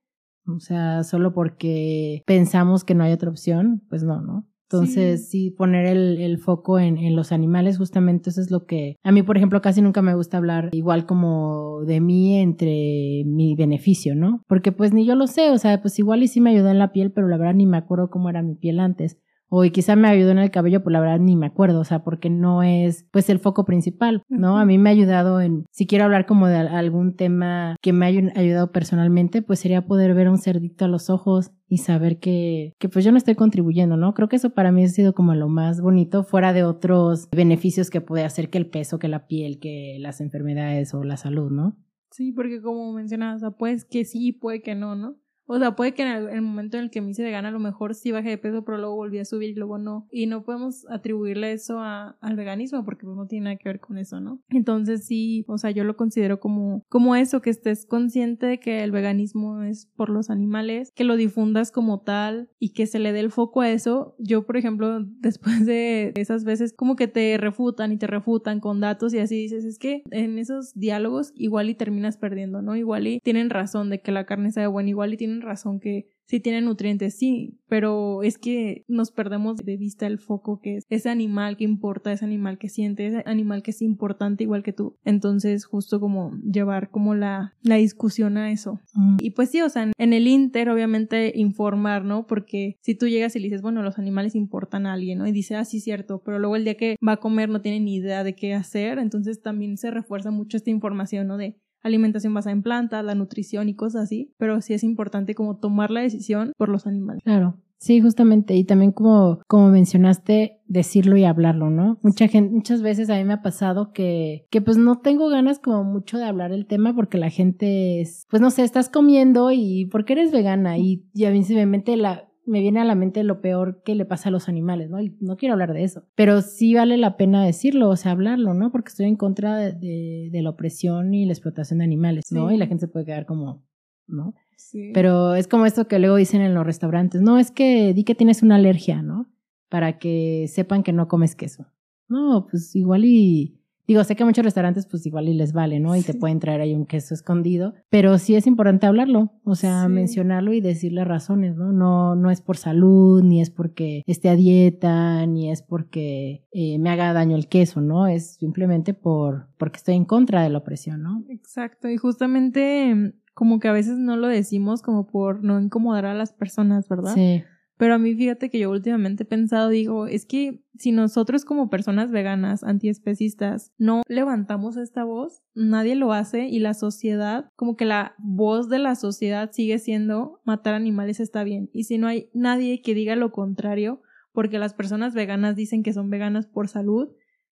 O 0.47 0.59
sea, 0.59 1.03
solo 1.03 1.33
porque 1.33 2.23
pensamos 2.25 2.83
que 2.83 2.95
no 2.95 3.03
hay 3.03 3.11
otra 3.11 3.29
opción, 3.29 3.83
pues 3.89 4.03
no, 4.03 4.21
¿no? 4.21 4.47
Entonces, 4.69 5.29
sí, 5.29 5.49
poner 5.51 5.85
el, 5.85 6.19
el 6.19 6.39
foco 6.39 6.77
en, 6.77 6.97
en, 6.97 7.15
los 7.15 7.31
animales, 7.31 7.77
justamente 7.77 8.29
eso 8.29 8.41
es 8.41 8.51
lo 8.51 8.65
que 8.65 8.97
a 9.01 9.13
mí, 9.13 9.23
por 9.23 9.37
ejemplo, 9.37 9.61
casi 9.61 9.81
nunca 9.81 10.01
me 10.01 10.13
gusta 10.13 10.37
hablar 10.37 10.69
igual 10.73 11.05
como 11.05 11.83
de 11.85 12.01
mí 12.01 12.37
entre 12.37 13.23
mi 13.25 13.55
beneficio, 13.55 14.13
¿no? 14.13 14.43
Porque 14.45 14.73
pues 14.73 14.91
ni 14.91 15.05
yo 15.05 15.15
lo 15.15 15.27
sé, 15.27 15.51
o 15.51 15.57
sea, 15.57 15.81
pues 15.81 15.97
igual 15.99 16.21
y 16.21 16.27
sí 16.27 16.41
me 16.41 16.49
ayudó 16.49 16.69
en 16.69 16.79
la 16.79 16.91
piel, 16.91 17.13
pero 17.13 17.29
la 17.29 17.37
verdad 17.37 17.53
ni 17.53 17.65
me 17.65 17.77
acuerdo 17.77 18.09
cómo 18.09 18.29
era 18.29 18.41
mi 18.41 18.55
piel 18.55 18.81
antes 18.81 19.17
o 19.49 19.63
quizá 19.63 19.95
me 19.95 20.07
ayudó 20.07 20.31
en 20.31 20.39
el 20.39 20.51
cabello, 20.51 20.83
pues 20.83 20.93
la 20.93 20.99
verdad 20.99 21.19
ni 21.19 21.35
me 21.35 21.45
acuerdo, 21.45 21.79
o 21.79 21.83
sea, 21.83 22.03
porque 22.03 22.29
no 22.29 22.63
es 22.63 23.05
pues 23.11 23.29
el 23.29 23.39
foco 23.39 23.65
principal, 23.65 24.23
¿no? 24.29 24.57
A 24.57 24.65
mí 24.65 24.77
me 24.77 24.89
ha 24.89 24.93
ayudado 24.93 25.41
en, 25.41 25.65
si 25.71 25.87
quiero 25.87 26.05
hablar 26.05 26.25
como 26.25 26.47
de 26.47 26.57
algún 26.57 27.15
tema 27.15 27.75
que 27.81 27.93
me 27.93 28.05
haya 28.05 28.31
ayudado 28.35 28.71
personalmente, 28.71 29.41
pues 29.41 29.59
sería 29.59 29.85
poder 29.85 30.13
ver 30.13 30.29
un 30.29 30.37
cerdito 30.37 30.85
a 30.85 30.89
los 30.89 31.09
ojos 31.09 31.51
y 31.69 31.77
saber 31.77 32.19
que, 32.19 32.73
que 32.79 32.89
pues 32.89 33.03
yo 33.03 33.11
no 33.11 33.17
estoy 33.17 33.35
contribuyendo, 33.35 33.97
¿no? 33.97 34.13
Creo 34.13 34.29
que 34.29 34.37
eso 34.37 34.51
para 34.51 34.71
mí 34.71 34.83
ha 34.83 34.87
sido 34.87 35.13
como 35.13 35.35
lo 35.35 35.49
más 35.49 35.81
bonito, 35.81 36.23
fuera 36.23 36.53
de 36.53 36.63
otros 36.63 37.27
beneficios 37.31 37.89
que 37.89 38.01
puede 38.01 38.23
hacer 38.23 38.49
que 38.49 38.57
el 38.57 38.69
peso, 38.69 38.99
que 38.99 39.07
la 39.07 39.27
piel, 39.27 39.59
que 39.59 39.97
las 39.99 40.21
enfermedades 40.21 40.93
o 40.93 41.03
la 41.03 41.17
salud, 41.17 41.51
¿no? 41.51 41.77
Sí, 42.11 42.31
porque 42.31 42.61
como 42.61 42.93
mencionabas, 42.93 43.37
o 43.37 43.39
sea, 43.39 43.51
pues 43.51 43.85
que 43.85 44.05
sí, 44.05 44.31
puede 44.31 44.61
que 44.61 44.75
no, 44.75 44.95
¿no? 44.95 45.17
O 45.47 45.57
sea, 45.57 45.75
puede 45.75 45.93
que 45.93 46.03
en 46.03 46.09
el, 46.09 46.41
momento 46.41 46.77
en 46.77 46.85
el 46.85 46.89
que 46.91 47.01
me 47.01 47.11
hice 47.11 47.23
vegana 47.23 47.47
a 47.49 47.51
lo 47.51 47.59
mejor 47.59 47.95
sí 47.95 48.11
bajé 48.11 48.29
de 48.29 48.37
peso, 48.37 48.63
pero 48.63 48.77
luego 48.77 48.95
volví 48.95 49.19
a 49.19 49.25
subir 49.25 49.49
y 49.51 49.55
luego 49.55 49.77
no. 49.77 50.07
Y 50.11 50.27
no 50.27 50.43
podemos 50.43 50.85
atribuirle 50.89 51.53
eso 51.53 51.79
a, 51.79 52.17
al 52.21 52.35
veganismo 52.35 52.83
porque 52.83 53.05
pues 53.05 53.15
no 53.15 53.27
tiene 53.27 53.45
nada 53.45 53.55
que 53.55 53.69
ver 53.69 53.79
con 53.79 53.97
eso, 53.97 54.19
¿no? 54.19 54.41
Entonces 54.49 55.05
sí, 55.05 55.45
o 55.47 55.57
sea, 55.57 55.71
yo 55.71 55.83
lo 55.83 55.95
considero 55.95 56.39
como, 56.39 56.83
como 56.89 57.15
eso, 57.15 57.41
que 57.41 57.49
estés 57.49 57.85
consciente 57.85 58.45
de 58.45 58.59
que 58.59 58.83
el 58.83 58.91
veganismo 58.91 59.63
es 59.63 59.87
por 59.95 60.09
los 60.09 60.29
animales, 60.29 60.91
que 60.93 61.05
lo 61.05 61.15
difundas 61.15 61.71
como 61.71 62.01
tal 62.01 62.49
y 62.59 62.73
que 62.73 62.85
se 62.85 62.99
le 62.99 63.13
dé 63.13 63.21
el 63.21 63.31
foco 63.31 63.61
a 63.61 63.69
eso. 63.69 64.15
Yo, 64.19 64.45
por 64.45 64.57
ejemplo, 64.57 64.99
después 65.19 65.65
de 65.65 66.11
esas 66.15 66.43
veces 66.43 66.73
como 66.73 66.95
que 66.95 67.07
te 67.07 67.37
refutan 67.37 67.91
y 67.91 67.97
te 67.97 68.07
refutan 68.07 68.59
con 68.59 68.81
datos 68.81 69.13
y 69.13 69.19
así 69.19 69.35
dices, 69.35 69.63
es 69.63 69.79
que 69.79 70.03
en 70.11 70.37
esos 70.39 70.73
diálogos 70.73 71.31
igual 71.35 71.69
y 71.69 71.75
terminas 71.75 72.17
perdiendo, 72.17 72.61
¿no? 72.61 72.75
Igual 72.75 73.07
y 73.07 73.19
tienen 73.21 73.49
razón 73.49 73.89
de 73.89 74.01
que 74.01 74.11
la 74.11 74.25
carne 74.25 74.51
sea 74.51 74.67
buena, 74.67 74.89
igual 74.89 75.13
y 75.13 75.17
tienen 75.17 75.36
tienen 75.37 75.41
razón 75.41 75.79
que 75.79 76.09
sí 76.29 76.41
tienen 76.41 76.65
nutrientes, 76.65 77.17
sí, 77.17 77.57
pero 77.69 78.21
es 78.21 78.37
que 78.37 78.83
nos 78.89 79.11
perdemos 79.11 79.57
de 79.57 79.77
vista 79.77 80.07
el 80.07 80.19
foco 80.19 80.59
que 80.59 80.75
es 80.75 80.85
ese 80.89 81.09
animal 81.09 81.55
que 81.55 81.63
importa, 81.63 82.11
ese 82.11 82.25
animal 82.25 82.57
que 82.57 82.67
siente, 82.67 83.07
ese 83.07 83.23
animal 83.25 83.63
que 83.63 83.71
es 83.71 83.81
importante 83.81 84.43
igual 84.43 84.61
que 84.61 84.73
tú. 84.73 84.97
Entonces, 85.05 85.65
justo 85.65 86.01
como 86.01 86.33
llevar 86.41 86.89
como 86.89 87.15
la, 87.15 87.55
la 87.61 87.75
discusión 87.75 88.37
a 88.37 88.51
eso. 88.51 88.81
Mm. 88.93 89.17
Y 89.21 89.31
pues 89.31 89.51
sí, 89.51 89.61
o 89.61 89.69
sea, 89.69 89.89
en 89.97 90.13
el 90.13 90.27
Inter, 90.27 90.69
obviamente, 90.69 91.31
informar, 91.33 92.03
¿no? 92.03 92.27
Porque 92.27 92.75
si 92.81 92.93
tú 92.93 93.07
llegas 93.07 93.37
y 93.37 93.39
le 93.39 93.45
dices, 93.45 93.61
bueno, 93.61 93.81
los 93.81 93.97
animales 93.97 94.35
importan 94.35 94.85
a 94.85 94.93
alguien, 94.93 95.19
¿no? 95.19 95.27
Y 95.27 95.31
dice, 95.31 95.55
ah, 95.55 95.63
sí, 95.63 95.79
cierto, 95.79 96.21
pero 96.25 96.39
luego 96.39 96.57
el 96.57 96.65
día 96.65 96.75
que 96.75 96.97
va 97.05 97.13
a 97.13 97.17
comer 97.17 97.47
no 97.47 97.61
tiene 97.61 97.79
ni 97.79 97.95
idea 97.95 98.25
de 98.25 98.35
qué 98.35 98.53
hacer, 98.53 98.99
entonces 98.99 99.41
también 99.41 99.77
se 99.77 99.91
refuerza 99.91 100.29
mucho 100.29 100.57
esta 100.57 100.71
información, 100.71 101.27
¿no? 101.27 101.37
De 101.37 101.55
alimentación 101.81 102.33
basada 102.33 102.53
en 102.53 102.63
plantas, 102.63 103.03
la 103.03 103.15
nutrición 103.15 103.69
y 103.69 103.75
cosas 103.75 104.03
así, 104.03 104.33
pero 104.37 104.61
sí 104.61 104.73
es 104.73 104.83
importante 104.83 105.35
como 105.35 105.57
tomar 105.57 105.91
la 105.91 106.01
decisión 106.01 106.53
por 106.57 106.69
los 106.69 106.87
animales. 106.87 107.21
Claro. 107.23 107.57
Sí, 107.79 108.01
justamente. 108.01 108.55
Y 108.55 108.63
también 108.63 108.91
como, 108.91 109.39
como 109.47 109.69
mencionaste, 109.69 110.61
decirlo 110.65 111.15
y 111.15 111.25
hablarlo, 111.25 111.69
¿no? 111.69 111.99
Mucha 112.01 112.27
gente, 112.27 112.53
muchas 112.53 112.81
veces 112.81 113.09
a 113.09 113.15
mí 113.15 113.23
me 113.23 113.33
ha 113.33 113.41
pasado 113.43 113.93
que, 113.93 114.47
que 114.49 114.61
pues 114.61 114.77
no 114.77 114.99
tengo 114.99 115.29
ganas 115.29 115.59
como 115.59 115.83
mucho 115.83 116.17
de 116.17 116.25
hablar 116.25 116.51
el 116.51 116.65
tema 116.65 116.95
porque 116.95 117.19
la 117.19 117.29
gente 117.29 118.01
es, 118.01 118.25
pues 118.29 118.41
no 118.41 118.49
sé, 118.49 118.63
estás 118.63 118.89
comiendo 118.89 119.51
y 119.51 119.85
porque 119.91 120.13
eres 120.13 120.31
vegana 120.31 120.79
y, 120.79 121.05
y 121.13 121.25
a 121.25 121.31
mí 121.31 121.43
simplemente 121.43 121.95
la, 121.97 122.27
me 122.47 122.61
viene 122.61 122.79
a 122.79 122.85
la 122.85 122.95
mente 122.95 123.23
lo 123.23 123.41
peor 123.41 123.83
que 123.83 123.93
le 123.93 124.05
pasa 124.05 124.29
a 124.29 124.31
los 124.31 124.49
animales, 124.49 124.89
¿no? 124.89 125.01
Y 125.01 125.15
no 125.19 125.37
quiero 125.37 125.53
hablar 125.53 125.73
de 125.73 125.83
eso, 125.83 126.03
pero 126.15 126.41
sí 126.41 126.73
vale 126.73 126.97
la 126.97 127.17
pena 127.17 127.45
decirlo, 127.45 127.89
o 127.89 127.95
sea, 127.95 128.13
hablarlo, 128.13 128.53
¿no? 128.53 128.71
Porque 128.71 128.89
estoy 128.89 129.05
en 129.07 129.17
contra 129.17 129.57
de, 129.57 129.73
de, 129.73 130.29
de 130.31 130.41
la 130.41 130.49
opresión 130.51 131.13
y 131.13 131.25
la 131.25 131.33
explotación 131.33 131.79
de 131.79 131.85
animales, 131.85 132.25
¿no? 132.31 132.49
Sí. 132.49 132.55
Y 132.55 132.57
la 132.57 132.67
gente 132.67 132.85
se 132.85 132.87
puede 132.87 133.05
quedar 133.05 133.25
como, 133.25 133.65
¿no? 134.07 134.33
Sí. 134.55 134.91
Pero 134.93 135.35
es 135.35 135.47
como 135.47 135.65
esto 135.65 135.87
que 135.87 135.99
luego 135.99 136.15
dicen 136.15 136.41
en 136.41 136.53
los 136.55 136.65
restaurantes, 136.65 137.21
no, 137.21 137.37
es 137.37 137.51
que 137.51 137.93
di 137.93 138.03
que 138.03 138.15
tienes 138.15 138.41
una 138.41 138.55
alergia, 138.55 139.01
¿no? 139.01 139.27
Para 139.69 139.99
que 139.99 140.47
sepan 140.47 140.83
que 140.83 140.93
no 140.93 141.07
comes 141.07 141.35
queso. 141.35 141.67
No, 142.07 142.47
pues 142.49 142.75
igual 142.75 143.03
y... 143.05 143.56
Digo, 143.87 144.03
sé 144.03 144.15
que 144.15 144.25
muchos 144.25 144.43
restaurantes 144.43 144.85
pues 144.85 145.05
igual 145.05 145.29
y 145.29 145.33
les 145.33 145.53
vale, 145.53 145.79
¿no? 145.79 145.95
Y 145.95 146.01
te 146.01 146.13
pueden 146.13 146.39
traer 146.39 146.59
ahí 146.61 146.73
un 146.75 146.85
queso 146.85 147.13
escondido, 147.13 147.73
pero 147.89 148.17
sí 148.17 148.35
es 148.35 148.45
importante 148.47 148.85
hablarlo, 148.85 149.31
o 149.45 149.55
sea, 149.55 149.83
Sí. 149.85 149.89
mencionarlo 149.93 150.51
y 150.53 150.59
decirle 150.61 151.05
razones, 151.05 151.55
¿no? 151.55 151.71
No, 151.71 152.15
no 152.15 152.29
es 152.29 152.41
por 152.41 152.57
salud, 152.57 153.23
ni 153.23 153.41
es 153.41 153.49
porque 153.49 154.03
esté 154.05 154.29
a 154.29 154.35
dieta, 154.35 155.25
ni 155.25 155.49
es 155.51 155.61
porque 155.61 156.45
eh, 156.51 156.77
me 156.79 156.89
haga 156.89 157.13
daño 157.13 157.35
el 157.37 157.47
queso, 157.47 157.79
¿no? 157.81 158.07
Es 158.07 158.35
simplemente 158.35 158.93
por 158.93 159.47
porque 159.57 159.77
estoy 159.77 159.95
en 159.95 160.05
contra 160.05 160.43
de 160.43 160.49
la 160.49 160.57
opresión, 160.57 161.01
¿no? 161.01 161.23
Exacto, 161.29 161.89
y 161.89 161.97
justamente 161.97 163.13
como 163.33 163.59
que 163.59 163.67
a 163.67 163.71
veces 163.71 163.97
no 163.97 164.17
lo 164.17 164.27
decimos 164.27 164.81
como 164.81 165.05
por 165.07 165.43
no 165.43 165.59
incomodar 165.61 166.05
a 166.07 166.13
las 166.13 166.33
personas, 166.33 166.89
¿verdad? 166.89 167.13
Sí, 167.13 167.43
Pero 167.77 167.93
a 167.93 167.99
mí 167.99 168.15
fíjate 168.15 168.49
que 168.49 168.59
yo 168.59 168.71
últimamente 168.71 169.23
he 169.23 169.25
pensado, 169.25 169.69
digo, 169.69 170.07
es 170.07 170.25
que 170.25 170.63
si 170.77 170.91
nosotros 170.91 171.45
como 171.45 171.69
personas 171.69 172.11
veganas, 172.11 172.63
antiespecistas, 172.63 173.71
no 173.77 174.01
levantamos 174.07 174.77
esta 174.77 175.03
voz, 175.03 175.43
nadie 175.53 175.95
lo 175.95 176.11
hace 176.11 176.47
y 176.47 176.59
la 176.59 176.73
sociedad, 176.73 177.51
como 177.55 177.75
que 177.75 177.85
la 177.85 178.15
voz 178.17 178.67
de 178.67 178.79
la 178.79 178.95
sociedad 178.95 179.51
sigue 179.51 179.77
siendo 179.77 180.41
matar 180.43 180.73
animales 180.73 181.19
está 181.19 181.43
bien. 181.43 181.69
Y 181.71 181.83
si 181.83 181.99
no 181.99 182.07
hay 182.07 182.29
nadie 182.33 182.81
que 182.81 182.95
diga 182.95 183.15
lo 183.15 183.31
contrario, 183.31 184.01
porque 184.33 184.59
las 184.59 184.73
personas 184.73 185.13
veganas 185.13 185.55
dicen 185.55 185.83
que 185.83 185.93
son 185.93 186.09
veganas 186.09 186.47
por 186.47 186.67
salud, 186.67 187.09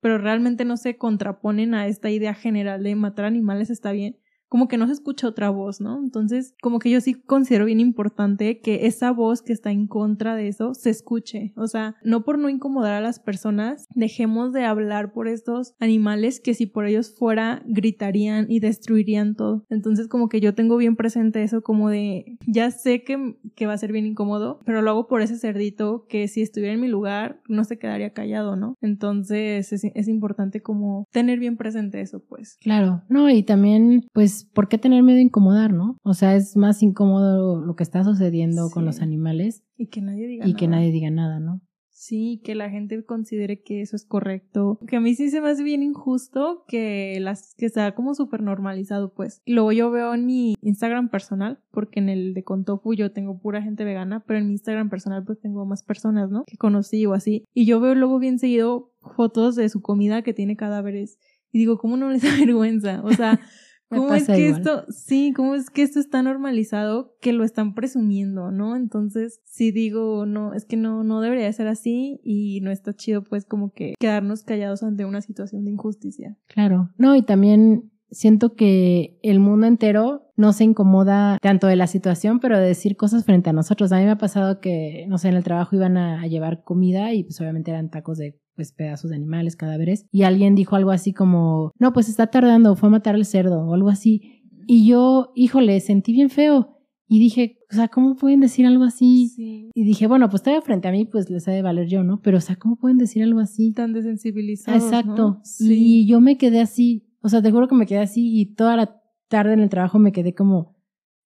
pero 0.02 0.18
realmente 0.18 0.66
no 0.66 0.78
se 0.78 0.98
contraponen 0.98 1.74
a 1.74 1.88
esta 1.88 2.10
idea 2.10 2.34
general 2.34 2.84
de 2.84 2.96
matar 2.96 3.26
animales 3.26 3.70
está 3.70 3.92
bien, 3.92 4.18
como 4.50 4.68
que 4.68 4.78
no 4.78 4.88
se 4.88 4.94
escucha 4.94 5.28
otra 5.28 5.50
voz, 5.50 5.80
¿no? 5.80 6.00
Entonces, 6.00 6.56
como 6.62 6.80
que 6.80 6.90
yo 6.90 7.00
sí 7.02 7.14
considero 7.14 7.66
bien 7.66 7.80
importante 7.80 8.60
que 8.60 8.88
esa 8.88 9.12
voz 9.12 9.42
que 9.42 9.54
está 9.54 9.72
en 9.72 9.88
contra 9.88 10.36
de 10.36 10.48
eso 10.48 10.74
se 10.74 10.90
escuche. 10.90 11.54
O 11.56 11.68
sea, 11.68 11.96
no 12.04 12.24
por 12.24 12.40
no 12.40 12.50
incomodar 12.50 12.94
a 12.96 13.02
las 13.02 13.20
personas, 13.20 13.86
dejemos 13.94 14.52
de 14.52 14.66
hablar 14.66 15.14
por 15.14 15.28
estos 15.28 15.76
animales 15.80 16.40
que 16.40 16.54
si 16.54 16.66
por 16.66 16.86
ellos 16.86 17.16
fuera, 17.16 17.62
gritarían 17.68 18.48
y 18.50 18.60
destruirían 18.60 19.36
todo. 19.36 19.66
Entonces, 19.70 20.08
como 20.08 20.30
que 20.30 20.42
yo 20.42 20.56
tengo 20.56 20.78
bien 20.78 20.96
presente 20.96 21.44
eso 21.44 21.62
como 21.62 21.90
de, 21.90 22.38
ya 22.48 22.72
sé 22.72 23.04
que, 23.04 23.38
que 23.56 23.68
va 23.68 23.74
a 23.74 23.78
ser 23.78 23.92
bien 23.92 24.08
incómodo, 24.08 24.60
pero 24.66 24.82
lo 24.82 24.90
hago 24.90 25.08
por 25.08 25.22
ese 25.22 25.38
cerdito 25.38 26.06
que 26.10 26.28
si 26.28 26.42
estuviera 26.42 26.74
en 26.74 26.82
mi 26.82 26.88
lugar, 26.88 27.42
no 27.48 27.64
se 27.64 27.78
quedaría 27.78 28.14
callado, 28.14 28.56
¿no? 28.56 28.76
Entonces, 28.82 29.72
es, 29.72 29.84
es 29.84 30.08
importante 30.08 30.62
como 30.62 31.08
tener 31.12 31.40
bien 31.40 31.56
presente 31.56 32.02
eso, 32.02 32.24
pues. 32.28 32.58
Claro, 32.62 33.04
no, 33.10 33.30
y 33.30 33.44
también, 33.44 34.08
pues, 34.14 34.39
¿por 34.46 34.68
qué 34.68 34.78
tener 34.78 35.04
miedo 35.04 35.18
de 35.18 35.24
incomodar, 35.24 35.74
no? 35.74 35.98
O 36.04 36.14
sea, 36.14 36.36
es 36.36 36.56
más 36.56 36.82
incómodo 36.84 37.62
lo 37.62 37.76
que 37.76 37.84
está 37.84 38.04
sucediendo 38.04 38.70
con 38.70 38.86
los 38.86 39.02
animales 39.02 39.64
Y 39.78 39.88
que 39.88 40.02
nadie 40.02 40.28
diga 40.28 40.48
y 40.48 40.54
que 40.54 40.68
nada. 40.68 40.80
nadie 40.80 40.92
diga 40.92 41.10
nada, 41.10 41.40
¿no? 41.40 41.62
Sí, 42.02 42.40
que 42.46 42.56
la 42.56 42.70
gente 42.70 43.04
considere 43.04 43.62
que 43.62 43.82
eso 43.82 43.98
es 43.98 44.06
correcto. 44.06 44.80
Que 44.88 44.96
a 44.96 45.02
mí 45.02 45.16
sí 45.16 45.30
se 45.30 45.42
me 45.42 45.50
hace 45.50 45.64
bien 45.64 45.84
injusto 45.84 46.64
que 46.66 47.18
las 47.20 47.54
que 47.58 47.68
sea 47.68 47.94
como 47.94 48.16
súper 48.16 48.42
normalizado, 48.42 49.14
pues. 49.14 49.42
Luego 49.46 49.74
yo 49.74 49.92
veo 49.92 50.14
en 50.14 50.26
mi 50.26 50.56
Instagram 50.62 51.10
personal, 51.10 51.60
porque 51.72 52.00
en 52.00 52.08
el 52.08 52.34
de 52.34 52.46
Contofu 52.46 52.94
yo 52.94 53.12
tengo 53.12 53.42
pura 53.42 53.62
gente 53.62 53.84
vegana, 53.84 54.24
pero 54.26 54.40
en 54.40 54.46
mi 54.48 54.54
Instagram 54.54 54.90
personal 54.90 55.26
pues 55.26 55.42
tengo 55.42 55.66
más 55.66 55.84
personas, 55.84 56.32
¿no? 56.32 56.46
Que 56.48 56.56
conocí 56.56 57.06
o 57.06 57.14
así. 57.14 57.44
Y 57.54 57.66
yo 57.66 57.82
veo 57.82 57.94
luego 57.96 58.18
bien 58.18 58.40
seguido 58.40 58.94
fotos 59.18 59.58
de 59.58 59.68
su 59.68 59.82
comida 59.82 60.22
que 60.22 60.34
tiene 60.34 60.56
cadáveres. 60.56 61.18
Y 61.52 61.60
digo, 61.60 61.78
¿cómo 61.80 61.98
no 61.98 62.10
les 62.10 62.22
da 62.24 62.30
vergüenza? 62.40 63.02
O 63.04 63.12
sea, 63.12 63.42
¿Cómo 63.90 64.14
es 64.14 64.28
que 64.28 64.40
igual. 64.40 64.62
esto, 64.62 64.86
sí, 64.90 65.34
cómo 65.36 65.56
es 65.56 65.70
que 65.70 65.82
esto 65.82 66.00
está 66.00 66.22
normalizado 66.22 67.16
que 67.22 67.34
lo 67.34 67.44
están 67.44 67.74
presumiendo, 67.74 68.52
¿no? 68.52 68.76
Entonces, 68.76 69.42
sí 69.46 69.72
digo, 69.72 70.26
no, 70.28 70.54
es 70.54 70.66
que 70.66 70.78
no, 70.78 71.04
no 71.04 71.22
debería 71.22 71.52
ser 71.52 71.68
así 71.68 72.20
y 72.24 72.62
no 72.62 72.70
está 72.72 72.94
chido 72.94 73.24
pues 73.24 73.46
como 73.46 73.72
que 73.74 73.96
quedarnos 74.00 74.44
callados 74.44 74.84
ante 74.84 75.06
una 75.06 75.22
situación 75.22 75.66
de 75.66 75.72
injusticia. 75.72 76.38
Claro, 76.48 76.92
no, 76.98 77.16
y 77.16 77.24
también 77.24 77.92
siento 78.12 78.56
que 78.56 79.20
el 79.22 79.40
mundo 79.40 79.68
entero 79.68 80.32
no 80.36 80.54
se 80.54 80.64
incomoda 80.64 81.38
tanto 81.42 81.68
de 81.68 81.76
la 81.76 81.88
situación, 81.88 82.40
pero 82.40 82.58
de 82.58 82.66
decir 82.66 82.96
cosas 82.96 83.26
frente 83.26 83.50
a 83.50 83.54
nosotros. 83.54 83.92
A 83.92 83.98
mí 83.98 84.06
me 84.06 84.12
ha 84.12 84.18
pasado 84.18 84.60
que, 84.60 85.06
no 85.08 85.18
sé, 85.18 85.30
en 85.30 85.36
el 85.36 85.44
trabajo 85.44 85.76
iban 85.76 85.98
a, 85.98 86.22
a 86.22 86.28
llevar 86.28 86.64
comida 86.64 87.14
y 87.14 87.24
pues 87.24 87.40
obviamente 87.42 87.72
eran 87.72 87.90
tacos 87.90 88.18
de 88.18 88.40
pues 88.56 88.74
pedazos 88.74 89.12
de 89.12 89.16
animales, 89.16 89.56
cadáveres, 89.56 90.06
y 90.12 90.24
alguien 90.24 90.54
dijo 90.54 90.76
algo 90.76 90.92
así 90.92 91.14
como, 91.14 91.72
no, 91.80 91.94
pues 91.94 92.10
está 92.10 92.28
tardando, 92.28 92.76
fue 92.76 92.90
a 92.90 92.92
matar 92.92 93.16
al 93.16 93.24
cerdo 93.24 93.62
o 93.66 93.74
algo 93.74 93.88
así. 93.88 94.44
Y 94.68 94.86
yo, 94.86 95.32
híjole, 95.34 95.80
sentí 95.80 96.12
bien 96.12 96.30
feo. 96.30 96.76
Y 97.08 97.20
dije, 97.20 97.58
o 97.72 97.76
sea, 97.76 97.88
¿cómo 97.88 98.16
pueden 98.16 98.40
decir 98.42 98.68
algo 98.68 98.84
así? 98.84 99.30
Sí. 99.30 99.72
Y 99.74 99.84
dije, 99.84 100.06
bueno, 100.06 100.30
pues 100.30 100.44
todavía 100.44 100.62
frente 100.62 100.88
a 100.88 100.92
mí, 100.92 101.06
pues 101.06 101.30
les 101.30 101.48
ha 101.48 101.52
de 101.52 101.64
valer 101.64 101.88
yo, 101.88 102.04
¿no? 102.04 102.22
Pero, 102.22 102.38
o 102.38 102.42
sea, 102.42 102.56
¿cómo 102.56 102.76
pueden 102.76 103.00
decir 103.00 103.24
algo 103.24 103.40
así? 103.40 103.72
Tan 103.72 103.94
desensibilizados. 103.94 104.84
Exacto. 104.84 105.16
¿no? 105.16 105.42
Sí. 105.44 105.74
Y 105.74 106.06
yo 106.06 106.22
me 106.22 106.38
quedé 106.38 106.60
así, 106.60 107.09
o 107.22 107.30
sea, 107.30 107.42
te 107.42 107.52
juro 107.52 107.68
que 107.68 107.76
me 107.76 107.86
quedé 107.86 108.00
así 108.00 108.40
y 108.40 108.54
toda 108.56 108.76
la 108.76 109.02
tarde 109.28 109.54
en 109.54 109.60
el 109.60 109.70
trabajo 109.70 110.00
me 110.00 110.12
quedé 110.12 110.34
como, 110.34 110.76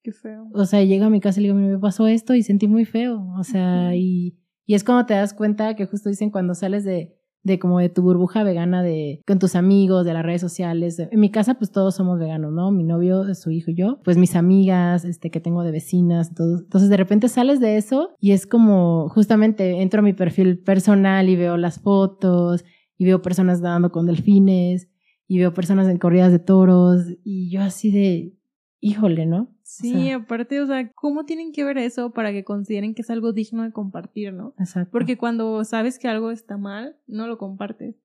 Qué 0.04 0.12
feo. 0.12 0.50
o 0.54 0.66
sea, 0.66 0.84
llego 0.84 1.06
a 1.06 1.10
mi 1.10 1.20
casa 1.22 1.40
y 1.40 1.44
le 1.44 1.54
digo, 1.54 1.60
me 1.60 1.80
pasó 1.80 2.08
esto 2.08 2.34
y 2.36 2.44
sentí 2.44 2.68
muy 2.68 2.86
feo, 2.86 3.26
o 3.38 3.44
sea, 3.44 3.96
y, 3.96 4.38
y 4.66 4.74
es 4.74 4.84
cuando 4.84 5.06
te 5.06 5.14
das 5.14 5.34
cuenta 5.34 5.76
que 5.76 5.86
justo 5.86 6.10
dicen 6.10 6.30
cuando 6.30 6.56
sales 6.56 6.84
de, 6.84 7.16
de 7.44 7.60
como 7.60 7.80
de 7.80 7.90
tu 7.90 8.02
burbuja 8.02 8.44
vegana 8.44 8.82
de 8.84 9.22
con 9.28 9.38
tus 9.40 9.56
amigos, 9.56 10.06
de 10.06 10.14
las 10.14 10.24
redes 10.24 10.40
sociales. 10.42 10.98
En 11.00 11.20
mi 11.20 11.30
casa 11.30 11.56
pues 11.56 11.72
todos 11.72 11.96
somos 11.96 12.18
veganos, 12.18 12.54
¿no? 12.54 12.72
Mi 12.72 12.84
novio, 12.84 13.34
su 13.36 13.52
hijo 13.52 13.72
y 13.72 13.76
yo, 13.76 14.00
pues 14.04 14.18
mis 14.18 14.36
amigas, 14.36 15.04
este 15.04 15.30
que 15.30 15.42
tengo 15.42 15.64
de 15.64 15.72
vecinas, 15.72 16.34
todo. 16.34 16.60
Entonces 16.60 16.90
de 16.90 16.96
repente 16.98 17.28
sales 17.28 17.60
de 17.60 17.76
eso 17.78 18.12
y 18.20 18.32
es 18.32 18.48
como 18.48 19.10
justamente 19.10 19.82
entro 19.82 20.00
a 20.00 20.04
mi 20.04 20.14
perfil 20.14 20.60
personal 20.60 21.28
y 21.30 21.36
veo 21.36 21.58
las 21.58 21.80
fotos 21.82 22.64
y 22.98 23.06
veo 23.06 23.22
personas 23.22 23.60
nadando 23.60 23.92
con 23.92 24.06
delfines 24.06 24.88
y 25.34 25.40
veo 25.40 25.52
personas 25.52 25.88
en 25.88 25.98
corridas 25.98 26.32
de 26.32 26.38
toros 26.38 27.08
y 27.24 27.50
yo 27.50 27.64
así 27.64 27.90
de 27.90 28.38
híjole, 28.80 29.26
¿no? 29.26 29.50
Sí, 29.64 29.96
O 29.96 30.04
sea, 30.04 30.16
aparte, 30.18 30.62
o 30.62 30.68
sea, 30.68 30.92
¿cómo 30.92 31.26
tienen 31.26 31.54
que 31.54 31.64
ver 31.64 31.80
eso 31.80 32.12
para 32.12 32.32
que 32.32 32.44
consideren 32.44 32.94
que 32.94 33.02
es 33.02 33.10
algo 33.10 33.34
digno 33.34 33.64
de 33.64 33.72
compartir, 33.72 34.32
no? 34.32 34.54
exacto. 34.60 34.92
Porque 34.92 35.18
cuando 35.18 35.64
sabes 35.64 35.98
que 35.98 36.08
algo 36.08 36.30
está 36.30 36.58
mal, 36.58 36.98
no 37.08 37.26
lo 37.26 37.40
compartes. 37.40 37.96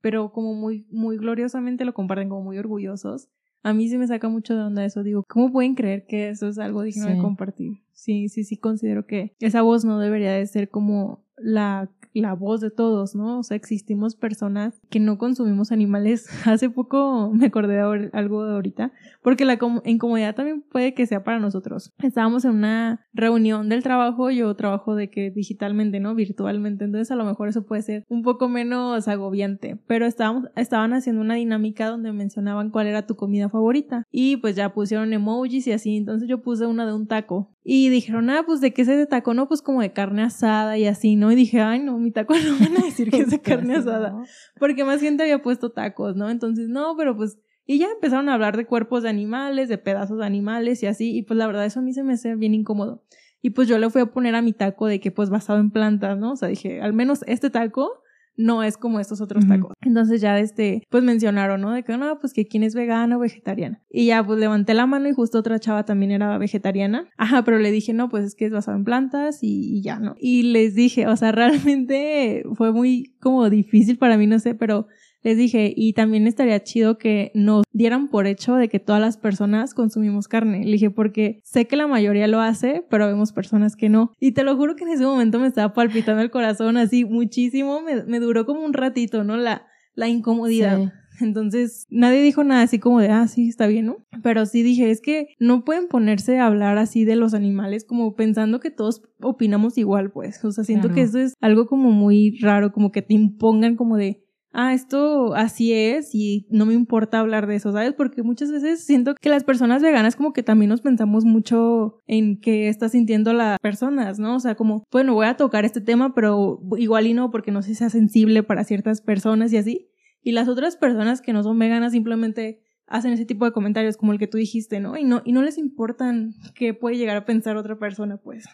Pero 0.00 0.32
como 0.32 0.54
muy, 0.54 0.86
muy 0.90 1.18
gloriosamente 1.18 1.84
lo 1.84 1.92
comparten, 1.92 2.30
como 2.30 2.42
muy 2.42 2.56
orgullosos. 2.56 3.28
A 3.62 3.74
mí 3.74 3.86
sí 3.90 3.98
me 3.98 4.06
saca 4.06 4.30
mucho 4.30 4.56
de 4.56 4.62
onda 4.62 4.82
eso. 4.82 5.02
Digo, 5.02 5.24
¿cómo 5.28 5.52
pueden 5.52 5.74
creer 5.74 6.06
que 6.06 6.30
eso 6.30 6.48
es 6.48 6.58
algo 6.58 6.80
digno 6.80 7.06
de 7.06 7.18
compartir? 7.18 7.82
Sí, 7.92 8.30
sí, 8.30 8.44
sí 8.44 8.56
considero 8.56 9.04
que 9.04 9.34
esa 9.40 9.60
voz 9.60 9.84
no 9.84 9.98
debería 9.98 10.32
de 10.32 10.46
ser 10.46 10.70
como 10.70 11.26
la, 11.36 11.90
la 12.20 12.34
voz 12.34 12.60
de 12.60 12.70
todos, 12.70 13.14
¿no? 13.14 13.38
O 13.38 13.42
sea, 13.42 13.56
existimos 13.56 14.14
personas 14.16 14.80
que 14.90 15.00
no 15.00 15.18
consumimos 15.18 15.72
animales. 15.72 16.26
Hace 16.46 16.70
poco 16.70 17.30
me 17.32 17.46
acordé 17.46 17.74
de 17.74 18.10
algo 18.12 18.44
de 18.46 18.54
ahorita, 18.54 18.92
porque 19.22 19.44
la 19.44 19.58
com- 19.58 19.80
incomodidad 19.84 20.34
también 20.34 20.62
puede 20.62 20.94
que 20.94 21.06
sea 21.06 21.24
para 21.24 21.38
nosotros. 21.38 21.92
Estábamos 22.02 22.44
en 22.44 22.52
una 22.52 23.06
reunión 23.12 23.68
del 23.68 23.82
trabajo, 23.82 24.30
yo 24.30 24.54
trabajo 24.54 24.94
de 24.94 25.10
que 25.10 25.30
digitalmente, 25.30 26.00
¿no? 26.00 26.14
Virtualmente, 26.14 26.84
entonces 26.84 27.10
a 27.10 27.16
lo 27.16 27.24
mejor 27.24 27.48
eso 27.48 27.64
puede 27.66 27.82
ser 27.82 28.04
un 28.08 28.22
poco 28.22 28.48
menos 28.48 29.08
agobiante, 29.08 29.78
pero 29.86 30.06
estábamos, 30.06 30.44
estaban 30.56 30.92
haciendo 30.92 31.20
una 31.22 31.34
dinámica 31.34 31.88
donde 31.88 32.12
mencionaban 32.12 32.70
cuál 32.70 32.86
era 32.86 33.06
tu 33.06 33.16
comida 33.16 33.48
favorita 33.48 34.04
y 34.10 34.36
pues 34.38 34.56
ya 34.56 34.72
pusieron 34.72 35.12
emojis 35.12 35.66
y 35.66 35.72
así, 35.72 35.96
entonces 35.96 36.28
yo 36.28 36.42
puse 36.42 36.66
una 36.66 36.86
de 36.86 36.94
un 36.94 37.06
taco 37.06 37.50
Y 37.70 37.90
dijeron, 37.90 38.30
ah, 38.30 38.44
pues 38.46 38.62
de 38.62 38.72
qué 38.72 38.80
es 38.80 38.88
ese 38.88 39.04
taco, 39.04 39.34
no, 39.34 39.46
pues 39.46 39.60
como 39.60 39.82
de 39.82 39.92
carne 39.92 40.22
asada 40.22 40.78
y 40.78 40.86
así, 40.86 41.16
¿no? 41.16 41.30
Y 41.30 41.34
dije, 41.34 41.60
ay, 41.60 41.80
no, 41.80 41.98
mi 41.98 42.10
taco 42.10 42.32
no 42.42 42.58
van 42.58 42.82
a 42.82 42.86
decir 42.86 43.10
que 43.10 43.18
es 43.18 43.28
de 43.28 43.40
carne 43.42 43.76
asada. 43.76 44.14
Porque 44.58 44.84
más 44.84 45.02
gente 45.02 45.22
había 45.22 45.42
puesto 45.42 45.70
tacos, 45.70 46.16
¿no? 46.16 46.30
Entonces, 46.30 46.70
no, 46.70 46.96
pero 46.96 47.14
pues 47.14 47.38
y 47.66 47.78
ya 47.78 47.88
empezaron 47.92 48.30
a 48.30 48.34
hablar 48.34 48.56
de 48.56 48.64
cuerpos 48.64 49.02
de 49.02 49.10
animales, 49.10 49.68
de 49.68 49.76
pedazos 49.76 50.16
de 50.16 50.24
animales 50.24 50.82
y 50.82 50.86
así. 50.86 51.14
Y 51.14 51.24
pues 51.24 51.36
la 51.36 51.46
verdad 51.46 51.66
eso 51.66 51.80
a 51.80 51.82
mí 51.82 51.92
se 51.92 52.02
me 52.02 52.14
hace 52.14 52.34
bien 52.36 52.54
incómodo. 52.54 53.04
Y 53.42 53.50
pues 53.50 53.68
yo 53.68 53.76
le 53.76 53.90
fui 53.90 54.00
a 54.00 54.06
poner 54.06 54.34
a 54.34 54.40
mi 54.40 54.54
taco 54.54 54.86
de 54.86 54.98
que 54.98 55.10
pues 55.10 55.28
basado 55.28 55.58
en 55.58 55.70
plantas, 55.70 56.16
¿no? 56.16 56.32
O 56.32 56.36
sea, 56.36 56.48
dije, 56.48 56.80
al 56.80 56.94
menos 56.94 57.22
este 57.26 57.50
taco 57.50 58.00
no 58.38 58.62
es 58.62 58.76
como 58.76 59.00
estos 59.00 59.20
otros 59.20 59.46
tacos. 59.46 59.72
Entonces 59.82 60.20
ya 60.20 60.38
este, 60.38 60.86
pues 60.88 61.02
mencionaron, 61.02 61.60
¿no? 61.60 61.72
De 61.72 61.82
que 61.82 61.98
no, 61.98 62.18
pues 62.20 62.32
que 62.32 62.46
quién 62.46 62.62
es 62.62 62.74
vegana 62.74 63.16
o 63.16 63.20
vegetariana. 63.20 63.82
Y 63.90 64.06
ya 64.06 64.24
pues 64.24 64.38
levanté 64.38 64.74
la 64.74 64.86
mano 64.86 65.08
y 65.08 65.12
justo 65.12 65.38
otra 65.38 65.58
chava 65.58 65.84
también 65.84 66.12
era 66.12 66.38
vegetariana. 66.38 67.08
Ajá, 67.16 67.42
pero 67.44 67.58
le 67.58 67.72
dije, 67.72 67.92
no, 67.92 68.08
pues 68.08 68.24
es 68.24 68.34
que 68.36 68.46
es 68.46 68.52
basado 68.52 68.76
en 68.76 68.84
plantas 68.84 69.42
y, 69.42 69.76
y 69.76 69.82
ya, 69.82 69.98
¿no? 69.98 70.14
Y 70.20 70.44
les 70.44 70.74
dije, 70.76 71.08
o 71.08 71.16
sea, 71.16 71.32
realmente 71.32 72.44
fue 72.54 72.72
muy 72.72 73.16
como 73.20 73.50
difícil 73.50 73.98
para 73.98 74.16
mí, 74.16 74.26
no 74.28 74.38
sé, 74.38 74.54
pero 74.54 74.86
les 75.22 75.36
dije, 75.36 75.72
y 75.74 75.92
también 75.92 76.26
estaría 76.26 76.62
chido 76.62 76.98
que 76.98 77.32
nos 77.34 77.64
dieran 77.72 78.08
por 78.08 78.26
hecho 78.26 78.54
de 78.54 78.68
que 78.68 78.78
todas 78.78 79.00
las 79.00 79.16
personas 79.16 79.74
consumimos 79.74 80.28
carne. 80.28 80.64
Le 80.64 80.72
dije, 80.72 80.90
porque 80.90 81.40
sé 81.44 81.66
que 81.66 81.76
la 81.76 81.86
mayoría 81.86 82.28
lo 82.28 82.40
hace, 82.40 82.84
pero 82.88 83.06
vemos 83.06 83.32
personas 83.32 83.76
que 83.76 83.88
no. 83.88 84.12
Y 84.20 84.32
te 84.32 84.44
lo 84.44 84.56
juro 84.56 84.76
que 84.76 84.84
en 84.84 84.90
ese 84.90 85.04
momento 85.04 85.38
me 85.40 85.48
estaba 85.48 85.74
palpitando 85.74 86.22
el 86.22 86.30
corazón 86.30 86.76
así 86.76 87.04
muchísimo. 87.04 87.80
Me, 87.82 88.20
duró 88.20 88.46
como 88.46 88.64
un 88.64 88.72
ratito, 88.72 89.24
¿no? 89.24 89.36
La, 89.36 89.66
la 89.94 90.08
incomodidad. 90.08 90.92
Entonces, 91.20 91.86
nadie 91.90 92.22
dijo 92.22 92.44
nada 92.44 92.62
así 92.62 92.78
como 92.78 93.00
de, 93.00 93.08
ah, 93.08 93.26
sí, 93.26 93.48
está 93.48 93.66
bien, 93.66 93.86
¿no? 93.86 93.96
Pero 94.22 94.46
sí 94.46 94.62
dije, 94.62 94.90
es 94.90 95.00
que 95.00 95.28
no 95.38 95.64
pueden 95.64 95.88
ponerse 95.88 96.38
a 96.38 96.46
hablar 96.46 96.78
así 96.78 97.04
de 97.04 97.16
los 97.16 97.34
animales 97.34 97.84
como 97.84 98.14
pensando 98.14 98.60
que 98.60 98.70
todos 98.70 99.02
opinamos 99.20 99.78
igual, 99.78 100.10
pues. 100.10 100.44
O 100.44 100.52
sea, 100.52 100.64
siento 100.64 100.92
que 100.92 101.02
eso 101.02 101.18
es 101.18 101.34
algo 101.40 101.66
como 101.66 101.90
muy 101.90 102.38
raro, 102.40 102.72
como 102.72 102.92
que 102.92 103.02
te 103.02 103.14
impongan 103.14 103.76
como 103.76 103.96
de, 103.96 104.24
ah, 104.52 104.74
esto 104.74 105.34
así 105.34 105.72
es 105.72 106.14
y 106.14 106.46
no 106.50 106.66
me 106.66 106.74
importa 106.74 107.20
hablar 107.20 107.46
de 107.46 107.56
eso, 107.56 107.72
¿sabes? 107.72 107.92
Porque 107.94 108.22
muchas 108.22 108.50
veces 108.50 108.84
siento 108.84 109.14
que 109.20 109.28
las 109.28 109.44
personas 109.44 109.82
veganas 109.82 110.16
como 110.16 110.32
que 110.32 110.42
también 110.42 110.68
nos 110.68 110.80
pensamos 110.80 111.24
mucho 111.24 111.96
en 112.06 112.40
qué 112.40 112.68
está 112.68 112.88
sintiendo 112.88 113.32
las 113.32 113.58
personas, 113.60 114.18
¿no? 114.18 114.36
O 114.36 114.40
sea, 114.40 114.54
como, 114.54 114.84
bueno, 114.90 115.14
voy 115.14 115.26
a 115.26 115.36
tocar 115.36 115.64
este 115.64 115.80
tema, 115.80 116.14
pero 116.14 116.60
igual 116.76 117.06
y 117.06 117.14
no, 117.14 117.30
porque 117.30 117.50
no 117.50 117.62
sé 117.62 117.68
si 117.68 117.74
sea 117.76 117.90
sensible 117.90 118.42
para 118.42 118.64
ciertas 118.64 119.00
personas 119.00 119.52
y 119.52 119.58
así. 119.58 119.88
Y 120.22 120.32
las 120.32 120.48
otras 120.48 120.76
personas 120.76 121.20
que 121.20 121.32
no 121.32 121.42
son 121.42 121.58
veganas 121.58 121.92
simplemente 121.92 122.60
hacen 122.88 123.12
ese 123.12 123.26
tipo 123.26 123.44
de 123.44 123.52
comentarios 123.52 123.96
como 123.96 124.12
el 124.12 124.18
que 124.18 124.26
tú 124.26 124.38
dijiste, 124.38 124.80
¿no? 124.80 124.96
Y 124.96 125.04
no, 125.04 125.22
y 125.24 125.32
no 125.32 125.42
les 125.42 125.58
importan 125.58 126.34
qué 126.54 126.72
puede 126.74 126.96
llegar 126.96 127.16
a 127.16 127.26
pensar 127.26 127.56
otra 127.56 127.78
persona, 127.78 128.16
pues. 128.16 128.46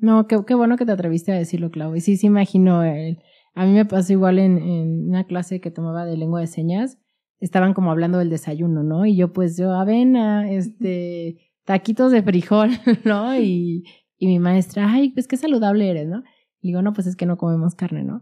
No, 0.00 0.26
qué, 0.26 0.38
qué 0.46 0.54
bueno 0.54 0.76
que 0.76 0.84
te 0.84 0.92
atreviste 0.92 1.32
a 1.32 1.36
decirlo, 1.36 1.70
Clau. 1.70 1.94
Y 1.94 2.00
sí, 2.00 2.16
sí 2.16 2.26
imagino 2.26 2.82
el 2.82 3.18
a 3.56 3.64
mí 3.64 3.72
me 3.72 3.86
pasó 3.86 4.12
igual 4.12 4.38
en, 4.38 4.58
en 4.58 5.08
una 5.08 5.24
clase 5.24 5.62
que 5.62 5.70
tomaba 5.70 6.04
de 6.04 6.18
lengua 6.18 6.40
de 6.40 6.46
señas, 6.46 6.98
estaban 7.40 7.72
como 7.72 7.90
hablando 7.90 8.18
del 8.18 8.28
desayuno, 8.28 8.82
¿no? 8.82 9.06
Y 9.06 9.16
yo 9.16 9.32
pues 9.32 9.56
yo 9.56 9.72
avena, 9.72 10.50
este, 10.52 11.38
taquitos 11.64 12.12
de 12.12 12.22
frijol, 12.22 12.70
¿no? 13.04 13.34
Y, 13.40 13.84
y 14.18 14.26
mi 14.26 14.38
maestra, 14.38 14.92
ay, 14.92 15.10
pues 15.10 15.26
qué 15.26 15.38
saludable 15.38 15.90
eres, 15.90 16.06
¿no? 16.06 16.22
Y 16.60 16.68
digo, 16.68 16.82
no, 16.82 16.92
pues 16.92 17.06
es 17.06 17.16
que 17.16 17.24
no 17.24 17.38
comemos 17.38 17.74
carne, 17.74 18.04
¿no? 18.04 18.20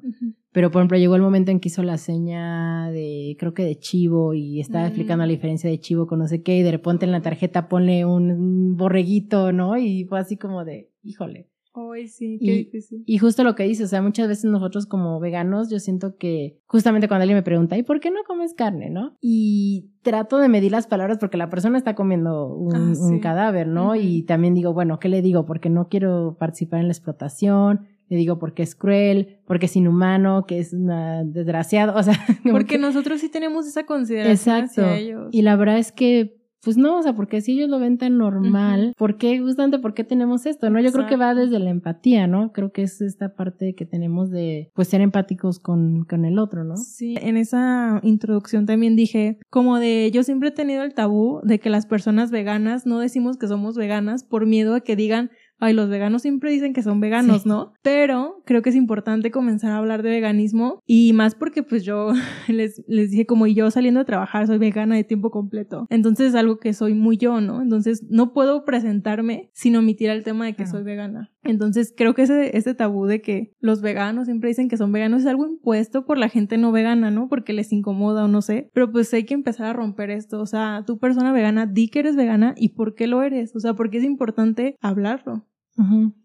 Pero 0.52 0.70
por 0.70 0.82
ejemplo, 0.82 0.98
llegó 0.98 1.16
el 1.16 1.22
momento 1.22 1.50
en 1.50 1.58
que 1.58 1.68
hizo 1.68 1.82
la 1.82 1.98
seña 1.98 2.90
de, 2.90 3.36
creo 3.36 3.54
que 3.54 3.64
de 3.64 3.76
chivo, 3.76 4.34
y 4.34 4.60
estaba 4.60 4.86
explicando 4.86 5.24
la 5.24 5.32
mm. 5.32 5.34
diferencia 5.34 5.68
de 5.68 5.80
chivo 5.80 6.06
con 6.06 6.20
no 6.20 6.28
sé 6.28 6.44
qué, 6.44 6.58
y 6.58 6.62
de 6.62 6.70
repente 6.70 7.06
en 7.06 7.12
la 7.12 7.22
tarjeta 7.22 7.68
pone 7.68 8.04
un 8.04 8.76
borreguito, 8.76 9.50
¿no? 9.50 9.76
Y 9.78 10.04
fue 10.04 10.20
así 10.20 10.36
como 10.36 10.64
de, 10.64 10.92
híjole. 11.02 11.48
Ay, 11.74 12.06
sí, 12.06 12.38
qué 12.40 12.52
y, 12.52 12.64
difícil. 12.64 13.02
Y 13.04 13.18
justo 13.18 13.42
lo 13.42 13.56
que 13.56 13.64
dices, 13.64 13.86
o 13.86 13.88
sea, 13.88 14.00
muchas 14.00 14.28
veces 14.28 14.44
nosotros 14.44 14.86
como 14.86 15.18
veganos, 15.18 15.70
yo 15.70 15.80
siento 15.80 16.16
que 16.16 16.60
justamente 16.66 17.08
cuando 17.08 17.22
alguien 17.22 17.36
me 17.36 17.42
pregunta, 17.42 17.76
¿y 17.76 17.82
por 17.82 17.98
qué 17.98 18.12
no 18.12 18.22
comes 18.24 18.54
carne, 18.54 18.90
no? 18.90 19.16
Y 19.20 19.90
trato 20.02 20.38
de 20.38 20.48
medir 20.48 20.70
las 20.70 20.86
palabras 20.86 21.18
porque 21.18 21.36
la 21.36 21.50
persona 21.50 21.76
está 21.76 21.96
comiendo 21.96 22.54
un, 22.54 22.74
ah, 22.74 23.20
cadáver, 23.20 23.66
¿no? 23.66 23.96
Y 23.96 24.22
también 24.22 24.54
digo, 24.54 24.72
bueno, 24.72 25.00
¿qué 25.00 25.08
le 25.08 25.20
digo? 25.20 25.46
Porque 25.46 25.68
no 25.68 25.88
quiero 25.88 26.36
participar 26.38 26.80
en 26.80 26.86
la 26.86 26.92
explotación, 26.92 27.88
le 28.08 28.16
digo 28.16 28.38
porque 28.38 28.62
es 28.62 28.76
cruel, 28.76 29.40
porque 29.46 29.66
es 29.66 29.74
inhumano, 29.74 30.46
que 30.46 30.60
es 30.60 30.72
una 30.72 31.24
desgraciado, 31.24 31.94
o 31.98 32.02
sea, 32.02 32.14
porque 32.50 32.78
nosotros 32.78 33.20
sí 33.20 33.28
tenemos 33.28 33.66
esa 33.66 33.84
consideración 33.84 34.32
Exacto. 34.32 34.82
hacia 34.82 34.96
ellos. 34.96 35.28
Y 35.32 35.42
la 35.42 35.56
verdad 35.56 35.78
es 35.78 35.90
que 35.90 36.36
pues 36.64 36.76
no, 36.76 36.98
o 36.98 37.02
sea, 37.02 37.14
porque 37.14 37.40
si 37.40 37.52
ellos 37.52 37.68
lo 37.68 37.78
ven 37.78 37.98
tan 37.98 38.18
normal, 38.18 38.94
¿por 38.96 39.18
qué, 39.18 39.38
justamente, 39.40 39.78
por 39.78 39.94
qué 39.94 40.04
tenemos 40.04 40.46
esto? 40.46 40.70
¿No? 40.70 40.80
Yo 40.80 40.92
creo 40.92 41.06
que 41.06 41.16
va 41.16 41.34
desde 41.34 41.58
la 41.58 41.70
empatía, 41.70 42.26
¿no? 42.26 42.52
Creo 42.52 42.72
que 42.72 42.82
es 42.82 43.00
esta 43.00 43.34
parte 43.34 43.74
que 43.74 43.86
tenemos 43.86 44.30
de, 44.30 44.70
pues, 44.74 44.88
ser 44.88 45.00
empáticos 45.00 45.58
con, 45.60 46.04
con 46.04 46.24
el 46.24 46.38
otro, 46.38 46.64
¿no? 46.64 46.76
Sí, 46.76 47.16
en 47.20 47.36
esa 47.36 48.00
introducción 48.02 48.66
también 48.66 48.96
dije, 48.96 49.38
como 49.50 49.78
de, 49.78 50.10
yo 50.12 50.22
siempre 50.22 50.48
he 50.48 50.52
tenido 50.52 50.82
el 50.82 50.94
tabú 50.94 51.40
de 51.44 51.60
que 51.60 51.70
las 51.70 51.86
personas 51.86 52.30
veganas 52.30 52.86
no 52.86 52.98
decimos 52.98 53.36
que 53.36 53.46
somos 53.46 53.76
veganas 53.76 54.24
por 54.24 54.46
miedo 54.46 54.74
a 54.74 54.80
que 54.80 54.96
digan, 54.96 55.30
ay, 55.64 55.74
los 55.74 55.88
veganos 55.88 56.22
siempre 56.22 56.50
dicen 56.50 56.72
que 56.72 56.82
son 56.82 57.00
veganos, 57.00 57.46
¿no? 57.46 57.72
Pero 57.82 58.42
creo 58.44 58.62
que 58.62 58.70
es 58.70 58.76
importante 58.76 59.30
comenzar 59.30 59.72
a 59.72 59.78
hablar 59.78 60.02
de 60.02 60.10
veganismo 60.10 60.80
y 60.86 61.12
más 61.12 61.34
porque 61.34 61.62
pues 61.62 61.84
yo 61.84 62.12
les, 62.48 62.82
les 62.86 63.10
dije 63.10 63.26
como 63.26 63.46
yo 63.46 63.70
saliendo 63.70 64.00
a 64.00 64.04
trabajar 64.04 64.46
soy 64.46 64.58
vegana 64.58 64.96
de 64.96 65.04
tiempo 65.04 65.30
completo. 65.30 65.86
Entonces 65.90 66.28
es 66.28 66.34
algo 66.34 66.58
que 66.58 66.72
soy 66.72 66.94
muy 66.94 67.16
yo, 67.16 67.40
¿no? 67.40 67.62
Entonces 67.62 68.04
no 68.08 68.32
puedo 68.32 68.64
presentarme 68.64 69.50
sin 69.52 69.76
omitir 69.76 70.10
el 70.10 70.22
tema 70.22 70.46
de 70.46 70.54
que 70.54 70.66
soy 70.66 70.82
vegana. 70.82 71.30
Entonces 71.42 71.92
creo 71.96 72.14
que 72.14 72.22
ese, 72.22 72.56
ese 72.56 72.74
tabú 72.74 73.06
de 73.06 73.20
que 73.20 73.52
los 73.60 73.82
veganos 73.82 74.26
siempre 74.26 74.48
dicen 74.48 74.68
que 74.68 74.76
son 74.76 74.92
veganos 74.92 75.20
es 75.20 75.26
algo 75.26 75.46
impuesto 75.46 76.06
por 76.06 76.18
la 76.18 76.28
gente 76.28 76.56
no 76.56 76.72
vegana, 76.72 77.10
¿no? 77.10 77.28
Porque 77.28 77.52
les 77.52 77.72
incomoda 77.72 78.24
o 78.24 78.28
no 78.28 78.42
sé. 78.42 78.70
Pero 78.72 78.90
pues 78.90 79.12
hay 79.14 79.24
que 79.24 79.34
empezar 79.34 79.66
a 79.66 79.72
romper 79.72 80.10
esto. 80.10 80.40
O 80.40 80.46
sea, 80.46 80.84
tu 80.86 80.98
persona 80.98 81.32
vegana, 81.32 81.66
di 81.66 81.88
que 81.88 82.00
eres 82.00 82.16
vegana 82.16 82.54
y 82.56 82.70
por 82.70 82.94
qué 82.94 83.06
lo 83.06 83.22
eres. 83.22 83.54
O 83.54 83.60
sea, 83.60 83.74
porque 83.74 83.98
es 83.98 84.04
importante 84.04 84.76
hablarlo. 84.80 85.46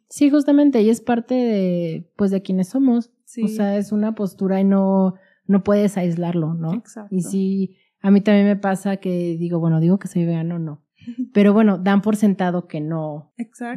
Sí, 0.09 0.29
justamente, 0.29 0.81
y 0.81 0.89
es 0.89 1.01
parte 1.01 1.35
de, 1.35 2.11
pues, 2.15 2.31
de 2.31 2.41
quienes 2.41 2.69
somos. 2.69 3.11
O 3.43 3.47
sea, 3.47 3.77
es 3.77 3.91
una 3.91 4.15
postura 4.15 4.59
y 4.59 4.63
no, 4.63 5.15
no 5.45 5.63
puedes 5.63 5.97
aislarlo, 5.97 6.55
¿no? 6.55 6.73
Exacto. 6.73 7.15
Y 7.15 7.21
sí, 7.21 7.77
a 8.01 8.09
mí 8.11 8.21
también 8.21 8.47
me 8.47 8.55
pasa 8.55 8.97
que 8.97 9.37
digo, 9.37 9.59
bueno, 9.59 9.79
digo 9.79 9.99
que 9.99 10.07
soy 10.07 10.25
vegano, 10.25 10.57
no. 10.57 10.83
Pero 11.33 11.53
bueno, 11.53 11.77
dan 11.77 12.01
por 12.01 12.15
sentado 12.15 12.67
que 12.67 12.81
no, 12.81 13.31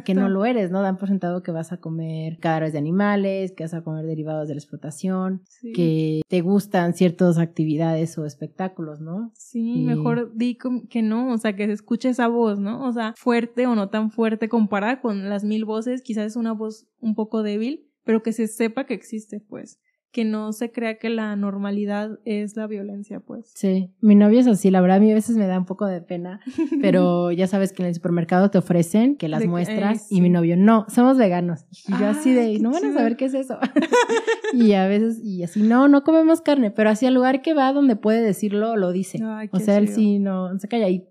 que 0.05 0.13
no 0.13 0.29
lo 0.29 0.45
eres, 0.45 0.71
¿no? 0.71 0.81
Dan 0.81 0.97
por 0.97 1.07
sentado 1.07 1.43
que 1.43 1.51
vas 1.51 1.71
a 1.71 1.77
comer 1.77 2.37
cadáveres 2.39 2.73
de 2.73 2.79
animales, 2.79 3.51
que 3.51 3.63
vas 3.63 3.73
a 3.73 3.83
comer 3.83 4.05
derivados 4.05 4.47
de 4.47 4.55
la 4.55 4.59
explotación, 4.59 5.43
que 5.73 6.21
te 6.27 6.41
gustan 6.41 6.93
ciertas 6.93 7.37
actividades 7.37 8.17
o 8.17 8.25
espectáculos, 8.25 8.99
¿no? 8.99 9.31
Sí, 9.35 9.83
mejor 9.85 10.33
di 10.35 10.57
que 10.89 11.01
no, 11.01 11.31
o 11.31 11.37
sea, 11.37 11.55
que 11.55 11.65
se 11.65 11.73
escuche 11.73 12.09
esa 12.09 12.27
voz, 12.27 12.59
¿no? 12.59 12.85
O 12.87 12.91
sea, 12.91 13.13
fuerte 13.17 13.67
o 13.67 13.75
no 13.75 13.89
tan 13.89 14.11
fuerte 14.11 14.49
comparada 14.49 15.01
con 15.01 15.29
las 15.29 15.43
mil 15.43 15.65
voces, 15.65 16.01
quizás 16.01 16.27
es 16.27 16.35
una 16.35 16.53
voz 16.53 16.87
un 16.99 17.15
poco 17.15 17.43
débil, 17.43 17.87
pero 18.03 18.23
que 18.23 18.33
se 18.33 18.47
sepa 18.47 18.85
que 18.85 18.93
existe, 18.93 19.39
pues 19.39 19.79
que 20.13 20.25
no 20.25 20.53
se 20.53 20.71
crea 20.71 20.99
que 20.99 21.09
la 21.09 21.35
normalidad 21.35 22.19
es 22.23 22.55
la 22.55 22.67
violencia, 22.67 23.19
pues. 23.19 23.51
Sí, 23.55 23.89
mi 23.99 24.13
novio 24.13 24.39
es 24.39 24.47
así, 24.47 24.69
la 24.69 24.79
verdad 24.79 24.97
a 24.97 24.99
mí 24.99 25.11
a 25.11 25.15
veces 25.15 25.35
me 25.35 25.47
da 25.47 25.57
un 25.57 25.65
poco 25.65 25.87
de 25.87 26.01
pena, 26.01 26.39
pero 26.81 27.31
ya 27.31 27.47
sabes 27.47 27.73
que 27.73 27.81
en 27.81 27.89
el 27.89 27.95
supermercado 27.95 28.51
te 28.51 28.59
ofrecen 28.59 29.17
que 29.17 29.27
las 29.27 29.45
muestras 29.45 30.11
y 30.11 30.21
mi 30.21 30.29
novio, 30.29 30.55
no, 30.55 30.85
somos 30.87 31.17
veganos. 31.17 31.65
Y 31.87 31.97
yo 31.99 32.07
así 32.07 32.31
de, 32.31 32.59
no 32.59 32.71
van 32.71 32.85
a 32.85 32.93
saber 32.93 33.17
qué 33.17 33.25
es 33.25 33.33
eso. 33.33 33.57
y 34.53 34.73
a 34.73 34.87
veces, 34.87 35.19
y 35.23 35.41
así, 35.41 35.63
no, 35.63 35.87
no 35.87 36.03
comemos 36.03 36.41
carne, 36.41 36.69
pero 36.69 36.91
así 36.91 37.07
al 37.07 37.15
lugar 37.15 37.41
que 37.41 37.55
va 37.55 37.73
donde 37.73 37.95
puede 37.95 38.21
decirlo, 38.21 38.75
lo 38.75 38.91
dice. 38.91 39.19
o 39.51 39.59
sea, 39.59 39.77
él 39.77 39.87
sí 39.87 40.19
no 40.19 40.57
se 40.59 40.67
calla 40.67 40.89
y 40.89 41.07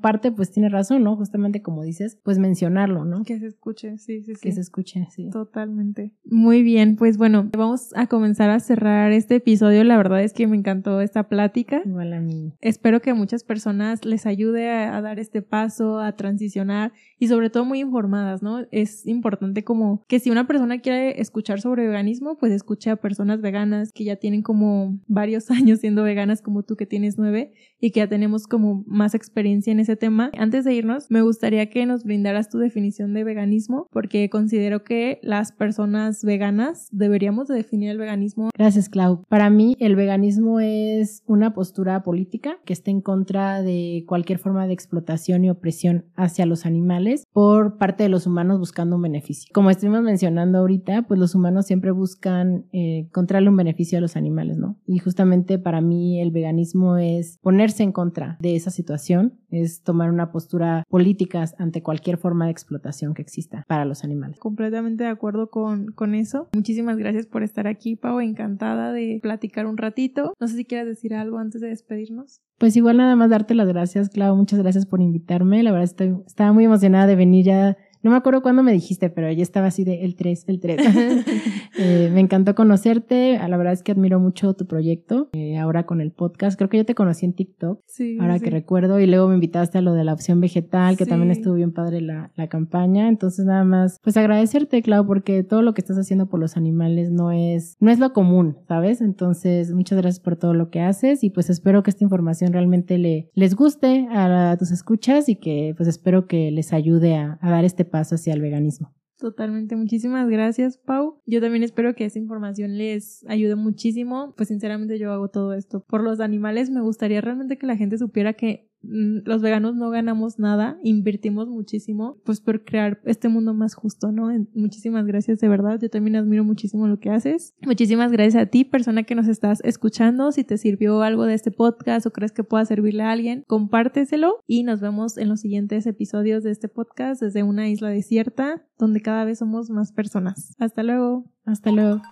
parte 0.00 0.30
pues 0.30 0.50
tiene 0.50 0.68
razón, 0.68 1.02
¿no? 1.02 1.16
Justamente 1.16 1.62
como 1.62 1.82
dices, 1.82 2.18
pues 2.22 2.38
mencionarlo, 2.38 3.04
¿no? 3.04 3.24
Que 3.24 3.38
se 3.38 3.46
escuche, 3.46 3.98
sí, 3.98 4.22
sí, 4.22 4.34
sí. 4.34 4.40
Que 4.40 4.52
se 4.52 4.60
escuche, 4.60 5.06
sí. 5.10 5.30
Totalmente. 5.30 6.12
Muy 6.24 6.62
bien, 6.62 6.96
pues 6.96 7.18
bueno, 7.18 7.48
vamos 7.56 7.90
a 7.96 8.06
comenzar 8.06 8.50
a 8.50 8.60
cerrar 8.60 9.12
este 9.12 9.36
episodio. 9.36 9.82
La 9.84 9.96
verdad 9.96 10.22
es 10.22 10.32
que 10.32 10.46
me 10.46 10.56
encantó 10.56 11.00
esta 11.00 11.28
plática. 11.28 11.82
Igual 11.84 12.12
a 12.12 12.20
mí. 12.20 12.54
Espero 12.60 13.00
que 13.00 13.10
a 13.10 13.14
muchas 13.14 13.42
personas 13.42 14.04
les 14.04 14.26
ayude 14.26 14.70
a, 14.70 15.00
dar 15.00 15.18
este 15.18 15.42
paso, 15.42 16.00
a 16.00 16.12
transicionar 16.12 16.92
y 17.18 17.28
sobre 17.28 17.50
todo 17.50 17.64
muy 17.64 17.80
informadas, 17.80 18.42
¿no? 18.42 18.66
Es 18.70 19.06
importante 19.06 19.64
como 19.64 20.04
que 20.06 20.20
si 20.20 20.30
una 20.30 20.46
persona 20.46 20.78
quiere 20.78 21.20
escuchar 21.20 21.60
sobre 21.60 21.86
veganismo, 21.86 22.36
pues 22.38 22.52
escuche 22.52 22.90
a 22.90 22.96
personas 22.96 23.40
veganas 23.40 23.92
que 23.92 24.04
ya 24.04 24.16
tienen 24.16 24.42
como 24.42 25.00
varios 25.06 25.50
años 25.50 25.80
siendo 25.80 26.04
veganas 26.04 26.42
como 26.42 26.62
tú 26.62 26.76
que 26.76 26.86
tienes 26.86 27.18
nueve 27.18 27.52
y 27.80 27.90
que 27.90 28.00
ya 28.00 28.08
tenemos 28.08 28.46
como 28.46 28.84
más 28.86 29.14
experiencia 29.14 29.47
experiencia 29.48 29.72
en 29.72 29.80
ese 29.80 29.96
tema. 29.96 30.30
Antes 30.36 30.64
de 30.64 30.74
irnos, 30.74 31.10
me 31.10 31.22
gustaría 31.22 31.70
que 31.70 31.86
nos 31.86 32.04
brindaras 32.04 32.50
tu 32.50 32.58
definición 32.58 33.14
de 33.14 33.24
veganismo, 33.24 33.86
porque 33.90 34.28
considero 34.28 34.84
que 34.84 35.18
las 35.22 35.52
personas 35.52 36.22
veganas 36.22 36.88
deberíamos 36.92 37.48
de 37.48 37.54
definir 37.54 37.90
el 37.90 37.98
veganismo. 37.98 38.50
Gracias, 38.56 38.88
Clau. 38.88 39.22
Para 39.28 39.48
mí, 39.48 39.74
el 39.80 39.96
veganismo 39.96 40.60
es 40.60 41.22
una 41.26 41.54
postura 41.54 42.02
política 42.02 42.58
que 42.66 42.74
está 42.74 42.90
en 42.90 43.00
contra 43.00 43.62
de 43.62 44.04
cualquier 44.06 44.38
forma 44.38 44.66
de 44.66 44.74
explotación 44.74 45.44
y 45.44 45.50
opresión 45.50 46.04
hacia 46.14 46.44
los 46.44 46.66
animales 46.66 47.24
por 47.32 47.78
parte 47.78 48.02
de 48.02 48.08
los 48.10 48.26
humanos 48.26 48.58
buscando 48.58 48.96
un 48.96 49.02
beneficio. 49.02 49.50
Como 49.54 49.70
estuvimos 49.70 50.02
mencionando 50.02 50.58
ahorita, 50.58 51.02
pues 51.02 51.18
los 51.18 51.34
humanos 51.34 51.66
siempre 51.66 51.90
buscan 51.90 52.66
eh, 52.72 53.06
encontrarle 53.06 53.48
un 53.48 53.56
beneficio 53.56 53.98
a 53.98 54.00
los 54.00 54.16
animales, 54.16 54.58
¿no? 54.58 54.78
Y 54.86 54.98
justamente 54.98 55.58
para 55.58 55.80
mí 55.80 56.20
el 56.20 56.32
veganismo 56.32 56.98
es 56.98 57.38
ponerse 57.40 57.82
en 57.82 57.92
contra 57.92 58.36
de 58.40 58.56
esa 58.56 58.70
situación, 58.70 59.37
es 59.50 59.82
tomar 59.82 60.10
una 60.10 60.30
postura 60.30 60.84
política 60.88 61.44
ante 61.58 61.82
cualquier 61.82 62.18
forma 62.18 62.46
de 62.46 62.52
explotación 62.52 63.14
que 63.14 63.22
exista 63.22 63.64
para 63.68 63.84
los 63.84 64.04
animales. 64.04 64.38
Completamente 64.38 65.04
de 65.04 65.10
acuerdo 65.10 65.50
con, 65.50 65.86
con 65.92 66.14
eso. 66.14 66.48
Muchísimas 66.54 66.98
gracias 66.98 67.26
por 67.26 67.42
estar 67.42 67.66
aquí, 67.66 67.96
Pau. 67.96 68.20
Encantada 68.20 68.92
de 68.92 69.18
platicar 69.22 69.66
un 69.66 69.76
ratito. 69.76 70.34
No 70.38 70.46
sé 70.46 70.56
si 70.56 70.64
quieres 70.64 70.86
decir 70.86 71.14
algo 71.14 71.38
antes 71.38 71.60
de 71.60 71.68
despedirnos. 71.68 72.40
Pues 72.58 72.76
igual 72.76 72.96
nada 72.96 73.14
más 73.14 73.30
darte 73.30 73.54
las 73.54 73.68
gracias, 73.68 74.10
Clau. 74.10 74.34
Muchas 74.36 74.58
gracias 74.58 74.84
por 74.84 75.00
invitarme. 75.00 75.62
La 75.62 75.70
verdad 75.70 75.84
estoy, 75.84 76.16
estaba 76.26 76.52
muy 76.52 76.64
emocionada 76.64 77.06
de 77.06 77.16
venir 77.16 77.44
ya 77.44 77.76
no 78.02 78.10
me 78.10 78.16
acuerdo 78.16 78.42
cuándo 78.42 78.62
me 78.62 78.72
dijiste, 78.72 79.10
pero 79.10 79.30
ya 79.32 79.42
estaba 79.42 79.66
así 79.66 79.84
de 79.84 80.04
el 80.04 80.14
3, 80.14 80.44
el 80.48 80.60
3. 80.60 80.78
Eh, 81.80 82.10
me 82.12 82.18
encantó 82.18 82.56
conocerte. 82.56 83.38
La 83.38 83.56
verdad 83.56 83.72
es 83.72 83.84
que 83.84 83.92
admiro 83.92 84.18
mucho 84.18 84.54
tu 84.54 84.66
proyecto. 84.66 85.28
Eh, 85.32 85.58
ahora 85.58 85.86
con 85.86 86.00
el 86.00 86.10
podcast. 86.10 86.58
Creo 86.58 86.68
que 86.68 86.78
yo 86.78 86.84
te 86.84 86.96
conocí 86.96 87.24
en 87.24 87.34
TikTok. 87.34 87.80
Sí. 87.86 88.18
Ahora 88.20 88.40
que 88.40 88.50
recuerdo. 88.50 88.98
Y 88.98 89.06
luego 89.06 89.28
me 89.28 89.34
invitaste 89.34 89.78
a 89.78 89.80
lo 89.80 89.92
de 89.92 90.02
la 90.02 90.12
opción 90.12 90.40
vegetal, 90.40 90.96
que 90.96 91.06
también 91.06 91.30
estuvo 91.30 91.54
bien 91.54 91.72
padre 91.72 92.00
la, 92.00 92.32
la 92.34 92.48
campaña. 92.48 93.08
Entonces, 93.08 93.44
nada 93.44 93.62
más, 93.62 94.00
pues 94.02 94.16
agradecerte, 94.16 94.82
Clau, 94.82 95.06
porque 95.06 95.44
todo 95.44 95.62
lo 95.62 95.72
que 95.72 95.80
estás 95.80 95.98
haciendo 95.98 96.28
por 96.28 96.40
los 96.40 96.56
animales 96.56 97.12
no 97.12 97.30
es, 97.30 97.76
no 97.78 97.92
es 97.92 98.00
lo 98.00 98.12
común, 98.12 98.56
¿sabes? 98.66 99.00
Entonces, 99.00 99.72
muchas 99.72 99.98
gracias 99.98 100.20
por 100.20 100.34
todo 100.34 100.54
lo 100.54 100.70
que 100.70 100.80
haces. 100.80 101.22
Y 101.22 101.30
pues 101.30 101.48
espero 101.48 101.84
que 101.84 101.90
esta 101.90 102.02
información 102.02 102.52
realmente 102.52 102.98
le, 102.98 103.30
les 103.34 103.54
guste 103.54 104.08
a, 104.10 104.56
tus 104.58 104.72
escuchas 104.72 105.28
y 105.28 105.36
que 105.36 105.74
pues 105.76 105.88
espero 105.88 106.26
que 106.26 106.50
les 106.50 106.72
ayude 106.72 107.14
a, 107.16 107.38
a 107.40 107.50
dar 107.50 107.64
este 107.64 107.84
paso 107.90 108.14
hacia 108.14 108.34
el 108.34 108.40
veganismo. 108.40 108.94
Totalmente, 109.18 109.74
muchísimas 109.74 110.28
gracias, 110.28 110.78
Pau. 110.78 111.20
Yo 111.26 111.40
también 111.40 111.64
espero 111.64 111.94
que 111.96 112.04
esa 112.04 112.20
información 112.20 112.78
les 112.78 113.24
ayude 113.26 113.56
muchísimo. 113.56 114.32
Pues 114.36 114.48
sinceramente 114.48 114.96
yo 114.96 115.12
hago 115.12 115.28
todo 115.28 115.54
esto 115.54 115.84
por 115.84 116.04
los 116.04 116.20
animales. 116.20 116.70
Me 116.70 116.80
gustaría 116.80 117.20
realmente 117.20 117.58
que 117.58 117.66
la 117.66 117.76
gente 117.76 117.98
supiera 117.98 118.34
que 118.34 118.67
los 118.82 119.42
veganos 119.42 119.74
no 119.76 119.90
ganamos 119.90 120.38
nada, 120.38 120.78
invertimos 120.82 121.48
muchísimo, 121.48 122.18
pues 122.24 122.40
por 122.40 122.64
crear 122.64 123.00
este 123.04 123.28
mundo 123.28 123.54
más 123.54 123.74
justo, 123.74 124.12
¿no? 124.12 124.30
Muchísimas 124.54 125.06
gracias, 125.06 125.40
de 125.40 125.48
verdad. 125.48 125.78
Yo 125.80 125.90
también 125.90 126.16
admiro 126.16 126.44
muchísimo 126.44 126.86
lo 126.86 126.98
que 126.98 127.10
haces. 127.10 127.54
Muchísimas 127.62 128.12
gracias 128.12 128.42
a 128.42 128.46
ti, 128.46 128.64
persona 128.64 129.02
que 129.02 129.14
nos 129.14 129.28
estás 129.28 129.60
escuchando. 129.64 130.32
Si 130.32 130.44
te 130.44 130.58
sirvió 130.58 131.02
algo 131.02 131.24
de 131.24 131.34
este 131.34 131.50
podcast 131.50 132.06
o 132.06 132.12
crees 132.12 132.32
que 132.32 132.44
pueda 132.44 132.64
servirle 132.64 133.02
a 133.02 133.10
alguien, 133.10 133.44
compárteselo 133.46 134.36
y 134.46 134.62
nos 134.62 134.80
vemos 134.80 135.18
en 135.18 135.28
los 135.28 135.40
siguientes 135.40 135.86
episodios 135.86 136.44
de 136.44 136.50
este 136.50 136.68
podcast 136.68 137.20
desde 137.20 137.42
una 137.42 137.68
isla 137.68 137.88
desierta, 137.88 138.66
donde 138.78 139.00
cada 139.00 139.24
vez 139.24 139.38
somos 139.38 139.70
más 139.70 139.92
personas. 139.92 140.54
Hasta 140.58 140.82
luego. 140.82 141.30
Hasta 141.44 141.72
luego. 141.72 142.02